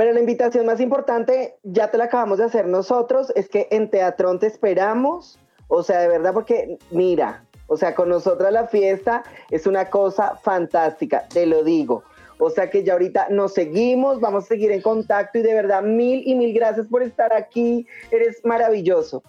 Pero 0.00 0.14
la 0.14 0.20
invitación 0.20 0.64
más 0.64 0.80
importante, 0.80 1.58
ya 1.62 1.90
te 1.90 1.98
la 1.98 2.04
acabamos 2.04 2.38
de 2.38 2.44
hacer 2.44 2.66
nosotros, 2.66 3.34
es 3.36 3.50
que 3.50 3.68
en 3.70 3.90
Teatrón 3.90 4.38
te 4.38 4.46
esperamos. 4.46 5.38
O 5.68 5.82
sea, 5.82 6.00
de 6.00 6.08
verdad, 6.08 6.32
porque 6.32 6.78
mira, 6.90 7.44
o 7.66 7.76
sea, 7.76 7.94
con 7.94 8.08
nosotras 8.08 8.50
la 8.50 8.66
fiesta 8.66 9.24
es 9.50 9.66
una 9.66 9.90
cosa 9.90 10.36
fantástica, 10.42 11.28
te 11.28 11.44
lo 11.44 11.62
digo. 11.64 12.02
O 12.38 12.48
sea 12.48 12.70
que 12.70 12.82
ya 12.82 12.94
ahorita 12.94 13.26
nos 13.28 13.52
seguimos, 13.52 14.20
vamos 14.20 14.44
a 14.44 14.46
seguir 14.46 14.70
en 14.70 14.80
contacto 14.80 15.36
y 15.36 15.42
de 15.42 15.52
verdad 15.52 15.82
mil 15.82 16.22
y 16.26 16.34
mil 16.34 16.54
gracias 16.54 16.86
por 16.86 17.02
estar 17.02 17.34
aquí. 17.34 17.86
Eres 18.10 18.42
maravilloso. 18.42 19.22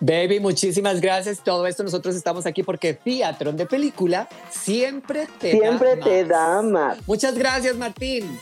Baby, 0.00 0.40
muchísimas 0.40 1.00
gracias. 1.00 1.40
Todo 1.40 1.68
esto 1.68 1.84
nosotros 1.84 2.16
estamos 2.16 2.46
aquí 2.46 2.64
porque 2.64 2.94
Teatrón 2.94 3.56
de 3.56 3.66
Película 3.66 4.28
siempre 4.50 5.28
te 5.38 5.52
Siempre 5.52 5.94
da 5.94 6.04
te 6.04 6.20
más. 6.22 6.28
da 6.28 6.62
más. 6.62 6.98
Muchas 7.06 7.38
gracias, 7.38 7.76
Martín. 7.76 8.40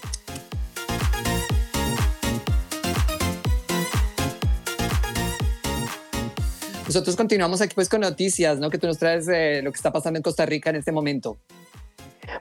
Nosotros 6.93 7.17
continuamos 7.17 7.63
aquí 7.63 7.75
pues 7.75 7.89
con 7.89 8.03
noticias, 8.03 8.59
¿no? 8.59 8.69
Que 8.69 8.77
tú 8.77 8.87
nos 8.87 8.99
traes 8.99 9.27
lo 9.27 9.73
que 9.73 9.77
está 9.77 9.91
pasando 9.91 10.19
en 10.19 10.23
Costa 10.23 10.45
Rica 10.45 10.69
en 10.69 10.77
este 10.77 10.93
momento. 10.93 11.39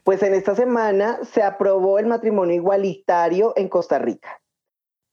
Pues 0.04 0.22
en 0.24 0.34
esta 0.34 0.56
semana 0.56 1.20
se 1.24 1.42
aprobó 1.42 2.00
el 2.00 2.06
matrimonio 2.06 2.54
igualitario 2.54 3.54
en 3.56 3.70
Costa 3.70 3.98
Rica. 3.98 4.42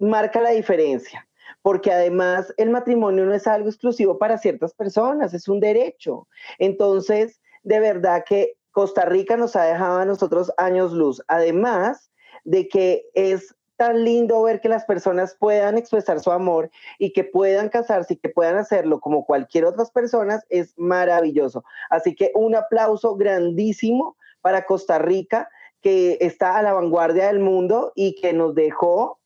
Marca 0.01 0.41
la 0.41 0.51
diferencia, 0.51 1.28
porque 1.62 1.93
además 1.93 2.53
el 2.57 2.70
matrimonio 2.70 3.26
no 3.26 3.32
es 3.32 3.47
algo 3.47 3.68
exclusivo 3.68 4.18
para 4.18 4.39
ciertas 4.39 4.74
personas, 4.74 5.32
es 5.32 5.47
un 5.47 5.61
derecho. 5.61 6.26
Entonces, 6.59 7.41
de 7.62 7.78
verdad 7.78 8.24
que 8.28 8.55
Costa 8.72 9.05
Rica 9.05 9.36
nos 9.36 9.55
ha 9.55 9.62
dejado 9.62 10.01
a 10.01 10.05
nosotros 10.05 10.51
años 10.57 10.91
luz. 10.91 11.22
Además 11.28 12.11
de 12.43 12.66
que 12.66 13.05
es 13.14 13.55
tan 13.79 14.05
lindo 14.05 14.43
ver 14.43 14.61
que 14.61 14.68
las 14.68 14.85
personas 14.85 15.37
puedan 15.39 15.79
expresar 15.79 16.18
su 16.18 16.33
amor 16.33 16.68
y 16.99 17.12
que 17.12 17.22
puedan 17.22 17.68
casarse 17.68 18.14
y 18.14 18.16
que 18.16 18.29
puedan 18.29 18.57
hacerlo 18.57 19.01
como 19.01 19.24
cualquier 19.24 19.64
otras 19.64 19.93
personas, 19.93 20.45
es 20.51 20.74
maravilloso. 20.76 21.64
Así 21.89 22.16
que 22.16 22.33
un 22.35 22.57
aplauso 22.57 23.14
grandísimo 23.14 24.16
para 24.41 24.66
Costa 24.66 24.99
Rica, 24.99 25.49
que 25.81 26.18
está 26.20 26.59
a 26.59 26.62
la 26.62 26.72
vanguardia 26.72 27.29
del 27.29 27.39
mundo 27.39 27.93
y 27.95 28.16
que 28.20 28.33
nos 28.33 28.55
dejó, 28.57 29.20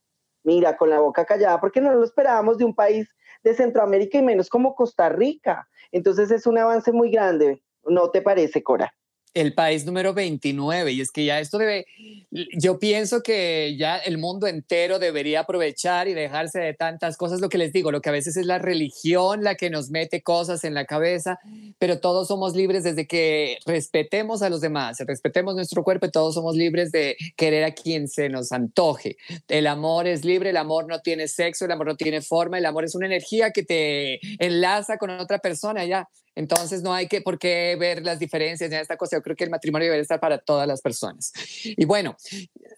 mira, 0.44 0.76
con 0.76 0.90
la 0.90 1.00
boca 1.00 1.24
callada, 1.24 1.58
porque 1.58 1.80
no 1.80 1.90
lo 1.92 2.04
esperábamos 2.04 2.58
de 2.58 2.66
un 2.66 2.74
país 2.74 3.08
de 3.42 3.54
Centroamérica 3.54 4.18
y 4.18 4.22
menos 4.22 4.50
como 4.50 4.74
Costa 4.74 5.08
Rica. 5.08 5.66
Entonces 5.92 6.30
es 6.30 6.46
un 6.46 6.58
avance 6.58 6.92
muy 6.92 7.10
grande, 7.10 7.62
¿no 7.84 8.10
te 8.10 8.20
parece, 8.20 8.62
Cora? 8.62 8.94
El 9.34 9.54
país 9.54 9.86
número 9.86 10.12
29, 10.12 10.92
y 10.92 11.00
es 11.00 11.10
que 11.10 11.24
ya 11.24 11.40
esto 11.40 11.56
debe, 11.56 11.86
yo 12.30 12.78
pienso 12.78 13.22
que 13.22 13.76
ya 13.78 13.96
el 13.96 14.18
mundo 14.18 14.46
entero 14.46 14.98
debería 14.98 15.40
aprovechar 15.40 16.06
y 16.06 16.12
dejarse 16.12 16.60
de 16.60 16.74
tantas 16.74 17.16
cosas, 17.16 17.40
lo 17.40 17.48
que 17.48 17.56
les 17.56 17.72
digo, 17.72 17.90
lo 17.90 18.02
que 18.02 18.10
a 18.10 18.12
veces 18.12 18.36
es 18.36 18.44
la 18.44 18.58
religión 18.58 19.42
la 19.42 19.54
que 19.54 19.70
nos 19.70 19.90
mete 19.90 20.22
cosas 20.22 20.64
en 20.64 20.74
la 20.74 20.84
cabeza, 20.84 21.38
pero 21.78 21.98
todos 21.98 22.28
somos 22.28 22.54
libres 22.54 22.84
desde 22.84 23.06
que 23.06 23.58
respetemos 23.64 24.42
a 24.42 24.50
los 24.50 24.60
demás, 24.60 24.98
respetemos 25.00 25.54
nuestro 25.54 25.82
cuerpo, 25.82 26.06
y 26.06 26.10
todos 26.10 26.34
somos 26.34 26.54
libres 26.54 26.92
de 26.92 27.16
querer 27.36 27.64
a 27.64 27.72
quien 27.72 28.08
se 28.08 28.28
nos 28.28 28.52
antoje. 28.52 29.16
El 29.48 29.66
amor 29.66 30.06
es 30.06 30.24
libre, 30.26 30.50
el 30.50 30.58
amor 30.58 30.86
no 30.86 31.00
tiene 31.00 31.26
sexo, 31.26 31.64
el 31.64 31.72
amor 31.72 31.86
no 31.86 31.96
tiene 31.96 32.20
forma, 32.20 32.58
el 32.58 32.66
amor 32.66 32.84
es 32.84 32.94
una 32.94 33.06
energía 33.06 33.50
que 33.50 33.62
te 33.62 34.20
enlaza 34.44 34.98
con 34.98 35.10
otra 35.10 35.38
persona 35.38 35.84
ya. 35.84 36.08
Entonces 36.34 36.82
no 36.82 36.94
hay 36.94 37.08
que 37.08 37.20
por 37.20 37.38
qué 37.38 37.76
ver 37.78 38.04
las 38.04 38.18
diferencias 38.18 38.70
en 38.70 38.78
esta 38.78 38.96
cosa. 38.96 39.16
Yo 39.16 39.22
creo 39.22 39.36
que 39.36 39.44
el 39.44 39.50
matrimonio 39.50 39.90
debe 39.90 40.00
estar 40.00 40.20
para 40.20 40.38
todas 40.38 40.66
las 40.66 40.80
personas. 40.80 41.32
Y 41.64 41.84
bueno, 41.84 42.16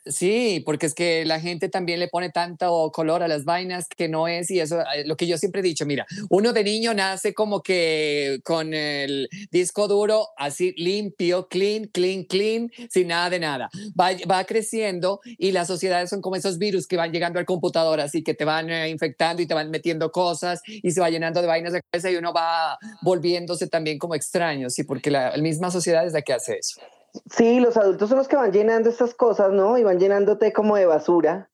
sí, 0.07 0.63
porque 0.65 0.87
es 0.87 0.95
que 0.95 1.25
la 1.25 1.41
gente 1.41 1.69
también 1.69 2.01
le 2.01 2.09
pone 2.09 2.31
tanto 2.31 2.91
color 2.93 3.23
a 3.23 3.29
las 3.29 3.45
vainas 3.45 3.87
que 3.89 4.09
no 4.09 4.29
es 4.29 4.51
y 4.51 4.61
eso 4.61 4.81
eh, 4.81 5.05
lo 5.07 5.17
que 5.17 5.27
yo 5.27 5.39
siempre 5.39 5.61
he 5.61 5.65
dicho, 5.65 5.87
mira, 5.87 6.07
uno 6.31 6.53
de 6.53 6.65
niño 6.65 6.95
nace 6.95 7.35
como 7.35 7.63
que 7.63 8.41
con 8.45 8.75
el 8.75 9.29
disco 9.51 9.89
duro 9.89 10.29
así 10.37 10.75
limpio, 10.77 11.49
clean, 11.49 11.87
clean, 11.87 12.25
clean, 12.25 12.71
sin 12.91 13.09
nada 13.09 13.31
de 13.31 13.39
nada. 13.39 13.71
Va, 13.99 14.11
va 14.31 14.45
creciendo 14.45 15.21
y 15.25 15.53
las 15.53 15.69
sociedades 15.69 16.11
son 16.11 16.21
como 16.21 16.37
esos 16.37 16.59
virus 16.59 16.87
que 16.87 16.97
van 16.97 17.13
llegando 17.13 17.39
al 17.39 17.45
computador, 17.45 18.01
así 18.01 18.23
que 18.23 18.35
te 18.35 18.45
van 18.45 18.71
eh, 18.71 18.89
infectando 18.89 19.43
y 19.43 19.47
te 19.47 19.55
van 19.55 19.71
metiendo 19.71 20.11
cosas 20.11 20.61
y 20.67 20.91
se 20.91 21.01
va 21.01 21.11
llenando 21.11 21.41
de 21.41 21.47
vainas 21.47 21.73
de 21.73 21.83
cabeza 21.83 22.11
y 22.11 22.17
uno 22.17 22.33
va 22.33 22.79
también 23.71 23.99
como 23.99 24.15
extraño, 24.15 24.71
sí, 24.71 24.85
porque 24.85 25.11
la, 25.11 25.37
la 25.37 25.43
misma 25.43 25.71
sociedad 25.71 26.07
es 26.07 26.13
la 26.13 26.23
que 26.23 26.33
hace 26.33 26.59
eso. 26.59 26.81
Sí, 27.31 27.61
los 27.61 27.77
adultos 27.77 28.09
son 28.09 28.19
los 28.19 28.29
que 28.29 28.37
van 28.37 28.53
llenando 28.53 28.91
estas 28.91 29.15
cosas, 29.15 29.53
¿no? 29.53 29.79
Y 29.79 29.85
van 29.85 30.01
llenándote 30.01 30.53
como 30.53 30.77
de 30.77 30.87
basura 30.87 31.51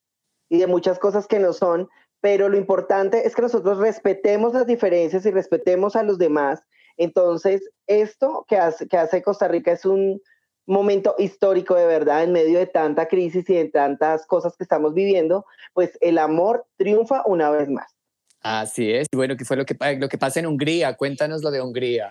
y 0.49 0.59
de 0.59 0.67
muchas 0.67 0.99
cosas 0.99 1.27
que 1.27 1.39
no 1.39 1.53
son, 1.53 1.89
pero 2.21 2.49
lo 2.49 2.57
importante 2.57 3.27
es 3.27 3.35
que 3.35 3.43
nosotros 3.43 3.79
respetemos 3.79 4.55
las 4.55 4.67
diferencias 4.67 5.25
y 5.27 5.31
respetemos 5.31 5.97
a 5.97 6.03
los 6.03 6.19
demás. 6.19 6.63
Entonces, 6.97 7.71
esto 7.87 8.45
que 8.49 8.57
hace, 8.57 8.89
que 8.89 8.97
hace 8.97 9.23
Costa 9.23 9.49
Rica 9.49 9.73
es 9.73 9.85
un 9.85 10.21
momento 10.67 11.15
histórico 11.19 11.75
de 11.75 11.87
verdad, 11.87 12.23
en 12.23 12.33
medio 12.33 12.59
de 12.59 12.67
tanta 12.67 13.09
crisis 13.09 13.49
y 13.51 13.55
de 13.55 13.67
tantas 13.67 14.27
cosas 14.27 14.57
que 14.57 14.65
estamos 14.65 14.95
viviendo, 14.95 15.45
pues 15.73 15.97
el 16.01 16.19
amor 16.19 16.67
triunfa 16.77 17.23
una 17.27 17.51
vez 17.51 17.69
más. 17.69 17.97
Así 18.43 18.91
es. 18.93 19.07
Bueno, 19.15 19.37
¿qué 19.37 19.45
fue 19.45 19.57
lo 19.57 19.65
que, 19.67 19.77
lo 19.99 20.09
que 20.09 20.19
pasa 20.19 20.41
en 20.41 20.47
Hungría? 20.47 20.95
Cuéntanos 20.97 21.43
lo 21.43 21.51
de 21.51 21.61
Hungría. 21.61 22.11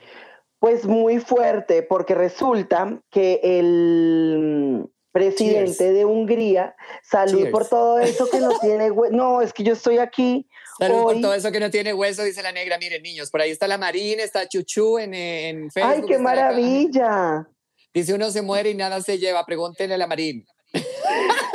Pues 0.60 0.86
muy 0.86 1.20
fuerte, 1.20 1.84
porque 1.84 2.14
resulta 2.16 3.00
que 3.10 3.40
el 3.44 4.86
presidente 5.12 5.74
Cheers. 5.78 5.94
de 5.96 6.06
Hungría, 6.06 6.76
salud 7.04 7.40
Cheers. 7.40 7.52
por 7.52 7.68
todo 7.68 8.00
eso 8.00 8.30
que 8.30 8.40
no 8.40 8.50
tiene, 8.62 8.92
hue- 8.92 9.10
no, 9.12 9.42
es 9.42 9.54
que 9.54 9.64
yo 9.64 9.74
estoy 9.74 9.98
aquí 9.98 10.48
Salud 10.78 11.04
por 11.04 11.20
todo 11.22 11.34
eso 11.34 11.52
que 11.52 11.60
no 11.60 11.70
tiene 11.70 11.94
hueso, 11.94 12.24
dice 12.24 12.42
la 12.42 12.54
negra. 12.54 12.78
Miren, 12.78 13.02
niños, 13.04 13.30
por 13.32 13.42
ahí 13.42 13.52
está 13.52 13.68
la 13.68 13.78
Marina, 13.78 14.24
está 14.24 14.48
Chuchu 14.48 14.98
en, 14.98 15.14
en 15.14 15.70
Facebook. 15.72 15.94
¡Ay, 15.94 16.02
qué 16.08 16.18
maravilla! 16.20 17.48
Dice 17.94 18.14
uno 18.14 18.30
se 18.30 18.42
muere 18.42 18.70
y 18.70 18.76
nada 18.76 19.02
se 19.02 19.18
lleva. 19.18 19.46
Pregúntenle 19.46 19.96
a 19.96 19.98
la 19.98 20.08
Marín. 20.08 20.46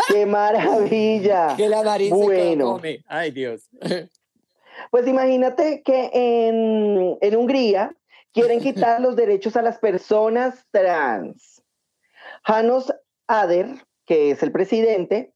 ¡Qué 0.09 0.27
maravilla! 0.27 1.55
Que 1.57 1.69
la 1.71 1.83
Marín 1.83 2.09
se 2.11 2.15
Bueno. 2.23 2.73
come. 2.75 3.03
Ay, 3.07 3.31
Dios. 3.31 3.63
Pues 4.91 5.07
imagínate 5.07 5.83
que 5.83 6.11
en, 6.13 7.19
en 7.21 7.37
Hungría 7.37 7.95
quieren 8.33 8.61
quitar 8.61 9.01
los 9.01 9.17
derechos 9.17 9.57
a 9.57 9.63
las 9.63 9.79
personas 9.79 10.67
trans. 10.71 11.63
Janos 12.45 12.93
Ader, 13.27 13.69
que 14.07 14.33
es 14.33 14.43
el 14.43 14.53
presidente, 14.53 15.35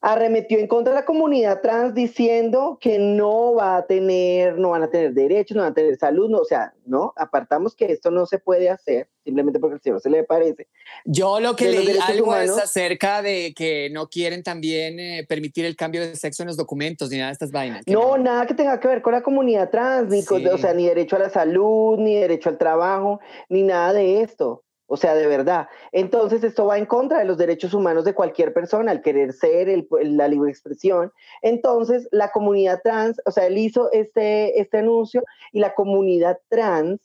arremetió 0.00 0.58
en 0.58 0.66
contra 0.66 0.94
de 0.94 1.00
la 1.00 1.04
comunidad 1.04 1.60
trans 1.60 1.94
diciendo 1.94 2.78
que 2.80 2.98
no 2.98 3.54
va 3.54 3.76
a 3.76 3.86
tener, 3.86 4.58
no 4.58 4.70
van 4.70 4.82
a 4.82 4.90
tener 4.90 5.12
derechos, 5.12 5.56
no 5.56 5.62
van 5.62 5.72
a 5.72 5.74
tener 5.74 5.96
salud, 5.96 6.30
no, 6.30 6.38
o 6.38 6.44
sea, 6.44 6.72
no, 6.86 7.12
apartamos 7.16 7.74
que 7.76 7.92
esto 7.92 8.10
no 8.10 8.24
se 8.24 8.38
puede 8.38 8.70
hacer 8.70 9.10
simplemente 9.24 9.58
porque 9.60 9.74
al 9.74 9.80
señor 9.82 10.00
se 10.00 10.10
le 10.10 10.24
parece. 10.24 10.68
Yo 11.04 11.40
lo 11.40 11.54
que 11.56 11.66
De 11.66 11.72
leí 11.72 11.86
derechos 11.86 12.08
algo 12.08 12.26
humanos. 12.28 12.56
es 12.56 12.62
acerca 12.64 13.22
de 13.22 13.52
que 13.54 13.90
no 13.90 14.08
quieren 14.08 14.42
también 14.42 14.98
eh, 14.98 15.26
permitir 15.28 15.64
el 15.64 15.76
cambio 15.76 16.00
de 16.00 16.16
sexo 16.16 16.42
en 16.42 16.48
los 16.48 16.56
documentos 16.56 17.10
ni 17.10 17.16
nada 17.18 17.28
de 17.28 17.32
estas 17.34 17.50
vainas. 17.52 17.84
que 17.84 17.92
No, 17.92 18.16
nada 18.18 18.46
que 18.46 18.54
tenga 18.54 18.78
que 18.80 18.88
ver 18.88 19.02
con 19.02 19.12
la 19.12 19.22
comunidad 19.22 19.70
trans, 19.70 20.08
ni 20.08 20.24
con- 20.24 20.40
Sí. 20.40 20.46
o 20.46 20.58
sea, 20.58 20.72
ni 20.74 20.86
derecho 20.86 21.16
a 21.16 21.20
la 21.20 21.30
salud, 21.30 21.98
ni 21.98 22.14
derecho 22.16 22.48
al 22.48 22.58
trabajo, 22.58 23.20
ni 23.48 23.62
nada 23.62 23.92
de 23.92 24.22
esto. 24.22 24.64
O 24.92 24.96
sea, 24.96 25.14
de 25.14 25.28
verdad. 25.28 25.68
Entonces, 25.92 26.42
esto 26.42 26.66
va 26.66 26.76
en 26.76 26.84
contra 26.84 27.20
de 27.20 27.24
los 27.24 27.38
derechos 27.38 27.74
humanos 27.74 28.04
de 28.04 28.12
cualquier 28.12 28.52
persona, 28.52 28.90
el 28.90 29.02
querer 29.02 29.32
ser, 29.32 29.68
el- 29.68 29.86
la 30.16 30.26
libre 30.26 30.50
expresión. 30.50 31.12
Entonces, 31.42 32.08
la 32.10 32.32
comunidad 32.32 32.80
trans, 32.82 33.20
o 33.24 33.30
sea, 33.30 33.46
él 33.46 33.56
hizo 33.58 33.92
este, 33.92 34.60
este 34.60 34.78
anuncio 34.78 35.22
y 35.52 35.60
la 35.60 35.74
comunidad 35.74 36.38
trans 36.48 37.00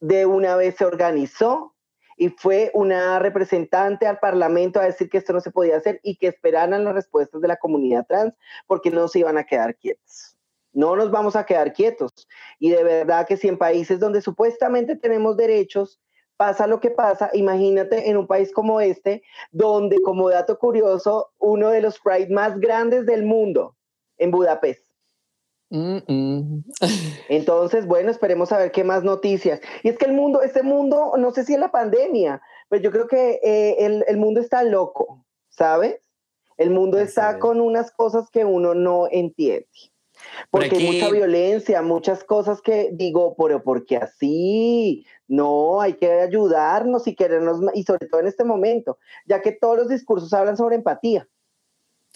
de 0.00 0.26
una 0.26 0.56
vez 0.56 0.76
se 0.76 0.84
organizó 0.84 1.74
y 2.16 2.28
fue 2.28 2.70
una 2.74 3.18
representante 3.18 4.06
al 4.06 4.18
Parlamento 4.18 4.78
a 4.78 4.84
decir 4.84 5.08
que 5.08 5.18
esto 5.18 5.32
no 5.32 5.40
se 5.40 5.50
podía 5.50 5.76
hacer 5.76 6.00
y 6.02 6.16
que 6.16 6.26
esperaran 6.26 6.84
las 6.84 6.94
respuestas 6.94 7.40
de 7.40 7.48
la 7.48 7.56
comunidad 7.56 8.06
trans 8.06 8.34
porque 8.66 8.90
no 8.90 9.08
se 9.08 9.20
iban 9.20 9.38
a 9.38 9.44
quedar 9.44 9.76
quietos. 9.76 10.36
No 10.72 10.96
nos 10.96 11.10
vamos 11.10 11.34
a 11.34 11.46
quedar 11.46 11.72
quietos. 11.72 12.12
Y 12.58 12.70
de 12.70 12.84
verdad 12.84 13.26
que 13.26 13.36
si 13.36 13.48
en 13.48 13.58
países 13.58 13.98
donde 13.98 14.20
supuestamente 14.20 14.96
tenemos 14.96 15.36
derechos, 15.36 16.00
pasa 16.36 16.66
lo 16.66 16.80
que 16.80 16.90
pasa, 16.90 17.30
imagínate 17.32 18.08
en 18.08 18.16
un 18.16 18.26
país 18.26 18.52
como 18.52 18.80
este, 18.80 19.22
donde 19.50 20.00
como 20.02 20.30
dato 20.30 20.58
curioso, 20.58 21.32
uno 21.38 21.70
de 21.70 21.82
los 21.82 21.98
Pride 22.00 22.28
más 22.28 22.58
grandes 22.58 23.06
del 23.06 23.24
mundo, 23.24 23.76
en 24.18 24.30
Budapest. 24.30 24.89
Mm, 25.70 25.98
mm. 26.06 26.64
Entonces, 27.28 27.86
bueno, 27.86 28.10
esperemos 28.10 28.52
a 28.52 28.58
ver 28.58 28.72
qué 28.72 28.84
más 28.84 29.04
noticias. 29.04 29.60
Y 29.82 29.88
es 29.88 29.96
que 29.96 30.06
el 30.06 30.12
mundo, 30.12 30.42
este 30.42 30.62
mundo, 30.62 31.12
no 31.16 31.30
sé 31.30 31.44
si 31.44 31.54
es 31.54 31.60
la 31.60 31.70
pandemia, 31.70 32.42
pero 32.68 32.82
yo 32.82 32.90
creo 32.90 33.06
que 33.06 33.40
eh, 33.42 33.76
el, 33.86 34.04
el 34.06 34.16
mundo 34.16 34.40
está 34.40 34.62
loco, 34.64 35.24
¿sabes? 35.48 36.00
El 36.56 36.70
mundo 36.70 36.98
está 36.98 37.32
es. 37.32 37.36
con 37.38 37.60
unas 37.60 37.90
cosas 37.90 38.28
que 38.30 38.44
uno 38.44 38.74
no 38.74 39.08
entiende. 39.10 39.66
Por 40.50 40.62
Porque 40.62 40.76
hay 40.76 40.86
mucha 40.86 41.10
violencia, 41.10 41.80
muchas 41.80 42.24
cosas 42.24 42.60
que 42.60 42.90
digo, 42.92 43.34
pero 43.38 43.62
porque 43.62 43.96
así? 43.96 45.06
No, 45.28 45.80
hay 45.80 45.94
que 45.94 46.10
ayudarnos 46.20 47.06
y 47.06 47.14
querernos, 47.14 47.60
y 47.72 47.84
sobre 47.84 48.06
todo 48.08 48.20
en 48.20 48.26
este 48.26 48.44
momento, 48.44 48.98
ya 49.26 49.40
que 49.40 49.52
todos 49.52 49.78
los 49.78 49.88
discursos 49.88 50.32
hablan 50.34 50.56
sobre 50.56 50.76
empatía. 50.76 51.26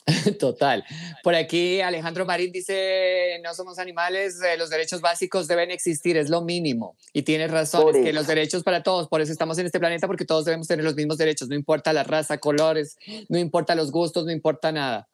Total. 0.38 0.84
Por 1.22 1.34
aquí 1.34 1.80
Alejandro 1.80 2.26
Marín 2.26 2.52
dice, 2.52 3.40
no 3.42 3.54
somos 3.54 3.78
animales, 3.78 4.40
eh, 4.42 4.56
los 4.58 4.68
derechos 4.68 5.00
básicos 5.00 5.48
deben 5.48 5.70
existir, 5.70 6.16
es 6.16 6.28
lo 6.28 6.42
mínimo. 6.42 6.96
Y 7.12 7.22
tienes 7.22 7.50
razón, 7.50 7.94
es 7.94 8.02
que 8.02 8.12
los 8.12 8.26
derechos 8.26 8.62
para 8.62 8.82
todos, 8.82 9.08
por 9.08 9.20
eso 9.20 9.32
estamos 9.32 9.58
en 9.58 9.66
este 9.66 9.80
planeta, 9.80 10.06
porque 10.06 10.26
todos 10.26 10.44
debemos 10.44 10.68
tener 10.68 10.84
los 10.84 10.94
mismos 10.94 11.16
derechos, 11.16 11.48
no 11.48 11.54
importa 11.54 11.92
la 11.92 12.04
raza, 12.04 12.38
colores, 12.38 12.96
no 13.28 13.38
importa 13.38 13.74
los 13.74 13.90
gustos, 13.90 14.26
no 14.26 14.32
importa 14.32 14.72
nada. 14.72 15.08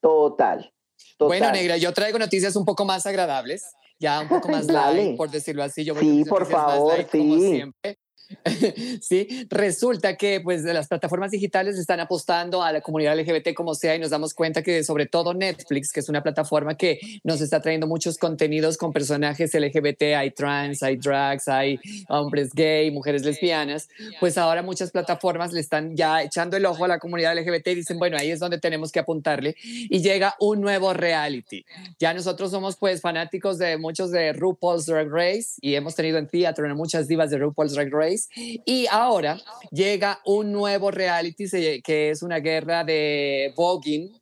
Total. 0.00 0.72
total. 1.16 1.26
Bueno, 1.26 1.50
Negra, 1.50 1.76
yo 1.76 1.92
traigo 1.92 2.18
noticias 2.18 2.54
un 2.54 2.64
poco 2.64 2.84
más 2.84 3.04
agradables, 3.04 3.64
ya 3.98 4.20
un 4.20 4.28
poco 4.28 4.48
más 4.48 4.66
light, 4.68 5.16
por 5.16 5.30
decirlo 5.30 5.64
así. 5.64 5.84
Yo 5.84 5.94
voy 5.94 6.04
Sí, 6.04 6.24
por 6.24 6.46
favor, 6.46 6.94
light, 6.98 7.10
como 7.10 7.34
sí. 7.34 7.50
siempre. 7.50 7.98
sí, 9.00 9.46
resulta 9.50 10.16
que 10.16 10.40
pues 10.40 10.62
las 10.62 10.88
plataformas 10.88 11.30
digitales 11.30 11.78
están 11.78 12.00
apostando 12.00 12.62
a 12.62 12.72
la 12.72 12.80
comunidad 12.80 13.18
LGBT 13.18 13.54
como 13.54 13.74
sea 13.74 13.96
y 13.96 13.98
nos 13.98 14.10
damos 14.10 14.34
cuenta 14.34 14.62
que 14.62 14.84
sobre 14.84 15.06
todo 15.06 15.34
Netflix, 15.34 15.92
que 15.92 16.00
es 16.00 16.08
una 16.08 16.22
plataforma 16.22 16.76
que 16.76 16.98
nos 17.24 17.40
está 17.40 17.60
trayendo 17.60 17.86
muchos 17.86 18.18
contenidos 18.18 18.76
con 18.76 18.92
personajes 18.92 19.54
LGBT, 19.54 20.14
hay 20.16 20.30
trans, 20.30 20.82
hay 20.82 20.96
drags, 20.96 21.48
hay 21.48 21.80
hombres 22.08 22.52
gay, 22.52 22.90
mujeres 22.90 23.24
lesbianas, 23.24 23.88
pues 24.20 24.36
ahora 24.38 24.62
muchas 24.62 24.90
plataformas 24.90 25.52
le 25.52 25.60
están 25.60 25.96
ya 25.96 26.22
echando 26.22 26.56
el 26.56 26.66
ojo 26.66 26.84
a 26.84 26.88
la 26.88 26.98
comunidad 26.98 27.36
LGBT 27.36 27.68
y 27.68 27.74
dicen, 27.76 27.98
bueno, 27.98 28.16
ahí 28.18 28.30
es 28.30 28.40
donde 28.40 28.58
tenemos 28.58 28.92
que 28.92 29.00
apuntarle 29.00 29.56
y 29.62 30.00
llega 30.00 30.34
un 30.40 30.60
nuevo 30.60 30.92
reality. 30.92 31.64
Ya 31.98 32.12
nosotros 32.12 32.50
somos 32.50 32.76
pues 32.76 33.00
fanáticos 33.00 33.58
de 33.58 33.78
muchos 33.78 34.10
de 34.10 34.32
RuPaul's 34.32 34.86
Drag 34.86 35.08
Race 35.10 35.58
y 35.60 35.74
hemos 35.74 35.94
tenido 35.94 36.18
en 36.18 36.26
teatro 36.26 36.68
muchas 36.74 37.08
divas 37.08 37.30
de 37.30 37.38
RuPaul's 37.38 37.72
Drag 37.74 37.92
Race 37.92 38.17
y 38.36 38.86
ahora 38.90 39.40
llega 39.70 40.20
un 40.24 40.52
nuevo 40.52 40.90
reality 40.90 41.46
que 41.82 42.10
es 42.10 42.22
una 42.22 42.38
guerra 42.38 42.84
de 42.84 43.52
voguing 43.56 44.12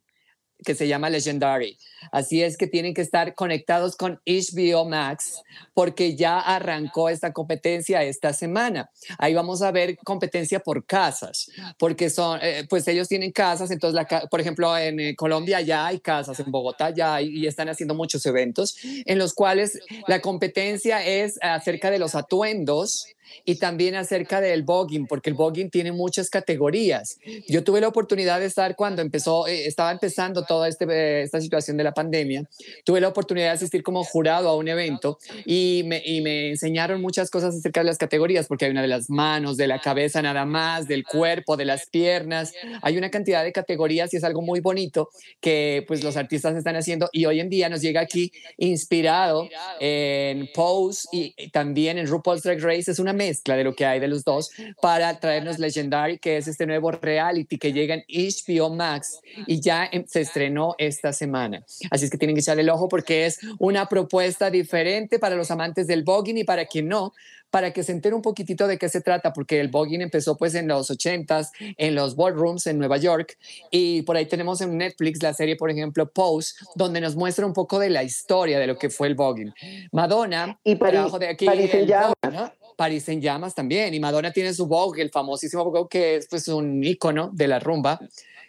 que 0.65 0.75
se 0.75 0.87
llama 0.87 1.09
Legendary. 1.09 1.77
Así 2.11 2.41
es 2.41 2.57
que 2.57 2.67
tienen 2.67 2.93
que 2.93 3.01
estar 3.01 3.35
conectados 3.35 3.95
con 3.95 4.19
HBO 4.25 4.85
Max 4.85 5.41
porque 5.73 6.15
ya 6.15 6.39
arrancó 6.39 7.09
esta 7.09 7.31
competencia 7.33 8.03
esta 8.03 8.33
semana. 8.33 8.89
Ahí 9.17 9.33
vamos 9.33 9.61
a 9.61 9.71
ver 9.71 9.97
competencia 9.97 10.59
por 10.59 10.85
casas, 10.85 11.49
porque 11.77 12.09
son, 12.09 12.39
eh, 12.41 12.65
pues 12.69 12.87
ellos 12.87 13.07
tienen 13.07 13.31
casas, 13.31 13.71
entonces, 13.71 13.95
la 13.95 14.27
por 14.29 14.39
ejemplo, 14.39 14.75
en 14.77 14.99
eh, 14.99 15.15
Colombia 15.15 15.61
ya 15.61 15.87
hay 15.87 15.99
casas, 15.99 16.39
en 16.39 16.51
Bogotá 16.51 16.91
ya 16.91 17.21
y 17.21 17.45
están 17.45 17.69
haciendo 17.69 17.93
muchos 17.93 18.25
eventos 18.25 18.77
en 18.83 19.17
los 19.17 19.33
cuales 19.33 19.79
la 20.07 20.21
competencia 20.21 21.05
es 21.05 21.37
acerca 21.41 21.91
de 21.91 21.99
los 21.99 22.15
atuendos 22.15 23.07
y 23.45 23.55
también 23.55 23.95
acerca 23.95 24.41
del 24.41 24.63
voguing, 24.63 25.07
porque 25.07 25.29
el 25.29 25.35
voguing 25.35 25.69
tiene 25.69 25.91
muchas 25.91 26.29
categorías. 26.29 27.19
Yo 27.47 27.63
tuve 27.63 27.81
la 27.81 27.87
oportunidad 27.87 28.39
de 28.39 28.45
estar 28.45 28.75
cuando 28.75 29.01
empezó, 29.01 29.47
eh, 29.47 29.65
estaba 29.65 29.91
empezando 29.91 30.43
toda 30.43 30.67
este, 30.67 30.85
eh, 30.85 31.21
esta 31.23 31.41
situación 31.41 31.77
de 31.77 31.83
la 31.83 31.93
pandemia, 31.93 32.43
tuve 32.83 33.01
la 33.01 33.07
oportunidad 33.07 33.47
de 33.47 33.51
asistir 33.51 33.83
como 33.83 34.03
jurado 34.03 34.49
a 34.49 34.55
un 34.55 34.67
evento 34.67 35.17
y 35.45 35.83
me, 35.85 36.01
y 36.05 36.21
me 36.21 36.49
enseñaron 36.49 37.01
muchas 37.01 37.29
cosas 37.29 37.55
acerca 37.55 37.81
de 37.81 37.85
las 37.85 37.97
categorías, 37.97 38.47
porque 38.47 38.65
hay 38.65 38.71
una 38.71 38.81
de 38.81 38.87
las 38.87 39.09
manos, 39.09 39.57
de 39.57 39.67
la 39.67 39.79
cabeza 39.79 40.21
nada 40.21 40.45
más, 40.45 40.87
del 40.87 41.03
cuerpo, 41.03 41.57
de 41.57 41.65
las 41.65 41.87
piernas, 41.87 42.53
hay 42.81 42.97
una 42.97 43.09
cantidad 43.09 43.43
de 43.43 43.51
categorías 43.51 44.13
y 44.13 44.17
es 44.17 44.23
algo 44.23 44.41
muy 44.41 44.59
bonito 44.59 45.09
que 45.39 45.83
pues 45.87 46.03
los 46.03 46.17
artistas 46.17 46.55
están 46.55 46.75
haciendo 46.75 47.09
y 47.11 47.25
hoy 47.25 47.39
en 47.39 47.49
día 47.49 47.69
nos 47.69 47.81
llega 47.81 48.01
aquí 48.01 48.31
inspirado 48.57 49.47
en 49.79 50.49
Pose 50.53 51.07
y 51.11 51.49
también 51.51 51.97
en 51.97 52.07
RuPaul's 52.07 52.43
Drag 52.43 52.59
Race, 52.59 52.91
es 52.91 52.99
una 52.99 53.13
mezcla 53.17 53.57
de 53.57 53.63
lo 53.65 53.75
que 53.75 53.85
hay 53.85 53.99
de 53.99 54.07
los 54.07 54.23
dos 54.23 54.51
para 54.81 55.19
traernos 55.19 55.59
Legendary, 55.59 56.19
que 56.19 56.37
es 56.37 56.47
este 56.47 56.65
nuevo 56.65 56.91
reality 56.91 57.57
que 57.57 57.73
llega 57.73 57.95
en 57.95 58.03
HBO 58.07 58.69
Max 58.69 59.19
y 59.45 59.59
ya 59.59 59.85
em- 59.91 60.05
se 60.07 60.21
estrenó 60.21 60.75
esta 60.77 61.11
semana. 61.11 61.65
Así 61.91 62.05
es 62.05 62.11
que 62.11 62.17
tienen 62.17 62.35
que 62.35 62.41
echarle 62.41 62.61
el 62.61 62.69
ojo 62.69 62.87
porque 62.87 63.25
es 63.25 63.39
una 63.59 63.89
propuesta 63.89 64.49
diferente 64.49 65.19
para 65.19 65.35
los 65.35 65.51
amantes 65.51 65.87
del 65.87 66.03
voguing 66.03 66.37
y 66.37 66.43
para 66.45 66.65
quien 66.65 66.87
no, 66.87 67.13
para 67.49 67.71
que 67.71 67.81
se 67.81 67.93
entere 67.93 68.13
un 68.13 68.21
poquitito 68.21 68.67
de 68.67 68.77
qué 68.77 68.89
se 68.89 68.99
trata, 68.99 69.31
porque 69.31 69.61
el 69.61 69.69
voguing 69.69 70.01
empezó 70.01 70.35
pues 70.37 70.53
en 70.53 70.67
los 70.67 70.91
80s, 70.91 71.51
en 71.77 71.95
los 71.95 72.17
ballrooms 72.17 72.67
en 72.67 72.77
Nueva 72.77 72.97
York, 72.97 73.37
y 73.71 74.01
por 74.01 74.17
ahí 74.17 74.25
tenemos 74.25 74.59
en 74.59 74.77
Netflix 74.77 75.23
la 75.23 75.33
serie, 75.33 75.55
por 75.55 75.71
ejemplo, 75.71 76.11
Pose, 76.11 76.55
donde 76.75 76.99
nos 76.99 77.15
muestra 77.15 77.45
un 77.45 77.53
poco 77.53 77.79
de 77.79 77.89
la 77.89 78.03
historia 78.03 78.59
de 78.59 78.67
lo 78.67 78.77
que 78.77 78.89
fue 78.89 79.07
el 79.07 79.15
voguing. 79.15 79.53
Madonna 79.93 80.59
Y 80.65 80.75
París- 80.75 80.99
trajo 80.99 81.19
de 81.19 81.29
aquí 81.29 81.45
París 81.45 81.73
en 81.73 81.79
el 81.81 81.87
llamas. 81.87 82.13
Vogue, 82.21 82.35
¿no? 82.37 82.51
París 82.77 83.09
en 83.09 83.19
llamas 83.19 83.53
también, 83.53 83.93
y 83.93 83.99
Madonna 83.99 84.31
tiene 84.31 84.53
su 84.53 84.67
Vogue, 84.67 85.01
el 85.01 85.09
famosísimo 85.09 85.65
Vogue, 85.65 85.89
que 85.89 86.15
es 86.15 86.27
pues 86.29 86.47
un 86.47 86.81
ícono 86.83 87.31
de 87.33 87.47
la 87.47 87.59
rumba. 87.59 87.99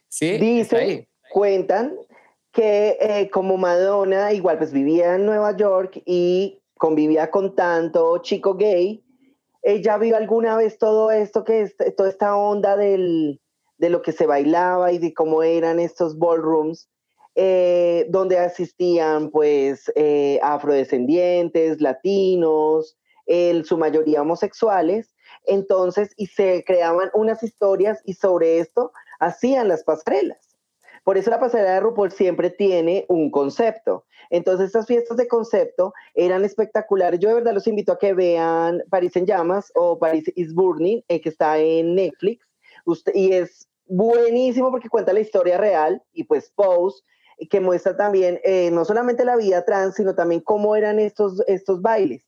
Sí, 0.09 0.39
Dicen, 0.39 1.09
cuentan 1.31 1.97
que 2.53 2.97
eh, 3.01 3.31
como 3.31 3.57
Madonna 3.57 4.33
igual 4.33 4.59
pues 4.59 4.73
vivía 4.73 5.17
en 5.17 5.27
Nueva 5.27 5.57
York 5.57 6.03
y 6.05 6.61
convivía 6.77 7.31
con 7.31 7.55
tanto 7.55 8.19
chico 8.19 8.55
gay, 8.55 9.03
ella 9.63 9.99
vio 9.99 10.17
alguna 10.17 10.57
vez 10.57 10.79
todo 10.79 11.11
esto 11.11 11.45
que 11.45 11.63
es 11.63 11.77
toda 11.97 12.09
esta 12.09 12.37
onda 12.37 12.77
del, 12.77 13.41
de 13.79 13.91
lo 13.91 14.03
que 14.03 14.13
se 14.13 14.27
bailaba 14.27 14.93
y 14.93 14.99
de 14.99 15.15
cómo 15.15 15.43
eran 15.43 15.81
estos 15.81 16.19
ballrooms, 16.19 16.89
eh, 17.35 18.07
donde 18.11 18.39
asistían 18.39 19.31
pues 19.31 19.91
eh, 19.95 20.39
afrodescendientes, 20.43 21.81
latinos, 21.81 22.98
en 23.29 23.65
su 23.65 23.79
mayoría 23.79 24.23
homosexuales, 24.23 25.15
entonces, 25.47 26.13
y 26.17 26.27
se 26.27 26.65
creaban 26.67 27.11
unas 27.15 27.43
historias 27.43 28.01
y 28.05 28.15
sobre 28.15 28.59
esto 28.59 28.93
hacían 29.21 29.69
las 29.69 29.85
pasarelas. 29.85 30.57
Por 31.05 31.17
eso 31.17 31.31
la 31.31 31.41
pasarela 31.41 31.75
de 31.75 31.81
RuPaul 31.81 32.11
siempre 32.11 32.51
tiene 32.51 33.07
un 33.09 33.31
concepto. 33.31 34.05
Entonces, 34.31 34.67
estas 34.67 34.87
fiestas 34.87 35.17
de 35.17 35.29
concepto 35.29 35.95
eran 36.15 36.45
espectaculares. 36.45 37.21
Yo 37.21 37.29
de 37.29 37.37
verdad 37.37 37.55
los 37.55 37.67
invito 37.67 37.93
a 37.93 37.99
que 37.99 38.13
vean 38.13 38.83
París 38.91 39.17
en 39.17 39.25
Llamas 39.25 39.73
o 39.75 39.99
París 39.99 40.31
is 40.35 40.53
Burning, 40.53 41.01
eh, 41.09 41.21
que 41.21 41.31
está 41.31 41.59
en 41.59 41.95
Netflix. 41.95 42.47
Y 43.15 43.33
es 43.33 43.69
buenísimo 43.87 44.71
porque 44.71 44.89
cuenta 44.89 45.13
la 45.13 45.21
historia 45.21 45.57
real 45.57 46.03
y 46.13 46.25
pues 46.25 46.53
Pose, 46.55 47.03
que 47.49 47.61
muestra 47.61 47.97
también 47.97 48.41
eh, 48.45 48.71
no 48.71 48.85
solamente 48.85 49.25
la 49.25 49.37
vida 49.37 49.65
trans, 49.65 49.95
sino 49.95 50.15
también 50.15 50.41
cómo 50.41 50.77
eran 50.77 50.99
estos, 50.99 51.43
estos 51.47 51.81
bailes. 51.81 52.28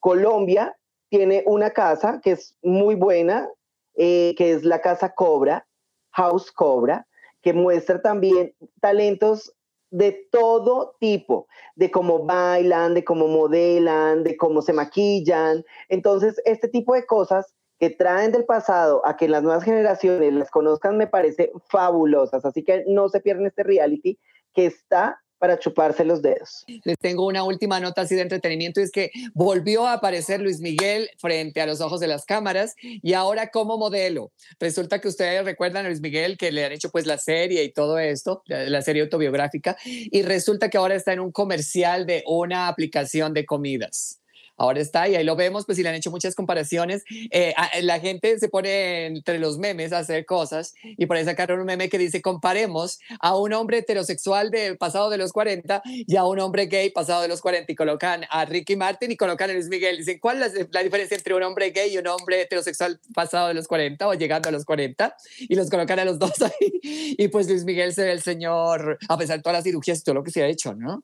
Colombia 0.00 0.76
tiene 1.08 1.42
una 1.46 1.70
casa 1.70 2.20
que 2.22 2.32
es 2.32 2.56
muy 2.62 2.94
buena, 2.94 3.48
eh, 3.94 4.34
que 4.36 4.52
es 4.52 4.64
la 4.64 4.80
Casa 4.80 5.14
Cobra, 5.14 5.66
House 6.12 6.50
Cobra, 6.50 7.06
que 7.42 7.52
muestra 7.52 8.00
también 8.00 8.54
talentos 8.80 9.54
de 9.90 10.28
todo 10.30 10.96
tipo, 11.00 11.48
de 11.74 11.90
cómo 11.90 12.24
bailan, 12.24 12.94
de 12.94 13.04
cómo 13.04 13.26
modelan, 13.28 14.22
de 14.22 14.36
cómo 14.36 14.62
se 14.62 14.72
maquillan. 14.72 15.64
Entonces, 15.88 16.40
este 16.44 16.68
tipo 16.68 16.94
de 16.94 17.06
cosas 17.06 17.54
que 17.78 17.90
traen 17.90 18.30
del 18.30 18.44
pasado 18.44 19.04
a 19.04 19.16
que 19.16 19.28
las 19.28 19.42
nuevas 19.42 19.64
generaciones 19.64 20.32
las 20.34 20.50
conozcan 20.50 20.96
me 20.96 21.06
parece 21.06 21.50
fabulosas. 21.68 22.44
Así 22.44 22.62
que 22.62 22.84
no 22.86 23.08
se 23.08 23.20
pierdan 23.20 23.46
este 23.46 23.62
reality 23.62 24.18
que 24.52 24.66
está 24.66 25.20
para 25.40 25.58
chuparse 25.58 26.04
los 26.04 26.20
dedos. 26.20 26.64
Les 26.84 26.98
tengo 26.98 27.26
una 27.26 27.42
última 27.42 27.80
nota 27.80 28.02
así 28.02 28.14
de 28.14 28.20
entretenimiento, 28.20 28.80
y 28.80 28.84
es 28.84 28.92
que 28.92 29.10
volvió 29.32 29.86
a 29.86 29.94
aparecer 29.94 30.40
Luis 30.40 30.60
Miguel 30.60 31.10
frente 31.18 31.62
a 31.62 31.66
los 31.66 31.80
ojos 31.80 31.98
de 31.98 32.06
las 32.06 32.26
cámaras 32.26 32.74
y 32.78 33.14
ahora 33.14 33.50
como 33.50 33.78
modelo. 33.78 34.30
Resulta 34.60 35.00
que 35.00 35.08
ustedes 35.08 35.42
recuerdan 35.44 35.86
a 35.86 35.88
Luis 35.88 36.02
Miguel 36.02 36.36
que 36.36 36.52
le 36.52 36.64
han 36.64 36.72
hecho 36.72 36.90
pues 36.90 37.06
la 37.06 37.16
serie 37.16 37.64
y 37.64 37.72
todo 37.72 37.98
esto, 37.98 38.42
la, 38.44 38.64
la 38.68 38.82
serie 38.82 39.02
autobiográfica, 39.02 39.76
y 39.84 40.22
resulta 40.22 40.68
que 40.68 40.76
ahora 40.76 40.94
está 40.94 41.14
en 41.14 41.20
un 41.20 41.32
comercial 41.32 42.04
de 42.04 42.22
una 42.26 42.68
aplicación 42.68 43.32
de 43.32 43.46
comidas. 43.46 44.20
Ahora 44.60 44.78
está 44.82 45.08
y 45.08 45.16
ahí 45.16 45.24
lo 45.24 45.36
vemos, 45.36 45.64
pues 45.64 45.76
si 45.76 45.82
le 45.82 45.88
han 45.88 45.94
hecho 45.94 46.10
muchas 46.10 46.34
comparaciones. 46.34 47.02
Eh, 47.30 47.54
a- 47.56 47.80
la 47.80 47.98
gente 47.98 48.38
se 48.38 48.50
pone 48.50 49.06
entre 49.06 49.38
los 49.38 49.56
memes 49.56 49.92
a 49.94 49.98
hacer 50.00 50.26
cosas 50.26 50.74
y 50.82 51.06
por 51.06 51.16
ahí 51.16 51.24
sacaron 51.24 51.60
un 51.60 51.64
meme 51.66 51.88
que 51.88 51.96
dice 51.96 52.20
comparemos 52.20 52.98
a 53.20 53.38
un 53.38 53.54
hombre 53.54 53.78
heterosexual 53.78 54.50
de 54.50 54.74
pasado 54.76 55.08
de 55.08 55.16
los 55.16 55.32
40 55.32 55.80
y 55.84 56.14
a 56.16 56.24
un 56.24 56.38
hombre 56.40 56.66
gay 56.66 56.90
pasado 56.90 57.22
de 57.22 57.28
los 57.28 57.40
40 57.40 57.72
y 57.72 57.74
colocan 57.74 58.26
a 58.28 58.44
Ricky 58.44 58.76
Martin 58.76 59.10
y 59.12 59.16
colocan 59.16 59.48
a 59.48 59.54
Luis 59.54 59.68
Miguel. 59.68 59.96
Dicen, 59.96 60.18
¿cuál 60.20 60.42
es 60.42 60.52
la, 60.52 60.66
la 60.72 60.82
diferencia 60.82 61.16
entre 61.16 61.34
un 61.34 61.42
hombre 61.42 61.70
gay 61.70 61.94
y 61.94 61.96
un 61.98 62.06
hombre 62.08 62.42
heterosexual 62.42 63.00
pasado 63.14 63.48
de 63.48 63.54
los 63.54 63.66
40 63.66 64.08
o 64.08 64.12
llegando 64.12 64.50
a 64.50 64.52
los 64.52 64.66
40? 64.66 65.16
Y 65.38 65.54
los 65.54 65.70
colocan 65.70 65.98
a 66.00 66.04
los 66.04 66.18
dos 66.18 66.34
ahí. 66.42 66.52
Y 67.18 67.28
pues 67.28 67.48
Luis 67.48 67.64
Miguel 67.64 67.94
se 67.94 68.04
ve 68.04 68.12
el 68.12 68.20
señor, 68.22 68.98
a 69.08 69.16
pesar 69.16 69.38
de 69.38 69.42
todas 69.42 69.56
las 69.58 69.64
cirugías 69.64 70.00
y 70.00 70.02
todo 70.02 70.14
lo 70.16 70.22
que 70.22 70.30
se 70.30 70.42
ha 70.42 70.46
hecho, 70.48 70.74
¿no? 70.74 71.02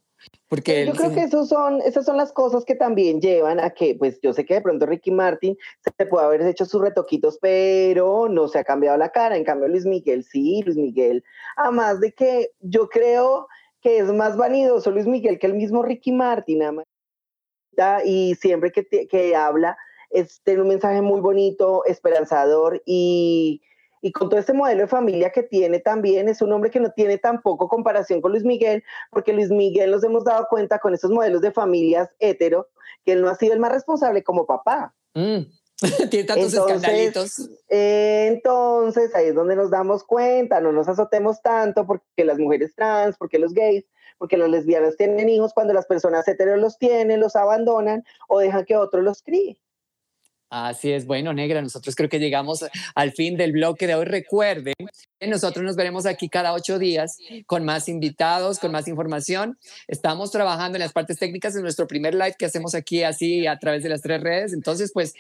Porque 0.49 0.87
Yo 0.87 0.93
creo 0.93 1.13
que 1.13 1.23
esos 1.25 1.49
son, 1.49 1.81
esas 1.83 2.05
son 2.07 2.17
las 2.17 2.33
cosas 2.33 2.65
que 2.65 2.77
también 2.77 3.21
llevan 3.21 3.59
a 3.59 3.71
que, 3.71 3.97
pues 3.97 4.21
yo 4.21 4.33
sé 4.33 4.45
que 4.47 4.55
de 4.55 4.61
pronto 4.61 4.87
Ricky 4.87 5.11
Martin 5.11 5.57
se 5.99 6.07
puede 6.07 6.25
haber 6.27 6.43
hecho 6.43 6.65
sus 6.65 6.81
retoquitos, 6.81 7.39
pero 7.41 8.29
no 8.29 8.47
se 8.47 8.61
ha 8.61 8.65
cambiado 8.65 8.97
la 8.97 9.11
cara. 9.11 9.37
En 9.37 9.43
cambio, 9.45 9.67
Luis 9.69 9.85
Miguel, 9.85 10.23
sí, 10.23 10.63
Luis 10.65 10.77
Miguel. 10.77 11.25
Además 11.57 12.01
de 12.01 12.13
que 12.13 12.51
yo 12.61 12.89
creo 12.89 13.49
que 13.81 13.99
es 13.99 14.13
más 14.13 14.37
vanidoso 14.37 14.91
Luis 14.93 15.07
Miguel 15.07 15.39
que 15.39 15.47
el 15.49 15.55
mismo 15.55 15.83
Ricky 15.83 16.13
Martin. 16.13 16.63
Y 18.05 18.35
siempre 18.37 18.71
que, 18.73 18.85
te- 18.85 19.07
que 19.07 19.35
habla, 19.37 19.77
es, 20.11 20.41
tiene 20.45 20.63
un 20.63 20.69
mensaje 20.69 21.03
muy 21.03 21.21
bonito, 21.21 21.85
esperanzador 21.87 22.83
y 22.87 23.61
y 24.01 24.13
con 24.13 24.29
todo 24.29 24.39
este 24.39 24.53
modelo 24.53 24.83
de 24.83 24.87
familia 24.87 25.31
que 25.31 25.43
tiene 25.43 25.81
también, 25.81 26.29
es 26.29 26.43
un 26.43 26.53
hombre 26.53 26.71
que 26.71 26.81
no 26.81 26.91
tiene 26.91 27.19
tampoco 27.19 27.69
comparación 27.69 28.21
con 28.21 28.33
Luis 28.33 28.45
Miguel, 28.45 28.83
porque 29.11 29.33
Luis 29.33 29.51
Miguel 29.51 29.91
nos 29.91 30.05
hemos 30.05 30.25
dado 30.25 30.47
cuenta 30.49 30.79
con 30.79 30.95
esos 30.95 31.11
modelos 31.11 31.41
de 31.41 31.53
familias 31.53 32.11
hetero, 32.19 32.69
que 33.05 33.13
él 33.13 33.23
no 33.23 33.29
ha 33.29 33.35
sido 33.35 33.55
el 33.55 33.61
más 33.61 33.73
responsable 33.73 34.23
como 34.23 34.47
papá. 34.47 34.95
Mm. 35.15 35.43
Tiene 36.11 36.27
tantos 36.27 36.55
escandalitos. 36.55 37.51
Entonces, 37.69 39.15
ahí 39.15 39.27
es 39.27 39.35
donde 39.35 39.57
nos 39.57 39.71
damos 39.71 40.05
cuenta, 40.05 40.61
no 40.61 40.73
nos 40.73 40.89
azotemos 40.89 41.43
tanto 41.43 41.87
porque 41.87 42.25
las 42.25 42.39
mujeres 42.39 42.75
trans, 42.75 43.17
porque 43.19 43.39
los 43.39 43.53
gays, 43.53 43.85
porque 44.19 44.39
las 44.39 44.49
lesbianas 44.49 44.97
tienen 44.97 45.29
hijos 45.29 45.53
cuando 45.53 45.75
las 45.75 45.87
personas 45.87 46.27
heteros 46.27 46.59
los 46.59 46.79
tienen, 46.79 47.21
los 47.21 47.37
abandonan 47.37 48.05
o 48.29 48.39
dejan 48.39 48.65
que 48.65 48.77
otro 48.77 49.03
los 49.03 49.23
críe. 49.23 49.61
Así 50.49 50.93
es, 50.93 51.07
bueno, 51.07 51.33
negra, 51.33 51.61
nosotros 51.61 51.97
creo 51.97 52.09
que 52.09 52.21
llegamos 52.21 52.65
al 52.95 53.13
fin 53.13 53.37
del 53.37 53.51
bloque 53.51 53.89
de 53.89 53.97
hoy. 53.97 54.05
Recuerden, 54.05 54.75
nosotros 55.21 55.65
nos 55.65 55.75
veremos 55.75 56.07
aquí 56.07 56.29
cada 56.29 56.53
ocho 56.53 56.79
días 56.79 57.19
con 57.47 57.65
más 57.65 57.89
invitados, 57.89 58.61
con 58.61 58.71
más 58.71 58.87
información. 58.87 59.59
Estamos 59.89 60.31
trabajando 60.31 60.77
en 60.77 60.83
las 60.83 60.93
partes 60.93 61.19
técnicas 61.19 61.57
en 61.57 61.63
nuestro 61.63 61.89
primer 61.89 62.15
live 62.15 62.37
que 62.39 62.47
hacemos 62.47 62.77
aquí 62.77 63.03
así 63.03 63.49
a 63.49 63.59
través 63.59 63.83
de 63.83 63.89
las 63.89 64.03
tres 64.03 64.21
redes. 64.21 64.53
Entonces, 64.53 64.93
pues, 64.95 65.15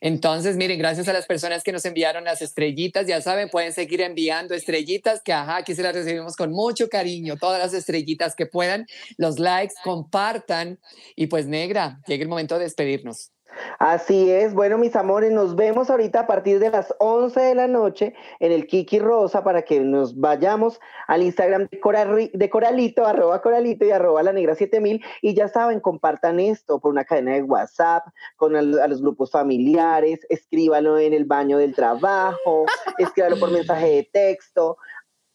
entonces, 0.00 0.56
miren, 0.56 0.78
gracias 0.78 1.08
a 1.08 1.12
las 1.12 1.26
personas 1.26 1.62
que 1.62 1.72
nos 1.72 1.84
enviaron 1.84 2.24
las 2.24 2.40
estrellitas, 2.40 3.06
ya 3.06 3.20
saben, 3.20 3.50
pueden 3.50 3.74
seguir 3.74 4.00
enviando 4.00 4.54
estrellitas, 4.54 5.20
que 5.22 5.34
ajá, 5.34 5.56
aquí 5.56 5.74
se 5.74 5.82
las 5.82 5.94
recibimos 5.94 6.34
con 6.34 6.50
mucho 6.50 6.88
cariño, 6.88 7.36
todas 7.36 7.60
las 7.60 7.74
estrellitas 7.74 8.34
que 8.34 8.46
puedan, 8.46 8.86
los 9.18 9.38
likes, 9.38 9.74
compartan 9.84 10.78
y 11.14 11.26
pues, 11.26 11.46
negra, 11.46 12.00
llega 12.06 12.22
el 12.22 12.28
momento 12.30 12.56
de 12.56 12.64
despedirnos. 12.64 13.31
Así 13.78 14.30
es, 14.30 14.54
bueno 14.54 14.78
mis 14.78 14.96
amores, 14.96 15.32
nos 15.32 15.56
vemos 15.56 15.90
ahorita 15.90 16.20
a 16.20 16.26
partir 16.26 16.58
de 16.58 16.70
las 16.70 16.94
11 16.98 17.40
de 17.40 17.54
la 17.54 17.68
noche 17.68 18.14
en 18.40 18.52
el 18.52 18.66
Kiki 18.66 18.98
Rosa 18.98 19.44
para 19.44 19.62
que 19.62 19.80
nos 19.80 20.18
vayamos 20.18 20.80
al 21.06 21.22
Instagram 21.22 21.68
de, 21.70 22.50
Coralito, 22.50 23.06
arroba 23.06 23.42
Coralito 23.42 23.84
y 23.84 23.90
arroba 23.90 24.22
la 24.22 24.32
negra 24.32 24.54
7000 24.54 25.04
y 25.20 25.34
ya 25.34 25.48
saben, 25.48 25.80
compartan 25.80 26.40
esto 26.40 26.80
por 26.80 26.92
una 26.92 27.04
cadena 27.04 27.32
de 27.32 27.42
WhatsApp, 27.42 28.04
con 28.36 28.56
a 28.56 28.62
los 28.62 29.02
grupos 29.02 29.30
familiares, 29.30 30.20
escríbanlo 30.28 30.98
en 30.98 31.12
el 31.12 31.24
baño 31.24 31.58
del 31.58 31.74
trabajo, 31.74 32.64
escríbanlo 32.98 33.38
por 33.38 33.50
mensaje 33.50 33.86
de 33.86 34.10
texto, 34.12 34.76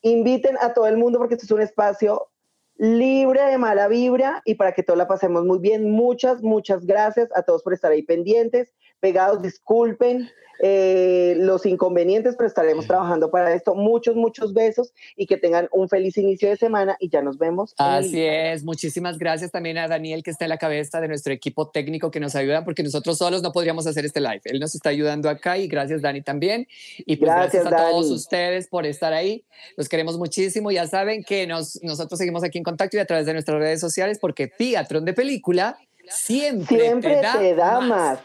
inviten 0.01 0.57
a 0.61 0.73
todo 0.73 0.87
el 0.87 0.97
mundo 0.97 1.19
porque 1.19 1.35
esto 1.35 1.45
es 1.45 1.51
un 1.51 1.61
espacio 1.61 2.29
libre 2.77 3.43
de 3.43 3.57
mala 3.57 3.87
vibra 3.87 4.41
y 4.45 4.55
para 4.55 4.71
que 4.71 4.83
todos 4.83 4.97
la 4.97 5.07
pasemos 5.07 5.45
muy 5.45 5.59
bien. 5.59 5.91
Muchas, 5.91 6.41
muchas 6.41 6.85
gracias 6.85 7.29
a 7.35 7.43
todos 7.43 7.63
por 7.63 7.73
estar 7.73 7.91
ahí 7.91 8.03
pendientes. 8.03 8.75
Pegados, 8.99 9.41
disculpen 9.41 10.29
eh, 10.59 11.35
los 11.37 11.65
inconvenientes, 11.67 12.35
pero 12.35 12.47
estaremos 12.47 12.87
trabajando 12.87 13.29
para 13.29 13.53
esto. 13.53 13.75
Muchos, 13.75 14.15
muchos 14.15 14.53
besos 14.53 14.91
y 15.15 15.27
que 15.27 15.37
tengan 15.37 15.67
un 15.71 15.87
feliz 15.87 16.17
inicio 16.17 16.49
de 16.49 16.57
semana 16.57 16.97
y 16.99 17.09
ya 17.09 17.21
nos 17.21 17.37
vemos. 17.37 17.75
Así 17.77 18.23
es, 18.23 18.63
muchísimas 18.63 19.19
gracias 19.19 19.51
también 19.51 19.77
a 19.77 19.87
Daniel 19.87 20.23
que 20.23 20.31
está 20.31 20.45
en 20.45 20.49
la 20.49 20.57
cabeza 20.57 20.99
de 20.99 21.07
nuestro 21.07 21.31
equipo 21.31 21.69
técnico 21.69 22.09
que 22.09 22.19
nos 22.19 22.35
ayuda 22.35 22.63
porque 22.63 22.81
nosotros 22.81 23.19
solos 23.19 23.43
no 23.43 23.51
podríamos 23.51 23.85
hacer 23.85 24.05
este 24.05 24.19
live. 24.19 24.41
Él 24.45 24.59
nos 24.59 24.73
está 24.73 24.89
ayudando 24.89 25.29
acá 25.29 25.57
y 25.57 25.67
gracias 25.67 26.01
Dani 26.01 26.21
también. 26.21 26.67
Y 26.97 27.17
pues 27.17 27.31
gracias, 27.31 27.65
a 27.65 27.69
todos 27.69 28.09
ustedes 28.09 28.67
por 28.67 28.85
estar 28.87 29.13
ahí. 29.13 29.45
Los 29.75 29.87
queremos 29.87 30.17
muchísimo. 30.17 30.71
Ya 30.71 30.87
saben 30.87 31.23
que 31.23 31.45
nos, 31.45 31.81
nosotros 31.83 32.17
seguimos 32.17 32.43
aquí 32.43 32.57
en 32.57 32.63
contacto 32.63 32.97
y 32.97 32.99
a 32.99 33.05
través 33.05 33.27
de 33.27 33.33
nuestras 33.33 33.59
redes 33.59 33.79
sociales 33.79 34.17
porque 34.19 34.47
Teatrón 34.47 35.05
de 35.05 35.13
Película 35.13 35.77
siempre, 36.09 36.79
siempre 36.79 37.21
te 37.39 37.53
da, 37.53 37.79
más. 37.79 38.19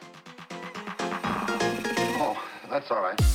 That's 2.73 2.91
all 2.91 3.03
right. 3.03 3.32